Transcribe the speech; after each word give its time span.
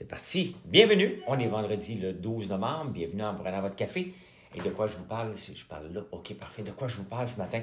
C'est 0.00 0.08
parti. 0.08 0.56
Bienvenue. 0.64 1.20
On 1.26 1.38
est 1.38 1.46
vendredi 1.46 1.94
le 1.94 2.14
12 2.14 2.48
novembre. 2.48 2.90
Bienvenue 2.90 3.22
en 3.22 3.34
prenant 3.34 3.60
votre 3.60 3.76
café. 3.76 4.14
Et 4.54 4.60
de 4.62 4.70
quoi 4.70 4.86
je 4.86 4.96
vous 4.96 5.04
parle? 5.04 5.34
Je 5.36 5.62
parle 5.66 5.92
là. 5.92 6.00
OK, 6.12 6.32
parfait. 6.38 6.62
De 6.62 6.70
quoi 6.70 6.88
je 6.88 6.96
vous 6.96 7.04
parle 7.04 7.28
ce 7.28 7.36
matin? 7.36 7.62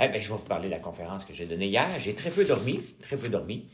Eh 0.00 0.08
bien, 0.08 0.18
je 0.18 0.30
vais 0.30 0.34
vous 0.34 0.46
parler 0.46 0.68
de 0.68 0.70
la 0.70 0.78
conférence 0.78 1.26
que 1.26 1.34
j'ai 1.34 1.44
donnée 1.44 1.66
hier. 1.66 1.86
J'ai 2.00 2.14
très 2.14 2.30
peu 2.30 2.42
dormi. 2.42 2.80
Très 3.00 3.18
peu 3.18 3.28
dormi. 3.28 3.68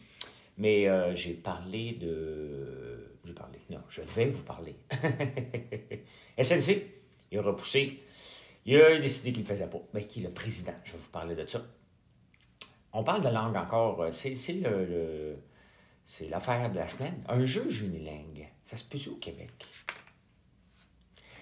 Mais 0.58 0.88
euh, 0.88 1.14
j'ai 1.14 1.34
parlé 1.34 1.92
de. 1.92 3.14
J'ai 3.24 3.32
parlé. 3.32 3.60
Non, 3.70 3.78
je 3.88 4.00
vais 4.00 4.26
vous 4.26 4.42
parler. 4.42 4.74
SNC, 6.42 6.82
il 7.30 7.38
a 7.38 7.42
repoussé. 7.42 8.00
Il 8.66 8.74
a 8.82 8.98
décidé 8.98 9.30
qu'il 9.30 9.44
ne 9.44 9.48
le 9.48 9.54
faisait 9.54 9.68
pas. 9.68 9.82
Mais 9.94 10.04
qui 10.04 10.18
est 10.18 10.24
le 10.24 10.30
président? 10.30 10.74
Je 10.82 10.94
vais 10.94 10.98
vous 10.98 11.10
parler 11.10 11.36
de 11.36 11.46
ça. 11.46 11.62
On 12.92 13.04
parle 13.04 13.22
de 13.22 13.28
langue 13.28 13.54
encore. 13.54 14.04
C'est 14.10 14.34
le, 14.54 14.84
le 14.84 15.36
c'est 16.04 16.28
l'affaire 16.28 16.70
de 16.70 16.76
la 16.76 16.88
semaine. 16.88 17.22
Un 17.28 17.44
juge 17.44 17.82
unilingue. 17.82 18.48
Ça 18.62 18.76
se 18.76 18.84
peut 18.84 18.98
au 19.10 19.16
Québec? 19.16 19.66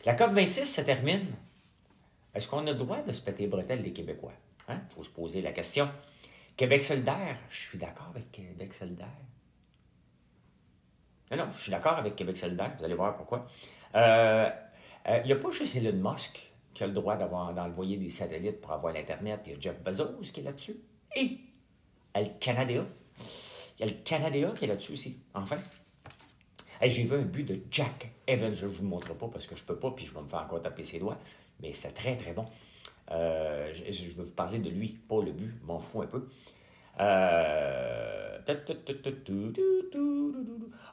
La 0.04 0.14
COP26 0.14 0.64
se 0.64 0.80
termine. 0.80 1.26
Est-ce 2.34 2.48
qu'on 2.48 2.66
a 2.66 2.72
le 2.72 2.78
droit 2.78 3.02
de 3.02 3.12
se 3.12 3.22
péter 3.22 3.44
les 3.44 3.48
bretelles 3.48 3.82
des 3.82 3.92
Québécois? 3.92 4.32
Il 4.68 4.72
hein? 4.72 4.82
faut 4.90 5.02
se 5.02 5.10
poser 5.10 5.42
la 5.42 5.52
question. 5.52 5.90
Québec 6.56 6.82
solidaire, 6.82 7.38
je 7.50 7.68
suis 7.68 7.78
d'accord 7.78 8.08
avec 8.14 8.30
Québec 8.30 8.74
solidaire. 8.74 9.08
Non, 11.30 11.36
non, 11.36 11.48
je 11.56 11.62
suis 11.62 11.70
d'accord 11.70 11.98
avec 11.98 12.16
Québec 12.16 12.36
solidaire. 12.36 12.74
Vous 12.78 12.84
allez 12.84 12.94
voir 12.94 13.16
pourquoi. 13.16 13.46
Euh, 13.94 14.50
euh, 15.08 15.20
il 15.24 15.26
n'y 15.26 15.32
a 15.32 15.36
pas 15.36 15.50
juste 15.50 15.76
Elon 15.76 16.10
Musk 16.10 16.50
qui 16.74 16.84
a 16.84 16.86
le 16.86 16.92
droit 16.92 17.16
d'avoir 17.16 17.52
d'envoyer 17.54 17.96
des 17.96 18.10
satellites 18.10 18.60
pour 18.60 18.72
avoir 18.72 18.92
l'Internet. 18.92 19.40
Il 19.46 19.52
y 19.52 19.56
a 19.56 19.60
Jeff 19.60 19.80
Bezos 19.82 20.20
qui 20.32 20.40
est 20.40 20.44
là-dessus. 20.44 20.76
Et 21.16 21.38
le 22.14 22.38
Canada 22.40 22.84
il 23.78 23.86
y 23.86 23.88
a 23.88 23.92
le 23.92 23.98
Canada 24.02 24.52
qui 24.58 24.64
est 24.64 24.68
là-dessus 24.68 24.92
aussi, 24.92 25.16
enfin. 25.34 25.56
J'ai 26.80 27.04
vu 27.04 27.16
un 27.16 27.22
but 27.22 27.44
de 27.44 27.58
Jack 27.70 28.12
Evans. 28.26 28.54
Je 28.54 28.66
ne 28.66 28.70
vous 28.70 28.82
le 28.82 28.88
montrerai 28.88 29.14
pas 29.14 29.26
parce 29.26 29.46
que 29.48 29.56
je 29.56 29.62
ne 29.62 29.66
peux 29.66 29.76
pas, 29.76 29.90
puis 29.90 30.06
je 30.06 30.14
vais 30.14 30.20
me 30.20 30.28
faire 30.28 30.40
encore 30.40 30.62
taper 30.62 30.84
ses 30.84 31.00
doigts. 31.00 31.18
Mais 31.60 31.72
c'était 31.72 31.92
très, 31.92 32.16
très 32.16 32.32
bon. 32.32 32.46
Euh, 33.10 33.72
je, 33.72 33.90
je, 33.90 34.16
vais 34.16 34.22
vous 34.22 34.32
parler 34.32 34.58
de 34.58 34.70
lui, 34.70 34.88
pas 34.88 35.22
le 35.22 35.32
but, 35.32 35.52
m'en 35.64 35.80
fous 35.80 36.02
un 36.02 36.06
peu. 36.06 36.28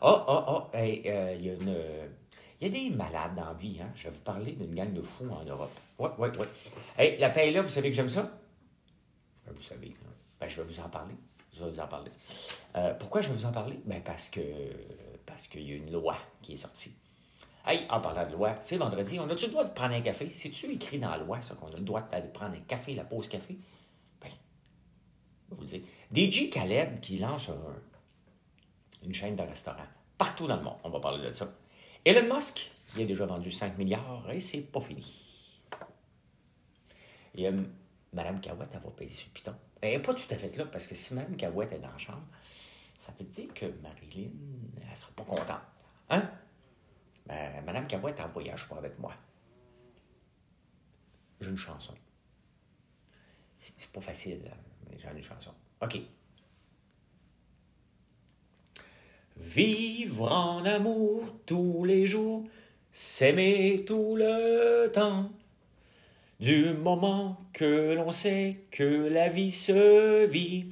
Oh, 0.01 0.23
oh, 0.27 0.43
oh, 0.47 0.63
il 0.75 1.01
y, 1.05 1.09
a 1.09 1.53
une... 1.53 1.75
y 2.61 2.65
a 2.65 2.69
des 2.69 2.89
malades 2.91 3.35
la 3.35 3.53
vie. 3.53 3.79
Hein? 3.81 3.91
Je 3.95 4.05
vais 4.05 4.15
vous 4.15 4.21
parler 4.21 4.53
d'une 4.53 4.73
gang 4.73 4.91
de 4.93 5.01
fous 5.01 5.29
en 5.29 5.43
Europe. 5.43 5.71
Oui, 5.99 6.09
oui, 6.17 6.29
oui. 6.39 6.45
Hey, 6.97 7.17
la 7.19 7.29
paix 7.29 7.51
là, 7.51 7.61
vous 7.61 7.69
savez 7.69 7.89
que 7.89 7.95
j'aime 7.95 8.09
ça? 8.09 8.31
Vous 9.47 9.61
savez. 9.61 9.93
Ben, 10.39 10.49
je 10.49 10.61
vais 10.61 10.67
vous 10.67 10.79
en 10.79 10.89
parler. 10.89 11.13
Je 11.55 11.63
vais 11.63 11.71
vous 11.71 11.79
en 11.79 11.87
parler. 11.87 12.11
Euh, 12.75 12.93
pourquoi 12.95 13.21
je 13.21 13.29
vais 13.29 13.33
vous 13.33 13.45
en 13.45 13.51
parler? 13.51 13.79
Ben 13.85 14.01
parce 14.03 14.29
que 14.29 14.41
parce 15.25 15.47
qu'il 15.47 15.67
y 15.67 15.73
a 15.73 15.75
une 15.75 15.91
loi 15.91 16.17
qui 16.41 16.53
est 16.53 16.57
sortie. 16.57 16.93
Hey, 17.65 17.85
en 17.89 17.99
parlant 17.99 18.27
de 18.27 18.33
loi, 18.33 18.55
c'est 18.61 18.77
vendredi, 18.77 19.19
on 19.19 19.27
a-tu 19.27 19.45
le 19.45 19.51
droit 19.51 19.63
de 19.63 19.73
prendre 19.73 19.95
un 19.95 20.01
café? 20.01 20.29
C'est-tu 20.31 20.71
écrit 20.71 20.99
dans 20.99 21.09
la 21.09 21.17
loi, 21.17 21.41
ça, 21.41 21.55
qu'on 21.55 21.67
a 21.73 21.77
le 21.77 21.81
droit 21.81 22.01
de 22.01 22.27
prendre 22.31 22.53
un 22.53 22.59
café, 22.59 22.93
la 22.93 23.03
pause 23.03 23.27
café? 23.27 23.57
Ben, 24.21 24.29
vous 25.49 25.61
le 25.61 25.67
dire. 25.67 25.81
DJ 26.13 26.51
Khaled 26.51 26.99
qui 26.99 27.17
lance 27.17 27.49
une 29.03 29.13
chaîne 29.13 29.35
de 29.35 29.41
restaurants 29.41 29.87
partout 30.17 30.47
dans 30.47 30.57
le 30.57 30.63
monde. 30.63 30.77
On 30.83 30.89
va 30.89 30.99
parler 30.99 31.27
de 31.27 31.33
ça. 31.33 31.51
Elon 32.03 32.35
Musk, 32.35 32.71
il 32.95 33.01
a 33.01 33.05
déjà 33.05 33.25
vendu 33.25 33.51
5 33.51 33.77
milliards 33.77 34.29
et 34.31 34.39
c'est 34.39 34.61
pas 34.61 34.81
fini. 34.81 35.21
Et 37.33 37.47
euh, 37.47 37.63
Mme 38.13 38.39
Cahouette, 38.39 38.69
elle 38.73 38.79
va 38.79 38.91
payer 38.91 39.09
sur 39.09 39.29
piton. 39.29 39.55
Elle 39.85 39.97
n'est 39.97 40.01
pas 40.01 40.13
tout 40.15 40.27
à 40.31 40.35
fait 40.35 40.55
là, 40.57 40.65
parce 40.65 40.87
que 40.87 40.95
si 40.95 41.13
Mme 41.13 41.35
Cahouette 41.35 41.71
est 41.73 41.79
dans 41.79 41.91
la 41.91 41.97
chambre, 41.97 42.25
ça 42.97 43.13
veut 43.19 43.25
dire 43.25 43.53
que 43.53 43.67
Marilyn, 43.83 44.31
elle 44.81 44.89
ne 44.89 44.95
sera 44.95 45.11
pas 45.11 45.23
contente. 45.23 45.61
Hein? 46.09 46.29
Ben, 47.27 47.63
Mme 47.65 47.85
Cahouette, 47.87 48.15
elle 48.17 48.25
ne 48.25 48.31
voyage 48.31 48.67
pas 48.67 48.77
avec 48.77 48.97
moi. 48.97 49.13
J'ai 51.39 51.49
une 51.49 51.57
chanson. 51.57 51.93
C'est 53.57 53.91
pas 53.91 54.01
facile, 54.01 54.51
mais 54.89 54.97
j'ai 54.97 55.07
une 55.07 55.21
chanson. 55.21 55.53
OK. 55.81 55.99
Vivre 59.37 60.31
en 60.31 60.65
amour 60.65 61.41
tous 61.45 61.83
les 61.83 62.07
jours, 62.07 62.47
s'aimer 62.91 63.83
tout 63.85 64.15
le 64.15 64.87
temps 64.87 65.29
du 66.39 66.73
moment 66.73 67.37
que 67.53 67.93
l'on 67.93 68.11
sait 68.11 68.57
que 68.71 69.07
la 69.07 69.29
vie 69.29 69.51
se 69.51 70.25
vit 70.25 70.65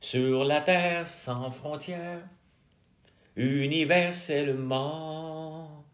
sur 0.00 0.44
la 0.44 0.60
terre 0.60 1.06
sans 1.06 1.50
frontières, 1.50 2.28
universellement. 3.34 5.84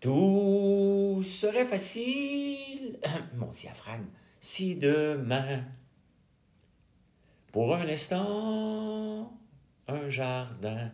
Tout 0.00 1.22
serait 1.24 1.64
facile, 1.64 2.98
mon 3.36 3.52
diaphragme, 3.52 4.08
si 4.40 4.74
demain, 4.76 5.64
pour 7.52 7.74
un 7.74 7.88
instant, 7.88 9.32
un 9.88 10.10
jardin 10.10 10.90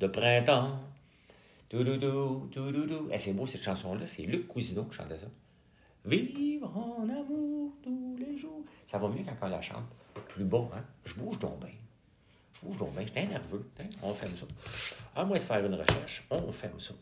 de 0.00 0.06
printemps. 0.06 0.80
Tout 1.68 1.84
doudou, 1.84 2.48
tout 2.50 2.72
doudou. 2.72 3.08
Eh, 3.12 3.18
c'est 3.18 3.32
beau 3.32 3.46
cette 3.46 3.62
chanson-là, 3.62 4.06
c'est 4.06 4.22
Luc 4.22 4.48
Cousineau 4.48 4.84
qui 4.84 4.96
chantait 4.96 5.18
ça. 5.18 5.26
Vivre 6.04 6.76
en 6.76 7.08
amour 7.08 7.72
tous 7.82 8.16
les 8.18 8.36
jours. 8.36 8.64
Ça 8.86 8.98
va 8.98 9.08
mieux 9.08 9.22
quand 9.24 9.46
on 9.46 9.48
la 9.48 9.60
chante. 9.60 9.86
Plus 10.28 10.44
beau, 10.44 10.70
hein? 10.74 10.84
Je 11.04 11.14
bouge 11.14 11.38
donc 11.38 11.60
bien. 11.60 11.74
Je 12.54 12.66
bouge 12.66 12.78
donc 12.78 12.92
bien. 12.94 13.04
J'étais 13.06 13.26
nerveux. 13.26 13.70
Hein? 13.80 13.84
On 14.02 14.14
ferme 14.14 14.34
ça. 14.34 14.46
À 15.14 15.24
moins 15.24 15.36
de 15.36 15.42
faire 15.42 15.64
une 15.64 15.74
recherche, 15.74 16.26
on 16.30 16.50
ferme 16.50 16.80
ça. 16.80 16.94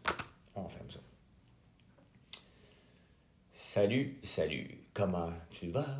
On 0.54 0.68
ferme 0.68 0.90
ça. 0.90 0.98
Salut, 3.52 4.18
salut. 4.24 4.78
Comment 4.94 5.30
tu 5.50 5.70
vas? 5.70 5.98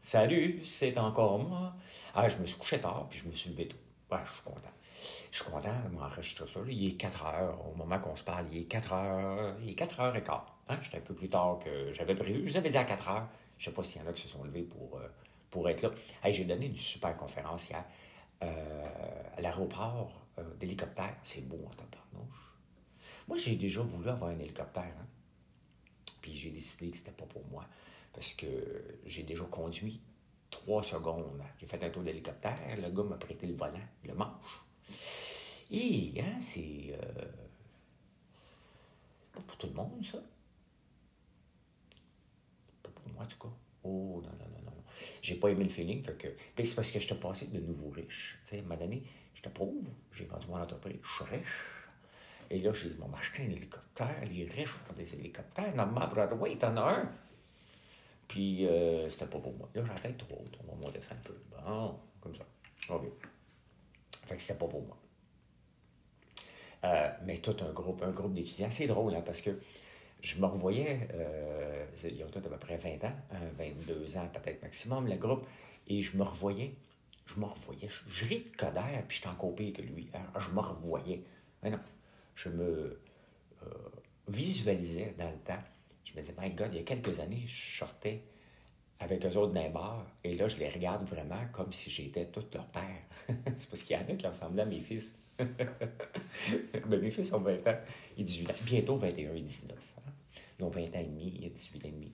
Salut, 0.00 0.64
c'est 0.64 0.96
encore 0.98 1.38
moi. 1.38 1.74
Ah, 2.14 2.28
je 2.28 2.36
me 2.38 2.46
suis 2.46 2.56
couché 2.58 2.80
tard, 2.80 3.06
puis 3.08 3.20
je 3.20 3.28
me 3.28 3.32
suis 3.32 3.50
levé 3.50 3.68
tôt. 3.68 3.76
Ouais, 4.10 4.18
je 4.24 4.32
suis 4.32 4.42
content. 4.42 4.70
Je 5.30 5.36
suis 5.36 5.50
content 5.50 5.74
de 5.88 5.94
m'enregistrer 5.94 6.46
ça. 6.46 6.60
Il 6.66 6.88
est 6.88 6.96
4 6.96 7.26
heures. 7.26 7.68
Au 7.68 7.74
moment 7.76 7.98
qu'on 8.00 8.16
se 8.16 8.24
parle, 8.24 8.46
il 8.50 8.62
est 8.62 8.64
4 8.64 8.92
heures. 8.92 9.56
Il 9.62 9.70
est 9.70 9.74
4 9.74 10.00
heures 10.00 10.16
et 10.16 10.24
quart. 10.24 10.58
Hein? 10.70 10.78
J'étais 10.82 10.98
un 10.98 11.00
peu 11.00 11.14
plus 11.14 11.28
tard 11.28 11.58
que 11.58 11.92
j'avais 11.92 12.14
prévu. 12.14 12.44
Je 12.44 12.50
vous 12.50 12.56
avais 12.56 12.70
dit 12.70 12.76
à 12.76 12.84
4 12.84 13.08
heures. 13.08 13.28
Je 13.58 13.68
ne 13.68 13.70
sais 13.70 13.74
pas 13.74 13.82
s'il 13.82 14.00
y 14.00 14.04
en 14.04 14.08
a 14.08 14.12
qui 14.12 14.22
se 14.22 14.28
sont 14.28 14.44
levés 14.44 14.62
pour, 14.62 14.98
euh, 14.98 15.08
pour 15.50 15.68
être 15.68 15.82
là. 15.82 15.90
j'ai 16.30 16.44
donné 16.44 16.66
une 16.66 16.76
super 16.76 17.16
conférence 17.16 17.68
hier 17.68 17.84
euh, 18.42 18.84
à 19.36 19.40
l'aéroport 19.40 20.26
euh, 20.38 20.54
d'hélicoptère. 20.60 21.16
C'est 21.24 21.46
beau 21.46 21.60
en 21.66 21.70
tabarnouche. 21.70 22.56
Moi, 23.26 23.36
j'ai 23.36 23.56
déjà 23.56 23.82
voulu 23.82 24.08
avoir 24.08 24.30
un 24.30 24.38
hélicoptère. 24.38 24.84
Hein? 24.84 25.06
Puis 26.22 26.36
j'ai 26.36 26.50
décidé 26.50 26.90
que 26.90 26.96
c'était 26.96 27.10
pas 27.10 27.26
pour 27.26 27.44
moi. 27.50 27.66
Parce 28.12 28.34
que 28.34 28.46
j'ai 29.04 29.24
déjà 29.24 29.44
conduit 29.44 30.00
trois 30.50 30.84
secondes. 30.84 31.42
J'ai 31.58 31.66
fait 31.66 31.82
un 31.82 31.90
tour 31.90 32.02
d'hélicoptère. 32.02 32.58
Le 32.76 32.90
gars 32.90 33.02
m'a 33.02 33.16
prêté 33.16 33.46
le 33.46 33.54
volant, 33.54 33.80
le 34.04 34.14
manche. 34.14 34.64
Et, 35.70 36.14
hein, 36.20 36.40
c'est. 36.40 36.96
pas 39.32 39.40
pour 39.42 39.56
tout 39.56 39.66
le 39.66 39.74
monde, 39.74 40.04
ça. 40.04 40.18
Pour 43.02 43.12
moi, 43.12 43.24
en 43.24 43.26
tout 43.26 43.38
cas. 43.38 43.54
Oh, 43.82 44.20
non, 44.22 44.30
non, 44.30 44.46
non, 44.50 44.64
non. 44.66 44.84
J'ai 45.22 45.36
pas 45.36 45.48
aimé 45.48 45.64
le 45.64 45.70
feeling. 45.70 46.02
Puis 46.02 46.66
c'est 46.66 46.74
parce 46.74 46.90
que 46.90 46.98
je 46.98 47.08
t'ai 47.08 47.14
passé 47.14 47.46
de 47.46 47.60
nouveau 47.60 47.90
riche. 47.90 48.38
Tu 48.44 48.50
sais, 48.50 48.56
à 48.56 48.58
un 48.60 48.62
moment 48.62 48.76
donné, 48.76 49.02
j'étais 49.34 49.50
pauvre, 49.50 49.90
j'ai 50.12 50.24
vendu 50.24 50.46
mon 50.48 50.60
entreprise, 50.60 50.98
je 51.02 51.08
suis 51.08 51.36
riche. 51.36 51.48
Et 52.50 52.58
là, 52.58 52.72
j'ai 52.72 52.88
dit, 52.88 52.96
bon, 52.96 53.08
m'acheter 53.08 53.44
un 53.44 53.50
hélicoptère, 53.50 54.24
les 54.30 54.44
riches 54.44 54.74
ont 54.90 54.94
des 54.94 55.14
hélicoptères. 55.14 55.74
Normalement, 55.76 56.08
Broadway, 56.12 56.56
t'en 56.56 56.76
as 56.76 56.98
un. 56.98 57.12
Puis, 58.26 58.66
euh, 58.66 59.08
c'était 59.08 59.26
pas 59.26 59.38
pour 59.38 59.54
moi. 59.56 59.68
Là, 59.74 59.82
ai 60.04 60.14
trop. 60.14 60.44
On 60.62 60.72
va 60.72 60.86
monter 60.86 61.00
ça 61.00 61.14
un 61.14 61.18
peu. 61.18 61.36
Bon, 61.50 61.98
comme 62.20 62.34
ça. 62.34 62.44
OK. 62.94 63.04
Fait 64.26 64.36
que 64.36 64.42
c'était 64.42 64.58
pas 64.58 64.66
pour 64.66 64.82
moi. 64.82 64.96
Euh, 66.84 67.10
mais 67.24 67.38
tout 67.38 67.56
un 67.60 67.72
groupe, 67.72 68.02
un 68.02 68.10
groupe 68.10 68.34
d'étudiants, 68.34 68.70
c'est 68.70 68.86
drôle, 68.86 69.14
hein, 69.14 69.22
parce 69.24 69.40
que 69.40 69.50
je 70.22 70.38
me 70.38 70.46
revoyais, 70.46 71.08
euh, 71.14 71.86
ils 72.04 72.22
ont 72.24 72.28
tous 72.28 72.38
à 72.38 72.42
peu 72.42 72.56
près 72.56 72.76
20 72.76 73.04
ans, 73.04 73.12
22 73.56 74.16
hein, 74.16 74.20
ans 74.20 74.28
peut-être 74.32 74.62
maximum, 74.62 75.06
le 75.06 75.16
groupe, 75.16 75.46
et 75.88 76.02
je 76.02 76.16
me 76.16 76.22
revoyais, 76.22 76.74
je 77.26 77.40
me 77.40 77.44
revoyais, 77.44 77.88
je, 77.88 78.08
je 78.08 78.24
ris 78.26 78.40
de 78.40 78.56
Coder, 78.56 78.80
puis 79.08 79.18
je 79.18 79.22
suis 79.22 79.28
en 79.28 79.34
que 79.34 79.82
lui, 79.82 80.08
hein, 80.14 80.20
je 80.38 80.50
me 80.50 80.60
revoyais. 80.60 81.22
Mais 81.62 81.70
non, 81.70 81.80
je 82.34 82.48
me 82.48 83.00
euh, 83.62 83.66
visualisais 84.28 85.14
dans 85.18 85.30
le 85.30 85.38
temps. 85.38 85.62
Je 86.04 86.14
me 86.14 86.20
disais, 86.20 86.34
my 86.38 86.50
God, 86.50 86.68
il 86.72 86.78
y 86.78 86.80
a 86.80 86.84
quelques 86.84 87.20
années, 87.20 87.44
je 87.46 87.78
sortais 87.78 88.22
avec 88.98 89.24
eux 89.24 89.36
autres 89.36 89.52
d'un 89.52 89.72
et 90.24 90.34
là, 90.36 90.46
je 90.46 90.58
les 90.58 90.68
regarde 90.68 91.06
vraiment 91.08 91.40
comme 91.52 91.72
si 91.72 91.90
j'étais 91.90 92.26
tout 92.26 92.44
leur 92.52 92.66
père. 92.66 93.00
C'est 93.56 93.70
parce 93.70 93.82
qu'il 93.82 93.96
y 93.96 93.98
en 93.98 94.02
a 94.02 94.14
qui 94.14 94.26
ressemblaient 94.26 94.62
à 94.62 94.66
mes 94.66 94.80
fils. 94.80 95.18
ben, 96.86 97.00
mes 97.00 97.10
fils 97.10 97.32
ont 97.32 97.40
20 97.40 97.66
ans 97.66 97.78
et 98.16 98.24
18 98.24 98.50
ans. 98.50 98.54
Bientôt 98.62 98.96
21 98.96 99.34
et 99.34 99.40
19. 99.40 99.94
Hein. 99.98 100.10
Ils 100.58 100.64
ont 100.64 100.70
20 100.70 100.80
ans 100.80 101.00
et 101.00 101.04
demi 101.04 101.40
et 101.42 101.50
18 101.50 101.84
ans 101.84 101.88
et 101.88 101.92
demi. 101.92 102.12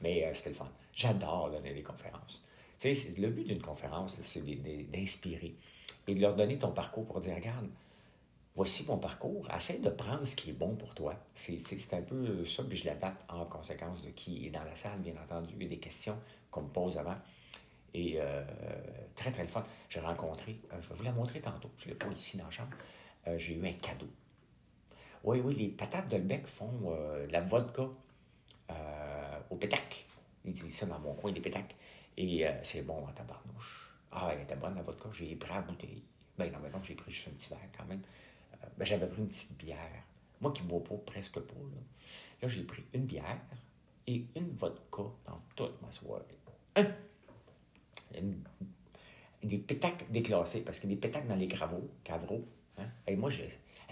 Mais 0.00 0.24
euh, 0.24 0.34
c'était 0.34 0.50
le 0.50 0.56
fun. 0.56 0.70
J'adore 0.94 1.50
donner 1.50 1.74
des 1.74 1.82
conférences. 1.82 2.42
Tu 2.78 2.94
sais, 2.94 3.14
le 3.18 3.28
but 3.28 3.46
d'une 3.46 3.60
conférence, 3.60 4.16
c'est 4.22 4.42
d'inspirer 4.90 5.54
et 6.08 6.14
de 6.14 6.20
leur 6.20 6.34
donner 6.34 6.58
ton 6.58 6.72
parcours 6.72 7.06
pour 7.06 7.20
dire, 7.20 7.34
regarde, 7.34 7.68
voici 8.56 8.84
mon 8.86 8.96
parcours, 8.96 9.48
essaie 9.54 9.78
de 9.78 9.90
prendre 9.90 10.26
ce 10.26 10.34
qui 10.34 10.50
est 10.50 10.54
bon 10.54 10.74
pour 10.74 10.94
toi. 10.94 11.14
C'est 11.34 11.60
un 11.92 12.02
peu 12.02 12.44
ça, 12.44 12.64
puis 12.64 12.78
je 12.78 12.86
l'adapte 12.86 13.22
en 13.28 13.44
conséquence 13.44 14.02
de 14.02 14.10
qui 14.10 14.46
est 14.46 14.50
dans 14.50 14.64
la 14.64 14.76
salle, 14.76 14.98
bien 15.00 15.14
entendu, 15.22 15.54
et 15.60 15.66
des 15.66 15.78
questions 15.78 16.18
qu'on 16.50 16.62
me 16.62 16.68
pose 16.68 16.96
avant. 16.96 17.16
Et 17.94 18.20
euh, 18.20 18.44
très, 19.16 19.30
très 19.30 19.42
le 19.42 19.48
fun. 19.48 19.64
J'ai 19.88 20.00
rencontré, 20.00 20.60
euh, 20.72 20.76
je 20.80 20.88
vais 20.90 20.94
vous 20.94 21.02
la 21.02 21.12
montrer 21.12 21.40
tantôt, 21.40 21.70
je 21.76 21.86
ne 21.86 21.90
l'ai 21.90 21.96
pas 21.96 22.08
ici 22.08 22.36
dans 22.36 22.44
la 22.44 22.50
chambre, 22.50 22.76
euh, 23.26 23.36
j'ai 23.38 23.54
eu 23.54 23.66
un 23.66 23.72
cadeau. 23.72 24.08
Oui, 25.24 25.40
oui, 25.44 25.54
les 25.54 25.68
patates 25.68 26.08
de 26.08 26.36
font 26.46 26.96
la 27.30 27.42
vodka 27.42 27.82
au 29.50 29.56
pétac. 29.56 30.06
Ils 30.46 30.54
disent 30.54 30.78
ça 30.78 30.86
dans 30.86 30.98
mon 30.98 31.12
coin, 31.12 31.30
des 31.30 31.42
pétacs. 31.42 31.76
Et 32.16 32.46
c'est 32.62 32.80
bon 32.80 33.04
en 33.04 33.12
tabarnouche. 33.12 33.92
Ah, 34.12 34.30
elle 34.32 34.40
était 34.40 34.56
bonne, 34.56 34.76
la 34.76 34.82
vodka. 34.82 35.10
J'ai 35.12 35.36
pris 35.36 35.52
la 35.52 35.60
bouteille. 35.60 36.02
Ben 36.38 36.50
non, 36.50 36.58
mais 36.62 36.70
non, 36.70 36.82
j'ai 36.82 36.94
pris 36.94 37.12
juste 37.12 37.28
un 37.28 37.32
petit 37.32 37.50
verre 37.50 37.58
quand 37.76 37.84
même. 37.84 38.00
ben, 38.78 38.84
j'avais 38.86 39.06
pris 39.06 39.20
une 39.20 39.26
petite 39.26 39.52
bière. 39.58 39.76
Moi 40.40 40.52
qui 40.54 40.62
ne 40.62 40.68
bois 40.68 40.82
pas, 40.82 40.96
presque 41.04 41.38
pas. 41.38 41.54
Là, 41.54 41.82
là 42.40 42.48
j'ai 42.48 42.62
pris 42.62 42.84
une 42.94 43.04
bière 43.04 43.40
et 44.06 44.24
une 44.34 44.52
vodka 44.56 45.02
dans 45.26 45.42
toute 45.54 45.82
ma 45.82 45.92
soirée. 45.92 46.24
Hein? 46.76 46.86
Des 49.42 49.58
pétacles 49.58 50.04
déclassés, 50.10 50.60
parce 50.60 50.78
a 50.84 50.86
des 50.86 50.96
pétacles 50.96 51.28
dans 51.28 51.36
les 51.36 51.48
cravaux, 51.48 51.88
cavreaux. 52.04 52.44
Hein? 52.78 52.86
Et 53.06 53.16
moi, 53.16 53.30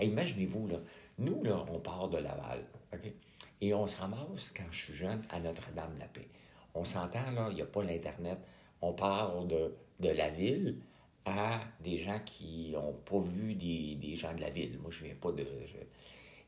imaginez-vous, 0.01 0.69
là, 0.69 0.79
nous, 1.19 1.43
là, 1.43 1.65
on 1.73 1.79
part 1.79 2.09
de 2.09 2.19
Laval, 2.19 2.65
OK? 2.93 3.13
Et 3.61 3.75
on 3.75 3.87
se 3.87 4.01
ramasse, 4.01 4.53
quand 4.57 4.71
je 4.71 4.85
suis 4.85 4.95
jeune, 4.95 5.23
à 5.31 5.41
Notre-Dame-la-Paix. 5.41 6.29
On 6.75 6.85
s'entend, 6.85 7.31
là, 7.33 7.49
il 7.51 7.57
n'y 7.57 7.63
a 7.63 7.67
pas 7.67 7.83
l'Internet. 7.83 8.39
On 8.81 8.93
part 8.93 9.45
de, 9.45 9.75
de 9.99 10.11
la 10.11 10.29
ville 10.29 10.79
à 11.25 11.61
des 11.83 11.99
gens 11.99 12.21
qui 12.25 12.71
n'ont 12.71 12.93
pas 12.93 13.19
vu 13.19 13.55
des, 13.55 13.97
des, 13.97 14.15
gens 14.15 14.33
de 14.35 14.41
la 14.41 14.51
ville. 14.51 14.79
Moi, 14.79 14.91
je 14.91 15.03
ne 15.03 15.09
viens 15.09 15.19
pas 15.19 15.33
de... 15.33 15.45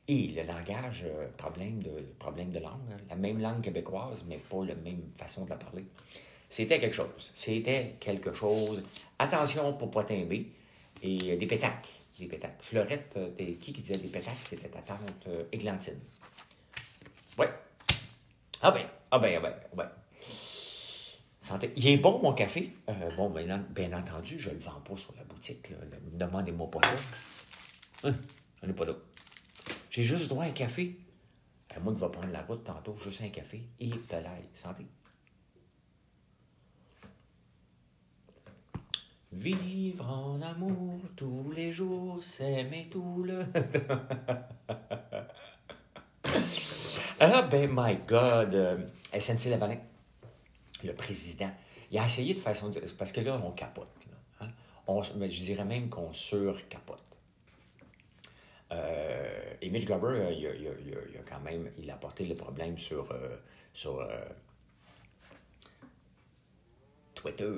Et 0.09 0.29
le 0.29 0.43
langage, 0.43 1.05
euh, 1.05 1.29
problème 1.37 1.83
de, 1.83 1.91
problème 2.19 2.51
de 2.51 2.59
langue, 2.59 2.81
hein. 2.93 2.97
la 3.09 3.17
même 3.17 3.41
langue 3.41 3.61
québécoise, 3.61 4.25
mais 4.27 4.39
pas 4.39 4.65
la 4.65 4.75
même 4.75 5.03
façon 5.15 5.45
de 5.45 5.51
la 5.51 5.57
parler. 5.57 5.85
C'était 6.51 6.81
quelque 6.81 6.97
chose. 6.97 7.31
C'était 7.35 7.95
quelque 8.01 8.33
chose. 8.33 8.83
Attention 9.21 9.73
pour 9.75 9.91
pas 9.91 10.03
tomber. 10.03 10.53
Et 11.01 11.33
euh, 11.33 11.37
des 11.37 11.47
pétacles. 11.47 11.89
Des 12.19 12.27
pétacles. 12.27 12.57
Fleurette, 12.61 13.15
euh, 13.17 13.31
qui 13.61 13.73
qui 13.73 13.81
disait 13.81 13.97
des 13.97 14.09
pétacles? 14.09 14.37
C'était 14.45 14.69
ta 14.69 14.81
tante 14.81 14.99
euh, 15.29 15.45
Églantine. 15.53 16.01
Ouais. 17.39 17.47
Ah 18.61 18.73
ben, 18.73 18.85
ah 19.13 19.19
ben, 19.21 19.37
ah 19.37 19.41
ben, 19.41 19.55
ah 19.65 19.77
ben. 19.77 19.91
Santé. 21.41 21.73
Il 21.77 21.87
est 21.87 21.97
bon, 21.97 22.21
mon 22.21 22.33
café? 22.33 22.73
bon, 23.17 23.31
bien, 23.31 23.59
bien 23.71 23.93
entendu, 23.93 24.39
je 24.39 24.51
le 24.51 24.59
vends 24.59 24.81
pas 24.81 24.97
sur 24.97 25.15
la 25.17 25.25
boutique. 25.25 25.73
Demandez-moi 26.13 26.69
pas 26.69 26.81
là. 26.81 26.95
Hein? 28.05 28.13
On 28.63 28.67
n'est 28.67 28.73
pas 28.73 28.85
là. 28.85 28.95
J'ai 29.89 30.03
juste 30.03 30.27
droit 30.27 30.45
à 30.45 30.49
un 30.49 30.53
café. 30.53 30.99
moi 31.81 31.95
qui 31.95 32.01
vais 32.01 32.09
prendre 32.09 32.33
la 32.33 32.43
route 32.43 32.65
tantôt, 32.65 32.97
juste 32.97 33.23
un 33.23 33.29
café. 33.29 33.63
Et 33.79 33.87
l'ail. 34.11 34.45
Santé. 34.53 34.85
Vivre 39.33 40.11
en 40.11 40.43
amour 40.43 41.01
tous 41.17 41.53
les 41.53 41.71
jours, 41.71 42.23
s'aimer 42.23 42.89
tout 42.91 43.23
le. 43.23 43.45
ah 47.21 47.43
ben, 47.43 47.71
my 47.73 47.97
God! 48.09 48.55
Euh, 48.55 48.79
SNC 49.17 49.51
Lavalin, 49.51 49.79
le 50.83 50.93
président, 50.95 51.51
il 51.91 51.99
a 51.99 52.05
essayé 52.05 52.35
de 52.35 52.41
façon. 52.41 52.73
Parce 52.99 53.13
que 53.13 53.21
là, 53.21 53.41
on 53.45 53.53
capote. 53.53 53.89
Hein. 54.41 54.49
mais 55.17 55.31
je 55.31 55.43
dirais 55.43 55.65
même 55.65 55.89
qu'on 55.89 56.13
surcapote. 56.13 57.11
Euh, 58.73 59.55
et 59.61 59.71
Mitch 59.71 59.85
Garber, 59.85 60.09
euh, 60.09 60.33
il, 60.33 60.47
a, 61.17 61.23
quand 61.29 61.41
même 61.41 61.71
il 61.79 61.91
a 61.91 61.97
porté 61.97 62.25
le 62.25 62.35
problème 62.35 62.79
sur, 62.79 63.11
euh, 63.11 63.37
sur 63.73 64.09
Twitter. 67.15 67.53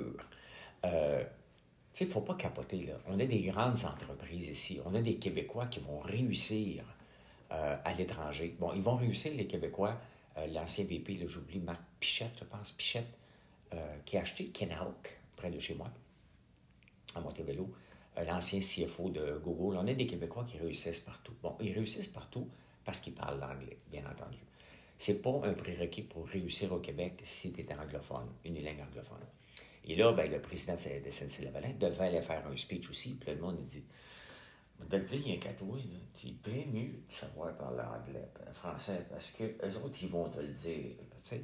Il 1.99 2.07
ne 2.07 2.11
faut 2.11 2.21
pas 2.21 2.35
capoter. 2.35 2.85
Là. 2.85 2.93
On 3.07 3.19
a 3.19 3.25
des 3.25 3.41
grandes 3.41 3.85
entreprises 3.85 4.49
ici. 4.49 4.79
On 4.85 4.95
a 4.95 5.01
des 5.01 5.15
Québécois 5.15 5.67
qui 5.67 5.79
vont 5.79 5.99
réussir 5.99 6.83
euh, 7.51 7.77
à 7.83 7.93
l'étranger. 7.93 8.55
Bon, 8.59 8.73
ils 8.73 8.81
vont 8.81 8.95
réussir, 8.95 9.33
les 9.35 9.45
Québécois. 9.45 9.97
Euh, 10.37 10.47
l'ancien 10.47 10.85
VP, 10.85 11.19
j'oublie 11.27 11.59
Marc 11.59 11.81
Pichette, 11.99 12.33
je 12.39 12.45
pense, 12.45 12.71
Pichette, 12.71 13.17
euh, 13.73 13.97
qui 14.05 14.17
a 14.17 14.21
acheté 14.21 14.47
Kenhawk, 14.47 15.17
près 15.37 15.51
de 15.51 15.59
chez 15.59 15.75
moi, 15.75 15.89
à 17.15 17.21
Montebello. 17.21 17.69
L'ancien 18.17 18.59
CFO 18.59 19.09
de 19.09 19.39
Google. 19.43 19.77
On 19.77 19.87
a 19.87 19.93
des 19.93 20.05
Québécois 20.05 20.45
qui 20.45 20.57
réussissent 20.57 20.99
partout. 20.99 21.33
Bon, 21.41 21.55
ils 21.59 21.73
réussissent 21.73 22.07
partout 22.07 22.47
parce 22.85 22.99
qu'ils 22.99 23.13
parlent 23.13 23.39
l'anglais, 23.39 23.77
bien 23.91 24.03
entendu. 24.05 24.37
C'est 24.97 25.21
pas 25.21 25.41
un 25.43 25.53
prérequis 25.53 26.03
pour 26.03 26.27
réussir 26.27 26.71
au 26.73 26.79
Québec 26.79 27.19
si 27.23 27.51
tu 27.51 27.61
es 27.61 27.73
anglophone, 27.73 28.27
une 28.45 28.63
langue 28.63 28.83
anglophone. 28.87 29.25
Et 29.85 29.95
là, 29.95 30.11
ben, 30.13 30.31
le 30.31 30.39
président 30.39 30.73
de 30.73 31.11
SNC-Lavalin 31.11 31.73
devait 31.79 32.05
aller 32.05 32.21
faire 32.21 32.45
un 32.47 32.55
speech 32.55 32.89
aussi. 32.89 33.15
Puis 33.15 33.31
le 33.31 33.41
monde, 33.41 33.57
il 33.59 33.65
dit 33.65 33.83
De 34.89 34.97
le 34.97 35.03
dire, 35.03 35.21
il 35.25 35.33
y 35.33 35.35
a 35.35 35.39
qu'à 35.39 35.53
toi, 35.53 35.77
tu 36.15 36.27
es 36.27 36.31
bien 36.31 36.65
mieux 36.71 36.93
de 37.07 37.13
savoir 37.13 37.55
parler 37.57 37.81
anglais, 37.81 38.29
euh, 38.47 38.53
français, 38.53 39.05
parce 39.09 39.31
que 39.31 39.43
autres, 39.43 39.97
ils 40.01 40.09
vont 40.09 40.29
te 40.29 40.39
le 40.39 40.47
dire. 40.47 40.95
Tu 41.23 41.29
sais. 41.29 41.43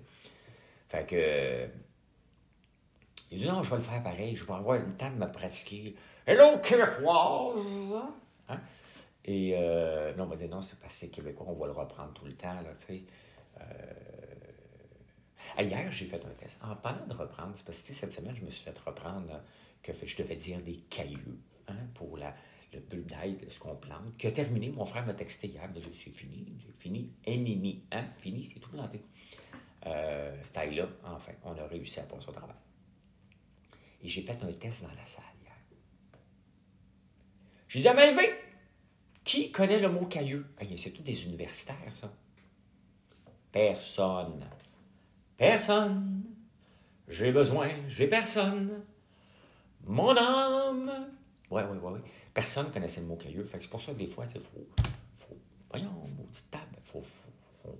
Fait 0.88 1.06
que. 1.06 1.68
Il 3.32 3.40
dit 3.40 3.48
Non, 3.48 3.62
je 3.62 3.70
vais 3.72 3.78
le 3.78 3.82
faire 3.84 4.02
pareil, 4.02 4.36
je 4.36 4.46
vais 4.46 4.54
avoir 4.54 4.78
le 4.78 4.96
temps 4.96 5.12
de 5.12 5.18
me 5.18 5.32
pratiquer. 5.32 5.96
Hello, 6.26 6.60
Québécoise! 6.60 8.02
Hein? 8.48 8.60
Et 9.26 9.54
euh, 9.56 10.14
non, 10.16 10.24
on 10.24 10.28
va 10.28 10.36
dire 10.36 10.50
non, 10.50 10.62
c'est 10.62 10.80
parce 10.80 11.06
québécois, 11.12 11.46
on 11.50 11.54
va 11.54 11.68
le 11.68 11.74
reprendre 11.74 12.14
tout 12.14 12.26
le 12.26 12.34
temps, 12.34 12.54
là, 12.54 12.74
tu 12.80 12.86
sais. 12.88 13.04
Euh, 13.60 13.64
Hier, 15.58 15.92
j'ai 15.92 16.06
fait 16.06 16.24
un 16.26 16.30
test. 16.30 16.60
En 16.64 16.76
parlant 16.76 17.06
de 17.08 17.14
reprendre, 17.14 17.56
parce 17.66 17.80
que 17.80 17.94
cette 17.94 18.14
semaine, 18.14 18.36
je 18.36 18.46
me 18.46 18.52
suis 18.52 18.64
fait 18.64 18.78
reprendre 18.80 19.32
euh, 19.32 19.40
que 19.82 19.94
je 20.06 20.18
devais 20.18 20.36
dire 20.36 20.62
des 20.62 20.78
cailloux 20.90 21.40
hein, 21.68 21.76
pour 21.94 22.18
la, 22.18 22.36
le 22.74 22.80
bulbe 22.80 23.12
ce 23.48 23.60
qu'on 23.60 23.76
plante, 23.76 24.18
qui 24.18 24.28
a 24.28 24.32
terminé. 24.32 24.70
Mon 24.70 24.86
frère 24.86 25.06
m'a 25.06 25.14
texté 25.14 25.48
hier, 25.48 25.68
dit 25.70 25.82
c'est 25.94 26.12
fini, 26.12 26.46
c'est 26.66 26.82
fini, 26.82 27.12
mimi, 27.28 27.84
hein, 27.92 28.06
fini, 28.18 28.50
c'est 28.52 28.60
tout 28.60 28.70
planté. 28.70 29.02
Euh, 29.86 30.36
taille-là, 30.54 30.88
enfin, 31.04 31.32
on 31.44 31.58
a 31.58 31.66
réussi 31.68 32.00
à 32.00 32.04
passer 32.04 32.28
au 32.30 32.32
travail. 32.32 32.56
Et 34.02 34.08
j'ai 34.08 34.22
fait 34.22 34.38
un 34.44 34.52
test 34.54 34.84
dans 34.84 34.90
la 34.90 35.06
salle 35.06 35.24
hier. 35.42 35.56
J'ai 37.68 37.82
dit 37.82 37.88
à 37.88 37.94
Melvin, 37.94 38.34
qui 39.24 39.52
connaît 39.52 39.80
le 39.80 39.90
mot 39.90 40.06
caillou? 40.06 40.44
c'est 40.78 40.92
tous 40.92 41.02
des 41.02 41.26
universitaires, 41.26 41.94
ça. 41.94 42.12
Personne. 43.52 44.46
Personne. 45.40 46.22
J'ai 47.08 47.32
besoin, 47.32 47.70
j'ai 47.88 48.08
personne. 48.08 48.84
Mon 49.86 50.16
âme. 50.16 50.92
Oui, 51.50 51.62
oui, 51.72 51.78
oui, 51.82 51.92
oui. 51.94 52.00
Personne 52.34 52.70
connaissait 52.72 53.00
le 53.00 53.08
mot 53.08 53.16
caillou. 53.16 53.46
Fait 53.46 53.58
que 53.58 53.64
c'est 53.64 53.70
pour 53.70 53.82
ça 53.82 53.94
que 53.94 53.98
des 53.98 54.06
fois, 54.06 54.26
il 54.36 54.42
faut, 54.42 54.68
faut. 55.16 55.38
Voyons, 55.72 55.92
maudite 56.18 56.52
table. 56.52 56.78
Faut, 56.84 57.02
faut, 57.02 57.74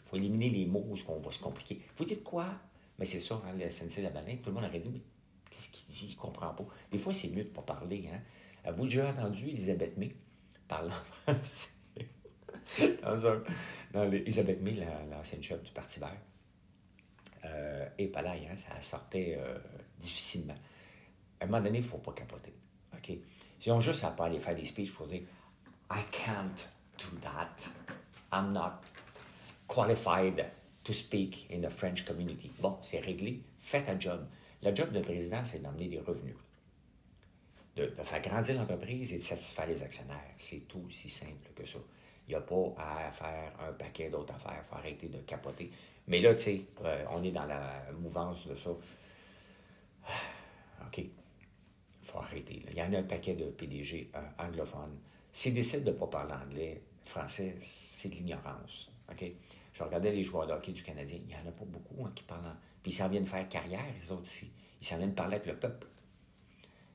faut, 0.00 0.16
éliminer 0.16 0.48
les 0.48 0.64
mots 0.64 0.86
où 0.88 0.96
on 1.08 1.18
va 1.18 1.32
se 1.32 1.40
compliquer. 1.40 1.82
Vous 1.96 2.04
dites 2.04 2.22
quoi? 2.22 2.46
Mais 3.00 3.04
c'est 3.04 3.18
ça, 3.18 3.42
hein, 3.44 3.52
le 3.52 4.02
La 4.02 4.10
Baleine, 4.10 4.38
tout 4.38 4.50
le 4.50 4.54
monde 4.54 4.64
aurait 4.64 4.78
dit, 4.78 4.90
mais 4.90 5.02
qu'est-ce 5.50 5.70
qu'il 5.70 5.92
dit? 5.92 6.06
Il 6.10 6.14
ne 6.14 6.20
comprend 6.20 6.54
pas. 6.54 6.64
Des 6.92 6.98
fois, 6.98 7.12
c'est 7.12 7.28
mieux 7.28 7.42
de 7.42 7.48
ne 7.48 7.54
pas 7.54 7.62
parler. 7.62 8.08
Hein? 8.14 8.20
Avez-vous 8.64 8.84
déjà 8.84 9.10
entendu 9.10 9.48
Elisabeth 9.48 9.96
May 9.96 10.14
parler 10.68 10.92
en 10.92 11.32
français? 11.34 11.68
dans, 13.02 13.26
un, 13.26 13.42
dans 13.92 14.04
Elisabeth 14.12 14.62
May, 14.62 14.86
l'ancienne 15.10 15.42
chef 15.42 15.60
du 15.64 15.72
Parti 15.72 15.98
vert. 15.98 16.16
Euh, 17.44 17.88
et 17.98 18.08
pas 18.08 18.22
là, 18.22 18.32
hein, 18.32 18.56
ça 18.56 18.80
sortait 18.80 19.36
euh, 19.38 19.58
difficilement. 19.98 20.56
À 21.40 21.44
un 21.44 21.46
moment 21.46 21.62
donné, 21.62 21.78
il 21.78 21.84
ne 21.84 21.86
faut 21.86 21.98
pas 21.98 22.12
capoter. 22.12 22.52
OK? 22.94 23.12
Si 23.58 23.70
on 23.70 23.80
juste 23.80 24.04
à 24.04 24.10
pas 24.10 24.26
aller 24.26 24.38
faire 24.38 24.54
des 24.54 24.64
speeches 24.64 24.92
pour 24.92 25.06
dire 25.06 25.22
I 25.90 26.00
can't 26.10 26.68
do 26.98 27.16
that. 27.20 27.56
I'm 28.32 28.52
not 28.52 28.80
qualified 29.68 30.46
to 30.84 30.92
speak 30.92 31.46
in 31.50 31.60
the 31.60 31.70
French 31.70 32.04
community. 32.04 32.50
Bon, 32.60 32.78
c'est 32.82 33.00
réglé. 33.00 33.42
Faites 33.58 33.88
un 33.88 33.98
job. 33.98 34.26
Le 34.62 34.74
job 34.74 34.92
de 34.92 35.00
président, 35.00 35.44
c'est 35.44 35.60
d'amener 35.60 35.88
des 35.88 35.98
revenus. 35.98 36.36
De, 37.76 37.86
de, 37.86 38.02
faire 38.02 38.20
grandir 38.20 38.54
l'entreprise 38.56 39.12
et 39.12 39.18
de 39.18 39.22
satisfaire 39.22 39.66
les 39.66 39.82
actionnaires. 39.82 40.34
C'est 40.36 40.68
tout 40.68 40.84
aussi 40.88 41.08
simple 41.08 41.50
que 41.54 41.64
ça. 41.64 41.78
Il 42.28 42.30
n'y 42.30 42.36
a 42.36 42.40
pas 42.40 42.74
à 42.78 43.10
faire 43.10 43.52
un 43.60 43.72
paquet 43.72 44.08
d'autres 44.08 44.34
affaires. 44.34 44.60
Il 44.62 44.68
faut 44.68 44.76
arrêter 44.76 45.08
de 45.08 45.18
capoter. 45.18 45.70
Mais 46.08 46.20
là, 46.20 46.34
tu 46.34 46.42
sais, 46.42 46.64
euh, 46.84 47.04
on 47.10 47.22
est 47.22 47.30
dans 47.30 47.44
la 47.46 47.84
mouvance 47.98 48.46
de 48.46 48.54
ça. 48.54 48.70
OK. 50.86 50.98
Il 50.98 51.10
faut 52.02 52.18
arrêter. 52.18 52.64
Il 52.70 52.76
y 52.76 52.82
en 52.82 52.92
a 52.92 52.98
un 52.98 53.04
paquet 53.04 53.34
de 53.34 53.44
PDG 53.44 54.10
euh, 54.14 54.20
anglophones. 54.38 54.98
S'ils 55.30 55.54
décident 55.54 55.84
de 55.84 55.90
ne 55.90 55.96
pas 55.96 56.08
parler 56.08 56.34
anglais, 56.34 56.82
français, 57.04 57.54
c'est 57.60 58.08
de 58.08 58.14
l'ignorance. 58.16 58.90
OK? 59.10 59.24
Je 59.72 59.82
regardais 59.82 60.12
les 60.12 60.22
joueurs 60.22 60.46
de 60.46 60.52
hockey 60.52 60.72
du 60.72 60.82
Canadien. 60.82 61.18
Il 61.22 61.26
n'y 61.26 61.34
en 61.34 61.48
a 61.48 61.52
pas 61.52 61.64
beaucoup 61.64 62.04
hein, 62.04 62.12
qui 62.14 62.24
parlent. 62.24 62.56
Puis 62.82 62.92
ils 62.92 62.94
s'en 62.94 63.08
viennent 63.08 63.24
faire 63.24 63.48
carrière, 63.48 63.84
les 64.00 64.10
autres 64.10 64.26
ici. 64.26 64.50
Ils 64.80 64.86
s'en 64.86 64.98
viennent 64.98 65.14
parler 65.14 65.36
avec 65.36 65.46
le 65.46 65.56
peuple. 65.56 65.86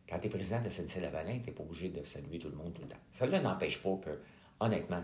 Quand 0.07 0.17
tu 0.19 0.27
es 0.27 0.29
président 0.29 0.61
de 0.61 0.69
SNC-Lavalin, 0.69 1.39
tu 1.39 1.47
n'es 1.47 1.55
pas 1.55 1.63
obligé 1.63 1.89
de 1.89 2.03
saluer 2.03 2.39
tout 2.39 2.49
le 2.49 2.55
monde 2.55 2.73
tout 2.73 2.81
le 2.81 2.87
temps. 2.87 3.25
Là 3.25 3.41
n'empêche 3.41 3.81
pas 3.81 3.95
que, 3.97 4.19
honnêtement, 4.59 5.03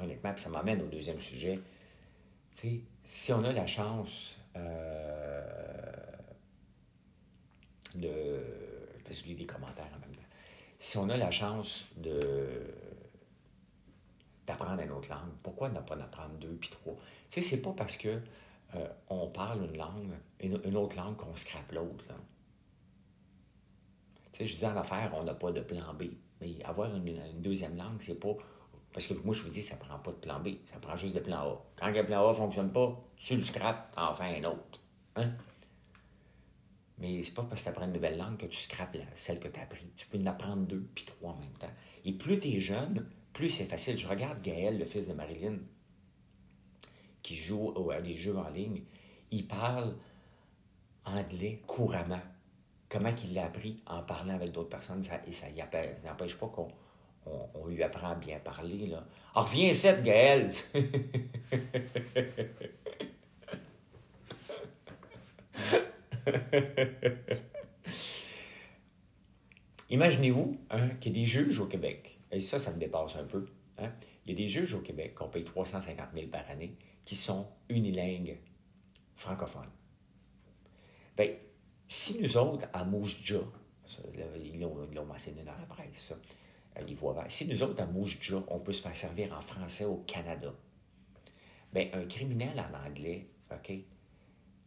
honnêtement, 0.00 0.32
puis 0.32 0.42
ça 0.42 0.50
m'amène 0.50 0.80
au 0.82 0.86
deuxième 0.86 1.20
sujet, 1.20 1.60
tu 2.54 2.68
sais, 2.68 2.80
si 3.04 3.32
on 3.32 3.44
a 3.44 3.52
la 3.52 3.66
chance 3.66 4.38
euh, 4.56 5.42
de... 7.94 8.40
Parce 9.04 9.18
que 9.18 9.22
je 9.22 9.28
lis 9.28 9.34
des 9.34 9.46
commentaires 9.46 9.90
en 9.96 10.00
même 10.00 10.14
temps. 10.14 10.22
Si 10.78 10.98
on 10.98 11.08
a 11.08 11.16
la 11.16 11.30
chance 11.30 11.86
de 11.96 12.74
d'apprendre 14.46 14.82
une 14.82 14.90
autre 14.90 15.08
langue, 15.08 15.30
pourquoi 15.42 15.68
ne 15.68 15.78
pas 15.78 15.94
en 15.94 16.00
apprendre 16.00 16.34
deux 16.40 16.56
puis 16.60 16.70
trois? 16.70 16.96
Tu 17.30 17.40
sais, 17.40 17.48
c'est 17.48 17.62
pas 17.62 17.72
parce 17.72 17.96
que 17.96 18.20
euh, 18.74 18.88
on 19.08 19.28
parle 19.28 19.64
une 19.64 19.76
langue, 19.76 20.12
une, 20.40 20.76
autre 20.76 20.96
langue 20.96 21.16
qu'on 21.16 21.36
scrape 21.36 21.70
l'autre. 21.72 22.04
Tu 24.32 24.38
sais, 24.38 24.46
je 24.46 24.56
dis 24.56 24.66
en 24.66 24.76
affaire, 24.76 25.12
on 25.14 25.24
n'a 25.24 25.34
pas 25.34 25.52
de 25.52 25.60
plan 25.60 25.94
B. 25.94 26.04
Mais 26.40 26.62
avoir 26.64 26.94
une, 26.94 27.40
deuxième 27.40 27.76
langue, 27.76 28.00
c'est 28.00 28.18
pas. 28.18 28.34
Parce 28.92 29.06
que 29.06 29.14
moi, 29.24 29.34
je 29.34 29.42
vous 29.42 29.50
dis, 29.50 29.62
ça 29.62 29.76
prend 29.76 29.98
pas 29.98 30.10
de 30.10 30.16
plan 30.16 30.40
B, 30.40 30.48
ça 30.70 30.78
prend 30.78 30.96
juste 30.96 31.14
de 31.14 31.20
plan 31.20 31.38
A. 31.38 31.64
Quand 31.76 31.88
le 31.90 32.04
plan 32.04 32.26
A 32.26 32.28
ne 32.30 32.34
fonctionne 32.34 32.72
pas, 32.72 33.02
tu 33.16 33.36
le 33.36 33.42
scrapes, 33.42 33.94
t'en 33.94 34.12
fais 34.12 34.38
un 34.38 34.44
autre. 34.44 34.80
Hein? 35.16 35.30
Mais 36.98 37.22
c'est 37.22 37.34
pas 37.34 37.42
parce 37.42 37.62
que 37.62 37.64
tu 37.64 37.70
apprends 37.70 37.86
une 37.86 37.92
nouvelle 37.92 38.18
langue 38.18 38.36
que 38.36 38.46
tu 38.46 38.56
scrapes 38.56 38.96
celle 39.16 39.40
que 39.40 39.48
tu 39.48 39.58
as 39.58 39.62
appris. 39.62 39.86
Tu 39.96 40.06
peux 40.06 40.18
en 40.18 40.26
apprendre 40.26 40.66
deux 40.66 40.86
puis 40.94 41.04
trois 41.04 41.32
en 41.32 41.36
même 41.36 41.56
temps. 41.58 41.72
Et 42.04 42.12
plus 42.12 42.38
tu 42.38 42.48
es 42.48 42.60
jeune, 42.60 43.08
plus 43.32 43.50
c'est 43.50 43.64
facile. 43.64 43.96
Je 43.98 44.06
regarde 44.06 44.40
Gaël, 44.42 44.78
le 44.78 44.84
fils 44.84 45.08
de 45.08 45.12
Marilyn, 45.12 45.58
qui 47.22 47.34
joue 47.34 47.74
à 47.90 48.00
des 48.00 48.16
jeux 48.16 48.36
en 48.36 48.48
ligne. 48.50 48.82
Il 49.30 49.48
parle 49.48 49.96
anglais 51.04 51.62
couramment. 51.66 52.20
Comment 52.88 53.12
il 53.24 53.34
l'a 53.34 53.46
appris 53.46 53.82
en 53.86 54.02
parlant 54.02 54.34
avec 54.34 54.52
d'autres 54.52 54.68
personnes. 54.68 55.02
et 55.26 55.32
ça 55.32 55.46
n'empêche 56.04 56.36
pas 56.36 56.48
qu'on 56.48 56.68
on, 57.26 57.66
lui 57.66 57.82
apprend 57.82 58.10
à 58.10 58.14
bien 58.14 58.38
parler. 58.38 58.86
Là. 58.86 59.04
Alors, 59.34 59.48
reviens 59.48 59.72
cette 59.72 60.02
Gaël! 60.02 60.50
Imaginez-vous 69.90 70.58
hein, 70.70 70.88
qu'il 71.00 71.12
y 71.12 71.16
a 71.16 71.20
des 71.20 71.26
juges 71.26 71.60
au 71.60 71.66
Québec, 71.66 72.18
et 72.30 72.40
ça, 72.40 72.58
ça 72.58 72.72
me 72.72 72.78
dépasse 72.78 73.16
un 73.16 73.24
peu. 73.24 73.46
Hein. 73.78 73.92
Il 74.24 74.32
y 74.32 74.34
a 74.34 74.36
des 74.36 74.48
juges 74.48 74.74
au 74.74 74.80
Québec 74.80 75.14
qu'on 75.14 75.28
paye 75.28 75.44
350 75.44 76.08
000 76.14 76.28
par 76.28 76.48
année 76.50 76.74
qui 77.04 77.16
sont 77.16 77.48
unilingues 77.68 78.38
francophones. 79.16 79.70
Bien, 81.16 81.30
si 81.88 82.20
nous 82.20 82.36
autres, 82.36 82.66
à 82.72 82.84
Moujja, 82.84 83.40
ils 84.36 84.60
l'ont 84.60 85.04
mentionné 85.04 85.42
dans 85.42 85.58
la 85.58 85.66
presse, 85.66 85.88
ça, 85.94 86.16
si 87.28 87.46
nous 87.46 87.62
autres, 87.62 87.82
à 87.82 87.86
Moujja, 87.86 88.42
on 88.48 88.58
peut 88.58 88.72
se 88.72 88.82
faire 88.82 88.96
servir 88.96 89.32
en 89.36 89.40
français 89.40 89.84
au 89.84 89.96
Canada, 90.06 90.52
bien, 91.72 91.88
un 91.92 92.04
criminel 92.04 92.58
en 92.58 92.86
anglais, 92.86 93.26
OK, 93.50 93.72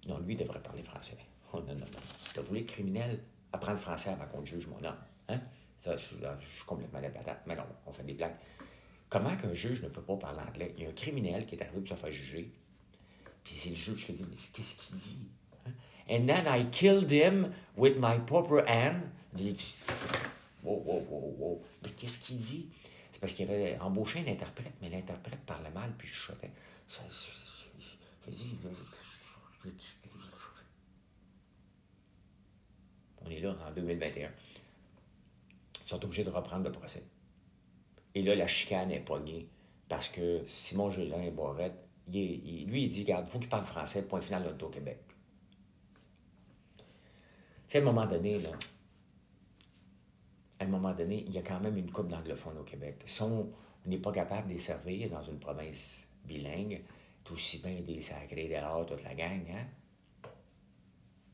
non, 0.07 0.19
lui, 0.19 0.35
devrait 0.35 0.61
parler 0.61 0.83
français. 0.83 1.17
Oh, 1.53 1.59
non, 1.59 1.73
non, 1.73 1.79
non. 1.79 1.99
Tu 2.33 2.39
as 2.39 2.41
voulu 2.41 2.65
criminel? 2.65 3.19
Apprendre 3.53 3.77
le 3.77 3.81
français 3.81 4.09
avant 4.09 4.25
qu'on 4.25 4.43
juge 4.43 4.67
mon 4.67 4.83
homme. 4.83 4.97
Hein? 5.29 5.39
je, 5.85 5.95
suis 5.95 6.65
complètement 6.65 6.99
la 6.99 7.09
patate. 7.09 7.43
Mais 7.45 7.55
non, 7.55 7.63
on 7.85 7.93
fait 7.93 8.03
des 8.03 8.13
blagues. 8.13 8.35
Comment 9.07 9.37
qu'un 9.37 9.53
juge 9.53 9.81
ne 9.83 9.87
peut 9.87 10.01
pas 10.01 10.17
parler 10.17 10.41
anglais? 10.45 10.73
Il 10.75 10.83
y 10.83 10.85
a 10.85 10.89
un 10.89 10.93
criminel 10.93 11.45
qui 11.45 11.55
est 11.55 11.61
arrivé 11.61 11.79
pour 11.79 11.87
se 11.87 11.93
faire 11.93 12.11
juger. 12.11 12.51
Puis 13.45 13.53
c'est 13.53 13.69
le 13.69 13.75
juge 13.75 14.05
qui 14.05 14.13
dit, 14.13 14.25
mais 14.29 14.35
qu'est-ce 14.35 14.75
qu'il 14.75 14.97
dit? 14.97 15.29
Hein? 15.65 15.71
And 16.09 16.25
then 16.25 16.45
I 16.45 16.65
killed 16.71 17.09
him 17.09 17.53
with 17.77 17.97
my 17.99 18.19
proper 18.25 18.65
hand. 18.67 19.03
Wow, 20.65 20.83
wow, 20.83 21.07
wow, 21.09 21.35
wow. 21.37 21.63
Mais 21.83 21.91
qu'est-ce 21.91 22.19
qu'il 22.19 22.37
dit? 22.37 22.69
C'est 23.11 23.19
parce 23.19 23.33
qu'il 23.33 23.49
avait 23.49 23.77
embauché 23.79 24.19
un 24.19 24.31
interprète, 24.31 24.73
mais 24.81 24.89
l'interprète 24.89 25.39
parlait 25.45 25.69
mal, 25.69 25.93
puis 25.97 26.07
je 26.07 26.13
chuchotais. 26.13 26.51
On 33.25 33.29
est 33.29 33.39
là 33.39 33.55
en 33.67 33.71
2021. 33.71 34.29
Ils 35.85 35.89
sont 35.89 36.03
obligés 36.03 36.23
de 36.23 36.29
reprendre 36.29 36.63
le 36.63 36.71
procès. 36.71 37.03
Et 38.15 38.23
là, 38.23 38.35
la 38.35 38.47
chicane 38.47 38.91
est 38.91 39.05
pognée 39.05 39.47
parce 39.87 40.09
que 40.09 40.43
Simon 40.47 40.89
Gélin 40.89 41.29
Boirette, 41.31 41.75
il, 42.11 42.65
lui, 42.67 42.83
il 42.83 42.89
dit 42.89 43.01
Regarde, 43.01 43.29
vous 43.29 43.39
qui 43.39 43.47
parlez 43.47 43.65
français, 43.65 44.07
point 44.07 44.21
final, 44.21 44.43
on 44.47 44.57
est 44.57 44.63
au 44.63 44.69
Québec. 44.69 44.99
Tu 47.67 47.77
à 47.77 47.79
un 47.81 47.83
moment 47.83 48.05
donné, 48.05 48.39
là, 48.39 48.49
à 50.65 50.67
un 50.67 50.71
moment 50.71 50.93
donné, 50.93 51.23
il 51.27 51.33
y 51.33 51.37
a 51.37 51.41
quand 51.41 51.59
même 51.59 51.77
une 51.77 51.91
coupe 51.91 52.07
d'anglophones 52.07 52.57
au 52.57 52.63
Québec. 52.63 53.01
Si 53.05 53.21
on 53.21 53.47
n'est 53.85 53.97
pas 53.97 54.11
capable 54.11 54.47
de 54.47 54.53
les 54.53 54.59
servir 54.59 55.09
dans 55.09 55.21
une 55.21 55.39
province 55.39 56.07
bilingue, 56.25 56.81
tout 57.23 57.33
aussi 57.33 57.59
bien 57.59 57.81
des 57.81 58.01
sacrés 58.01 58.49
dehors, 58.49 58.85
toute 58.85 59.03
la 59.03 59.13
gang, 59.13 59.41
hein? 59.49 59.65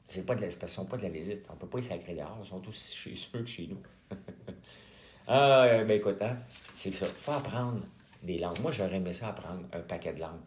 C'est 0.05 0.25
pas 0.25 0.35
de 0.35 0.41
l'expression, 0.41 0.83
pas 0.83 0.97
de 0.97 1.03
la 1.03 1.09
visite. 1.09 1.45
On 1.49 1.55
peut 1.55 1.67
pas 1.67 1.77
les 1.77 1.85
sacrer 1.85 2.13
dehors, 2.13 2.37
ils 2.41 2.45
sont 2.45 2.59
tous 2.59 2.91
chez 2.93 3.13
eux 3.35 3.39
que 3.39 3.45
chez 3.45 3.67
nous. 3.67 3.81
ah, 5.27 5.83
ben 5.85 5.91
écoute, 5.91 6.21
hein, 6.21 6.37
c'est 6.75 6.91
ça. 6.91 7.05
Faut 7.07 7.31
apprendre 7.31 7.81
des 8.21 8.37
langues. 8.37 8.59
Moi, 8.59 8.73
j'aurais 8.73 8.97
aimé 8.97 9.13
ça 9.13 9.29
apprendre 9.29 9.63
un 9.71 9.79
paquet 9.79 10.13
de 10.13 10.19
langues. 10.19 10.41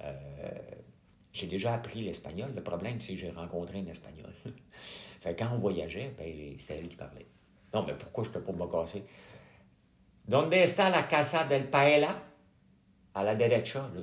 Euh, 0.00 0.14
j'ai 1.34 1.46
déjà 1.46 1.74
appris 1.74 2.00
l'espagnol. 2.00 2.52
Le 2.54 2.62
problème, 2.62 3.00
c'est 3.00 3.12
que 3.12 3.18
j'ai 3.18 3.30
rencontré 3.30 3.80
un 3.80 3.86
espagnol. 3.86 4.32
fait 5.20 5.36
quand 5.36 5.50
on 5.52 5.58
voyageait, 5.58 6.14
ben, 6.16 6.54
c'était 6.58 6.78
elle 6.78 6.88
qui 6.88 6.96
parlait. 6.96 7.26
Non, 7.72 7.84
mais 7.84 7.94
pourquoi 7.94 8.24
je 8.24 8.30
peux 8.30 8.42
pas 8.42 8.52
me 8.52 8.66
casser? 8.66 9.04
Donde 10.26 10.54
está 10.54 10.90
la 10.90 11.04
casa 11.04 11.44
del 11.44 11.68
paella? 11.68 12.14
À 13.14 13.24
la 13.24 13.34
derecha. 13.34 13.80
Là, 13.94 14.00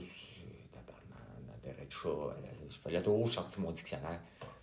la 1.48 1.72
derecha. 1.72 2.10
Il 2.66 2.76
fallait 2.76 3.02
toujours 3.02 3.32
sortir 3.32 3.60
mon 3.60 3.72
dictionnaire. 3.72 4.20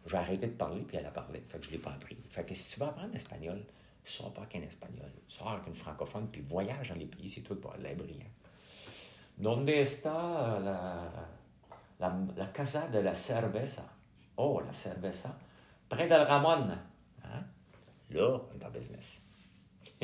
J'ai 0.07 0.17
arrêté 0.17 0.47
de 0.47 0.53
parler, 0.53 0.83
puis 0.83 0.97
elle 0.97 1.07
a 1.07 1.11
parlé. 1.11 1.43
Fait 1.47 1.59
que 1.59 1.65
je 1.65 1.71
ne 1.71 1.77
l'ai 1.77 1.83
pas 1.83 1.91
appris. 1.91 2.17
Fait 2.29 2.45
que 2.45 2.55
si 2.55 2.71
tu 2.71 2.79
veux 2.79 2.87
apprendre 2.87 3.13
l'espagnol, 3.13 3.65
sors 4.05 4.33
pas 4.33 4.47
qu'un 4.47 4.63
espagnol. 4.63 5.11
Sors 5.27 5.51
avec 5.51 5.67
une 5.67 5.75
francophone, 5.75 6.29
puis 6.31 6.41
voyage 6.43 6.91
dans 6.91 6.95
les 6.95 7.07
pays, 7.07 7.29
c'est 7.29 7.41
qui 7.41 7.55
vas 7.55 7.71
être 7.85 7.97
brillant. 7.97 8.31
Donde 9.39 9.69
está 9.69 10.59
la, 10.61 11.13
la, 11.99 12.17
la, 12.37 12.47
casa 12.47 12.89
de 12.89 13.01
la 13.01 13.15
cerveza? 13.15 13.83
Oh, 14.37 14.61
la 14.65 14.73
cerveza. 14.73 15.37
Près 15.89 16.07
del 16.07 16.23
Ramon. 16.23 16.69
Là, 18.11 18.41
on 18.51 18.59
est 18.59 18.65
en 18.65 18.71
business. 18.71 19.23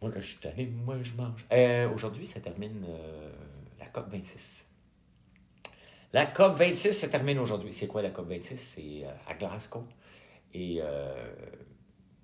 moi, 0.00 0.10
quand 0.12 0.20
je 0.20 0.26
suis 0.28 0.38
tanné, 0.38 0.66
moi, 0.66 1.02
je 1.02 1.14
mange. 1.14 1.46
Euh, 1.52 1.88
Aujourd'hui, 1.92 2.26
ça 2.26 2.40
termine 2.40 2.84
euh, 2.88 3.32
la 3.78 3.86
COP 3.86 4.10
26. 4.10 4.66
La 6.12 6.26
COP 6.26 6.56
26 6.56 6.92
se 6.92 7.06
termine 7.06 7.38
aujourd'hui. 7.38 7.72
C'est 7.72 7.86
quoi 7.86 8.02
la 8.02 8.10
COP 8.10 8.28
26? 8.28 8.56
C'est 8.56 9.04
euh, 9.04 9.12
à 9.26 9.34
Glasgow. 9.34 9.84
Et 10.52 10.80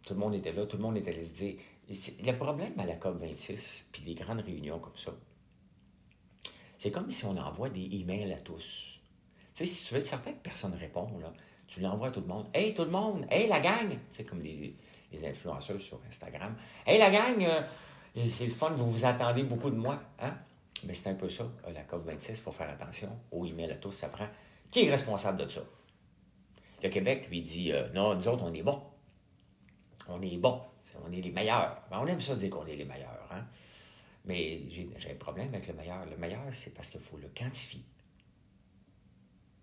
tout 0.04 0.14
le 0.14 0.20
monde 0.20 0.34
était 0.34 0.52
là, 0.52 0.66
tout 0.66 0.76
le 0.76 0.82
monde 0.82 0.96
était 0.96 1.12
allé 1.12 1.22
se 1.24 1.32
dire. 1.32 1.54
Le 1.88 2.32
problème 2.32 2.72
à 2.78 2.84
la 2.84 2.96
COP 2.96 3.20
26, 3.20 3.86
puis 3.92 4.02
les 4.04 4.14
grandes 4.16 4.40
réunions 4.40 4.80
comme 4.80 4.96
ça, 4.96 5.14
c'est 6.78 6.90
comme 6.90 7.08
si 7.10 7.24
on 7.24 7.36
envoie 7.36 7.68
des 7.70 7.88
emails 7.92 8.32
à 8.32 8.40
tous. 8.40 8.95
Sais, 9.56 9.64
si 9.64 9.86
tu 9.86 9.94
veux 9.94 10.00
être 10.00 10.06
certain 10.06 10.32
que 10.32 10.42
personne 10.42 10.72
ne 10.72 10.78
répond, 10.78 11.08
là, 11.18 11.32
tu 11.66 11.80
l'envoies 11.80 12.08
à 12.08 12.10
tout 12.10 12.20
le 12.20 12.26
monde. 12.26 12.46
Hey, 12.52 12.74
tout 12.74 12.84
le 12.84 12.90
monde! 12.90 13.26
Hey, 13.30 13.48
la 13.48 13.58
gang! 13.60 13.88
C'est 14.12 14.24
comme 14.24 14.42
les, 14.42 14.76
les 15.10 15.26
influenceurs 15.26 15.80
sur 15.80 15.98
Instagram. 16.06 16.54
Hey, 16.86 16.98
la 16.98 17.10
gang! 17.10 17.42
Euh, 17.42 17.62
c'est 18.28 18.44
le 18.44 18.50
fun, 18.50 18.68
vous 18.72 18.90
vous 18.90 19.04
attendez 19.06 19.44
beaucoup 19.44 19.70
de 19.70 19.76
moi. 19.76 19.98
Hein? 20.20 20.34
Mais 20.84 20.92
c'est 20.92 21.08
un 21.08 21.14
peu 21.14 21.30
ça, 21.30 21.44
euh, 21.66 21.72
la 21.72 21.84
COP26, 21.84 22.30
il 22.30 22.36
faut 22.36 22.52
faire 22.52 22.68
attention 22.68 23.08
aux 23.32 23.46
emails 23.46 23.70
à 23.70 23.76
tous, 23.76 23.92
ça 23.92 24.10
prend. 24.10 24.28
Qui 24.70 24.84
est 24.84 24.90
responsable 24.90 25.38
de 25.38 25.48
ça? 25.48 25.62
Le 26.82 26.90
Québec 26.90 27.26
lui 27.30 27.40
dit 27.40 27.72
euh, 27.72 27.88
non, 27.94 28.14
nous 28.14 28.28
autres, 28.28 28.42
on 28.44 28.52
est 28.52 28.62
bons. 28.62 28.82
On 30.06 30.20
est 30.20 30.36
bons. 30.36 30.60
On 31.02 31.10
est 31.10 31.22
les 31.22 31.32
meilleurs. 31.32 31.82
Ben, 31.90 31.98
on 32.02 32.06
aime 32.06 32.20
ça 32.20 32.36
dire 32.36 32.50
qu'on 32.50 32.66
est 32.66 32.76
les 32.76 32.84
meilleurs. 32.84 33.26
Hein? 33.32 33.46
Mais 34.26 34.68
j'ai 34.68 35.10
un 35.10 35.14
problème 35.14 35.48
avec 35.48 35.66
le 35.66 35.72
meilleur. 35.72 36.04
Le 36.04 36.18
meilleur, 36.18 36.42
c'est 36.52 36.74
parce 36.74 36.90
qu'il 36.90 37.00
faut 37.00 37.16
le 37.16 37.28
quantifier. 37.34 37.80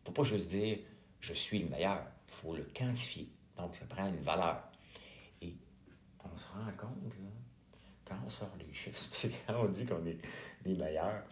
Ne 0.03 0.07
faut 0.07 0.11
pas 0.11 0.23
juste 0.23 0.49
dire 0.49 0.79
je 1.23 1.33
suis 1.33 1.59
le 1.59 1.69
meilleur. 1.69 2.03
Il 2.27 2.33
faut 2.33 2.55
le 2.55 2.63
quantifier. 2.75 3.29
Donc, 3.57 3.75
ça 3.75 3.85
prend 3.85 4.07
une 4.07 4.19
valeur. 4.19 4.61
Et 5.41 5.55
on 6.23 6.37
se 6.37 6.47
rend 6.49 6.71
compte, 6.77 7.13
là, 7.21 7.29
quand 8.05 8.15
on 8.25 8.29
sort 8.29 8.49
les 8.59 8.73
chiffres, 8.73 8.99
c'est 9.13 9.31
quand 9.47 9.55
on 9.63 9.69
dit 9.69 9.85
qu'on 9.85 10.05
est 10.05 10.17
les 10.65 10.75
meilleurs, 10.75 11.23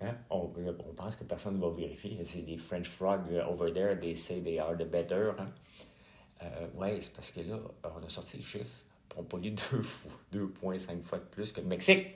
hein, 0.00 0.14
on, 0.30 0.48
pense 0.96 1.14
que 1.14 1.24
personne 1.24 1.56
ne 1.56 1.60
va 1.60 1.70
vérifier. 1.70 2.18
C'est 2.24 2.42
des 2.42 2.56
French 2.56 2.88
frogs 2.88 3.30
uh, 3.30 3.42
over 3.48 3.72
there, 3.72 3.98
they 3.98 4.16
say 4.16 4.40
they 4.40 4.58
are 4.58 4.76
the 4.76 4.84
better. 4.84 5.32
Hein. 5.38 5.52
Euh, 6.42 6.68
oui, 6.74 7.00
c'est 7.00 7.12
parce 7.12 7.30
que 7.30 7.40
là, 7.40 7.60
on 7.84 8.04
a 8.04 8.08
sorti 8.08 8.38
les 8.38 8.42
chiffres, 8.42 8.84
on 9.16 9.22
pas 9.22 9.38
eu 9.38 9.50
2,5 9.50 11.02
fois 11.02 11.18
de 11.18 11.24
plus 11.24 11.52
que 11.52 11.60
le 11.60 11.66
Mexique. 11.66 12.06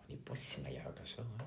On 0.00 0.12
n'est 0.12 0.18
pas 0.18 0.34
si 0.34 0.60
meilleur 0.62 0.92
que 0.94 1.06
ça. 1.06 1.22
Hein? 1.22 1.44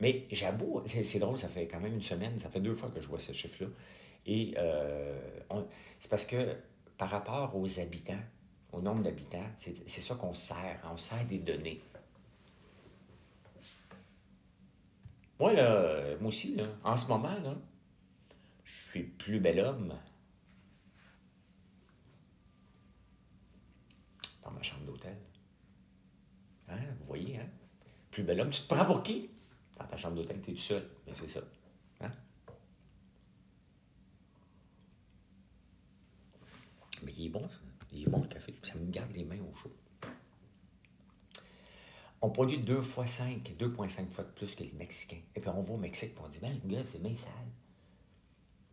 Mais 0.00 0.26
j'avoue, 0.30 0.82
c'est, 0.86 1.18
drôle, 1.18 1.36
ça 1.36 1.48
fait 1.48 1.66
quand 1.66 1.78
même 1.78 1.94
une 1.94 2.02
semaine, 2.02 2.40
ça 2.40 2.48
fait 2.48 2.60
deux 2.60 2.74
fois 2.74 2.88
que 2.88 3.00
je 3.00 3.06
vois 3.06 3.18
ce 3.18 3.32
chiffre-là. 3.32 3.68
Et 4.26 4.54
euh, 4.56 5.18
c'est 5.98 6.10
parce 6.10 6.24
que 6.24 6.56
par 6.96 7.10
rapport 7.10 7.54
aux 7.56 7.80
habitants, 7.80 8.22
au 8.72 8.80
nombre 8.80 9.02
d'habitants, 9.02 9.46
c'est, 9.56 9.88
ça 9.88 10.14
qu'on 10.14 10.34
sert. 10.34 10.80
On 10.90 10.96
sert 10.96 11.24
des 11.26 11.38
données. 11.38 11.82
Moi, 15.38 15.52
là, 15.54 16.16
moi 16.20 16.28
aussi, 16.28 16.56
en 16.84 16.96
ce 16.96 17.08
moment, 17.08 17.38
là, 17.42 17.56
je 18.64 18.90
suis 18.90 19.02
plus 19.02 19.40
bel 19.40 19.60
homme 19.60 19.94
dans 24.42 24.50
ma 24.50 24.62
chambre 24.62 24.84
d'hôtel. 24.84 25.16
Hein, 26.68 26.78
vous 27.00 27.06
voyez, 27.06 27.38
hein? 27.38 27.48
Plus 28.10 28.22
bel 28.22 28.40
homme. 28.40 28.50
Tu 28.50 28.62
te 28.62 28.74
prends 28.74 28.84
pour 28.84 29.02
qui? 29.02 29.30
Ta 29.90 29.96
chambre 29.96 30.16
d'hôtel, 30.16 30.40
tu 30.40 30.50
es 30.50 30.54
tout 30.54 30.60
seul. 30.60 30.88
Mais 31.06 31.14
c'est 31.14 31.28
ça. 31.28 31.40
Hein? 32.00 32.12
Mais 37.02 37.12
il 37.12 37.26
est 37.26 37.30
bon, 37.30 37.48
ça. 37.48 37.56
Il 37.92 38.02
est 38.02 38.10
bon, 38.10 38.22
le 38.22 38.28
café. 38.28 38.54
Ça 38.62 38.74
me 38.76 38.88
garde 38.90 39.10
les 39.14 39.24
mains 39.24 39.40
au 39.40 39.52
chaud. 39.54 39.72
On 42.22 42.30
produit 42.30 42.58
deux 42.58 42.82
fois 42.82 43.06
5, 43.06 43.54
2,5 43.58 44.08
fois 44.10 44.24
de 44.24 44.30
plus 44.30 44.54
que 44.54 44.62
les 44.62 44.72
Mexicains. 44.72 45.22
Et 45.34 45.40
puis 45.40 45.48
on 45.48 45.62
va 45.62 45.74
au 45.74 45.78
Mexique 45.78 46.12
et 46.16 46.20
on 46.24 46.28
dit, 46.28 46.38
ben, 46.38 46.60
le 46.62 46.70
gars, 46.70 46.84
c'est 46.90 47.02
bien 47.02 47.16
sale. 47.16 47.32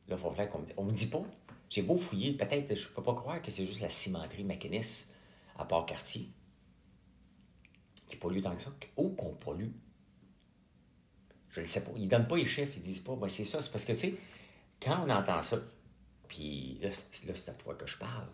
Là, 0.07 0.15
il 0.15 0.17
faut 0.17 0.31
faire 0.31 0.50
qu'on 0.50 0.59
me 0.59 0.65
dise. 0.65 0.75
On 0.77 0.83
me 0.83 0.91
dit 0.91 1.07
pas. 1.07 1.24
J'ai 1.69 1.81
beau 1.81 1.97
fouiller, 1.97 2.33
peut-être, 2.33 2.75
je 2.75 2.89
peux 2.89 3.03
pas 3.03 3.15
croire 3.15 3.41
que 3.41 3.51
c'est 3.51 3.65
juste 3.65 3.81
la 3.81 3.89
cimenterie 3.89 4.43
Maquinis 4.43 5.07
à 5.57 5.65
Port-Cartier 5.65 6.29
qui 8.07 8.15
pollue 8.15 8.41
tant 8.41 8.55
que 8.55 8.62
ça. 8.62 8.71
Ou 8.95 9.09
qu'on 9.09 9.33
pollue. 9.33 9.71
Je 11.49 11.61
ne 11.61 11.65
sais 11.65 11.83
pas. 11.83 11.91
Ils 11.95 12.03
ne 12.05 12.09
donnent 12.09 12.27
pas 12.27 12.37
les 12.37 12.45
chiffres, 12.45 12.73
ils 12.77 12.81
disent 12.83 12.99
pas, 13.01 13.15
ben, 13.15 13.27
c'est 13.27 13.45
ça. 13.45 13.61
C'est 13.61 13.71
parce 13.71 13.85
que, 13.85 13.93
tu 13.93 13.99
sais, 13.99 14.15
quand 14.81 15.03
on 15.05 15.09
entend 15.09 15.41
ça, 15.41 15.57
puis 16.27 16.79
là, 16.81 16.89
c'est 16.91 17.49
à 17.49 17.53
toi 17.53 17.73
que 17.75 17.87
je 17.87 17.97
parle. 17.97 18.27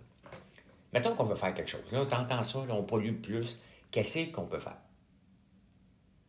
Mettons 0.92 1.16
qu'on 1.16 1.24
veut 1.24 1.36
faire 1.36 1.54
quelque 1.54 1.70
chose. 1.70 1.84
Là, 1.92 2.06
tu 2.06 2.16
entends 2.16 2.44
ça, 2.44 2.66
là, 2.66 2.74
on 2.76 2.84
pollue 2.84 3.16
plus. 3.22 3.60
Qu'est-ce 3.92 4.32
qu'on 4.32 4.46
peut 4.46 4.60
faire? 4.60 4.78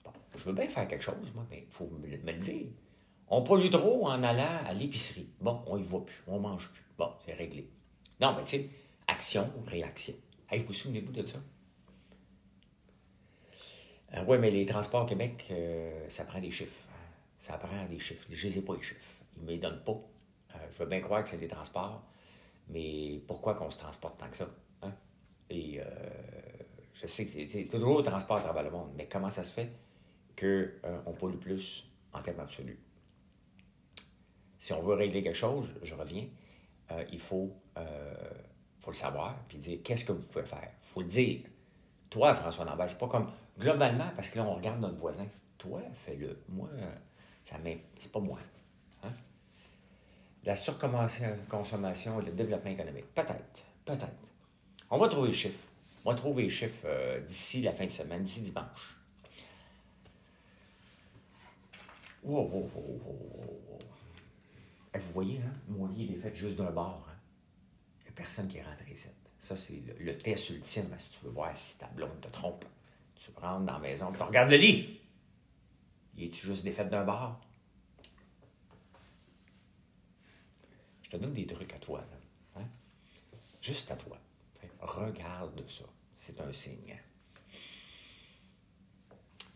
Bon, 0.04 0.12
je 0.36 0.44
veux 0.44 0.52
bien 0.52 0.68
faire 0.68 0.86
quelque 0.88 1.02
chose, 1.02 1.32
moi, 1.34 1.46
mais 1.50 1.64
il 1.68 1.72
faut 1.72 1.86
me, 1.88 2.06
le- 2.06 2.18
me 2.22 2.32
le 2.32 2.38
dire. 2.38 2.66
On 3.28 3.42
pollue 3.42 3.70
trop 3.70 4.06
en 4.06 4.22
allant 4.22 4.58
à 4.66 4.72
l'épicerie. 4.74 5.28
Bon, 5.40 5.62
on 5.66 5.78
y 5.78 5.82
va 5.82 6.00
plus, 6.00 6.22
on 6.26 6.38
mange 6.40 6.70
plus. 6.72 6.84
Bon, 6.98 7.10
c'est 7.24 7.32
réglé. 7.34 7.68
Non, 8.20 8.34
mais 8.36 8.42
tu 8.44 8.50
sais, 8.50 8.70
action, 9.06 9.50
réaction. 9.66 10.14
Hey, 10.50 10.60
vous 10.62 10.72
souvenez-vous 10.74 11.12
de 11.12 11.26
ça? 11.26 11.38
Oui, 14.26 14.38
mais 14.38 14.50
les 14.50 14.64
transports 14.66 15.06
Québec, 15.06 15.46
euh, 15.50 16.08
ça 16.08 16.24
prend 16.24 16.40
des 16.40 16.50
chiffres. 16.50 16.88
Ça 17.38 17.58
prend 17.58 17.84
des 17.86 17.98
chiffres. 17.98 18.26
Je 18.30 18.48
les 18.48 18.60
pas, 18.60 18.74
les 18.74 18.82
chiffres. 18.82 19.22
Ils 19.36 19.42
ne 19.42 19.46
me 19.46 19.50
les 19.52 19.58
donnent 19.58 19.82
pas. 19.82 19.98
Euh, 20.54 20.58
je 20.72 20.78
veux 20.78 20.86
bien 20.86 21.00
croire 21.00 21.22
que 21.22 21.28
c'est 21.28 21.38
des 21.38 21.48
transports, 21.48 22.02
mais 22.68 23.20
pourquoi 23.26 23.54
qu'on 23.54 23.70
se 23.70 23.78
transporte 23.78 24.18
tant 24.18 24.28
que 24.28 24.36
ça? 24.36 24.48
hein? 24.82 24.92
Et 25.50 25.80
euh, 25.80 25.84
je 26.94 27.06
sais 27.06 27.24
que 27.24 27.30
c'est 27.30 27.64
toujours 27.64 27.98
le 27.98 28.04
transport 28.04 28.36
à 28.36 28.40
travers 28.40 28.62
le 28.62 28.70
monde, 28.70 28.90
mais 28.96 29.06
comment 29.06 29.30
ça 29.30 29.42
se 29.42 29.52
fait 29.52 29.70
qu'on 30.38 31.12
pollue 31.12 31.38
plus 31.38 31.90
en 32.12 32.22
termes 32.22 32.40
absolus? 32.40 32.78
Si 34.58 34.72
on 34.72 34.82
veut 34.82 34.94
régler 34.94 35.22
quelque 35.22 35.34
chose, 35.36 35.72
je 35.82 35.94
reviens, 35.94 36.26
euh, 36.92 37.04
il 37.12 37.20
faut, 37.20 37.52
euh, 37.76 38.14
faut 38.80 38.90
le 38.90 38.96
savoir, 38.96 39.36
puis 39.48 39.58
dire 39.58 39.80
qu'est-ce 39.82 40.04
que 40.04 40.12
vous 40.12 40.26
pouvez 40.26 40.44
faire? 40.44 40.70
Il 40.82 40.86
faut 40.86 41.00
le 41.00 41.08
dire. 41.08 41.40
Toi, 42.08 42.32
François 42.34 42.64
Lambert, 42.64 42.88
c'est 42.88 42.98
pas 42.98 43.08
comme 43.08 43.30
globalement, 43.58 44.10
parce 44.16 44.30
que 44.30 44.38
là, 44.38 44.44
on 44.44 44.54
regarde 44.54 44.80
notre 44.80 44.96
voisin. 44.96 45.26
Toi, 45.58 45.80
fais-le. 45.94 46.38
Moi, 46.48 46.68
ça 47.44 47.56
c'est 47.98 48.12
pas 48.12 48.20
moi. 48.20 48.38
Hein? 49.02 49.10
La 50.44 50.56
surconsommation 50.56 52.20
et 52.20 52.24
le 52.26 52.32
développement 52.32 52.70
économique. 52.70 53.06
Peut-être. 53.14 53.64
Peut-être. 53.84 54.06
On 54.90 54.98
va 54.98 55.08
trouver 55.08 55.28
les 55.28 55.34
chiffres. 55.34 55.68
On 56.04 56.10
va 56.10 56.16
trouver 56.16 56.42
les 56.44 56.50
chiffres 56.50 56.84
euh, 56.86 57.20
d'ici 57.20 57.62
la 57.62 57.72
fin 57.72 57.86
de 57.86 57.90
semaine, 57.90 58.22
d'ici 58.22 58.42
dimanche. 58.42 58.98
Wow, 62.22 62.42
wow, 62.48 62.70
wow. 62.74 63.78
Eh, 64.94 64.98
Vous 64.98 65.12
voyez, 65.12 65.38
hein? 65.38 65.52
mon 65.68 65.86
lit 65.88 66.04
il 66.10 66.14
est 66.14 66.18
fait 66.18 66.34
juste 66.34 66.56
d'un 66.56 66.70
bord. 66.70 67.06
hein? 67.10 67.14
Il 68.00 68.04
n'y 68.04 68.08
a 68.10 68.12
personne 68.12 68.46
qui 68.48 68.58
est 68.58 68.62
rentré 68.62 68.92
ici. 68.92 69.06
Ça, 69.38 69.56
c'est 69.56 69.82
le, 69.86 69.94
le 70.04 70.16
test 70.16 70.50
ultime, 70.50 70.86
hein, 70.92 70.98
si 70.98 71.10
tu 71.10 71.24
veux 71.24 71.30
voir 71.32 71.54
si 71.56 71.76
ta 71.78 71.86
blonde 71.88 72.20
te 72.20 72.28
trompe. 72.28 72.64
Tu 73.16 73.30
rentres 73.36 73.64
dans 73.64 73.72
la 73.74 73.78
maison, 73.78 74.12
tu 74.12 74.22
regardes 74.22 74.50
le 74.50 74.56
lit. 74.56 75.00
Il 76.16 76.24
est 76.24 76.34
juste 76.34 76.62
défait 76.64 76.84
d'un 76.84 77.04
bord? 77.04 77.40
Je 81.02 81.10
te 81.10 81.16
donne 81.16 81.32
des 81.34 81.46
trucs 81.46 81.72
à 81.72 81.78
toi, 81.78 82.00
là. 82.00 82.60
hein? 82.60 82.66
Juste 83.60 83.90
à 83.90 83.96
toi. 83.96 84.18
Regarde 84.80 85.68
ça. 85.68 85.84
C'est 86.16 86.40
un 86.40 86.52
signe. 86.52 86.98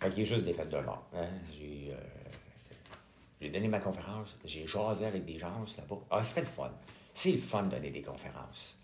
Fait 0.01 0.11
qu'il 0.11 0.23
est 0.23 0.27
juste 0.27 0.45
défait 0.45 0.67
d'un 0.67 0.83
bord. 0.83 1.07
hein? 1.15 1.29
J'ai... 1.53 1.89
euh, 1.93 1.97
j'ai 3.41 3.51
donné 3.51 3.69
ma 3.69 3.79
conférence, 3.79 4.37
j'ai 4.45 4.67
jasé 4.67 5.07
avec 5.07 5.25
des 5.25 5.39
gens 5.39 5.63
là-bas. 5.77 5.97
Ah, 6.11 6.25
c'était 6.25 6.41
le 6.41 6.47
fun. 6.47 6.73
C'est 7.15 7.33
le 7.33 7.39
fun 7.39 7.63
de 7.65 7.71
donner 7.71 7.91
des 7.91 8.03
conférences. 8.03 8.79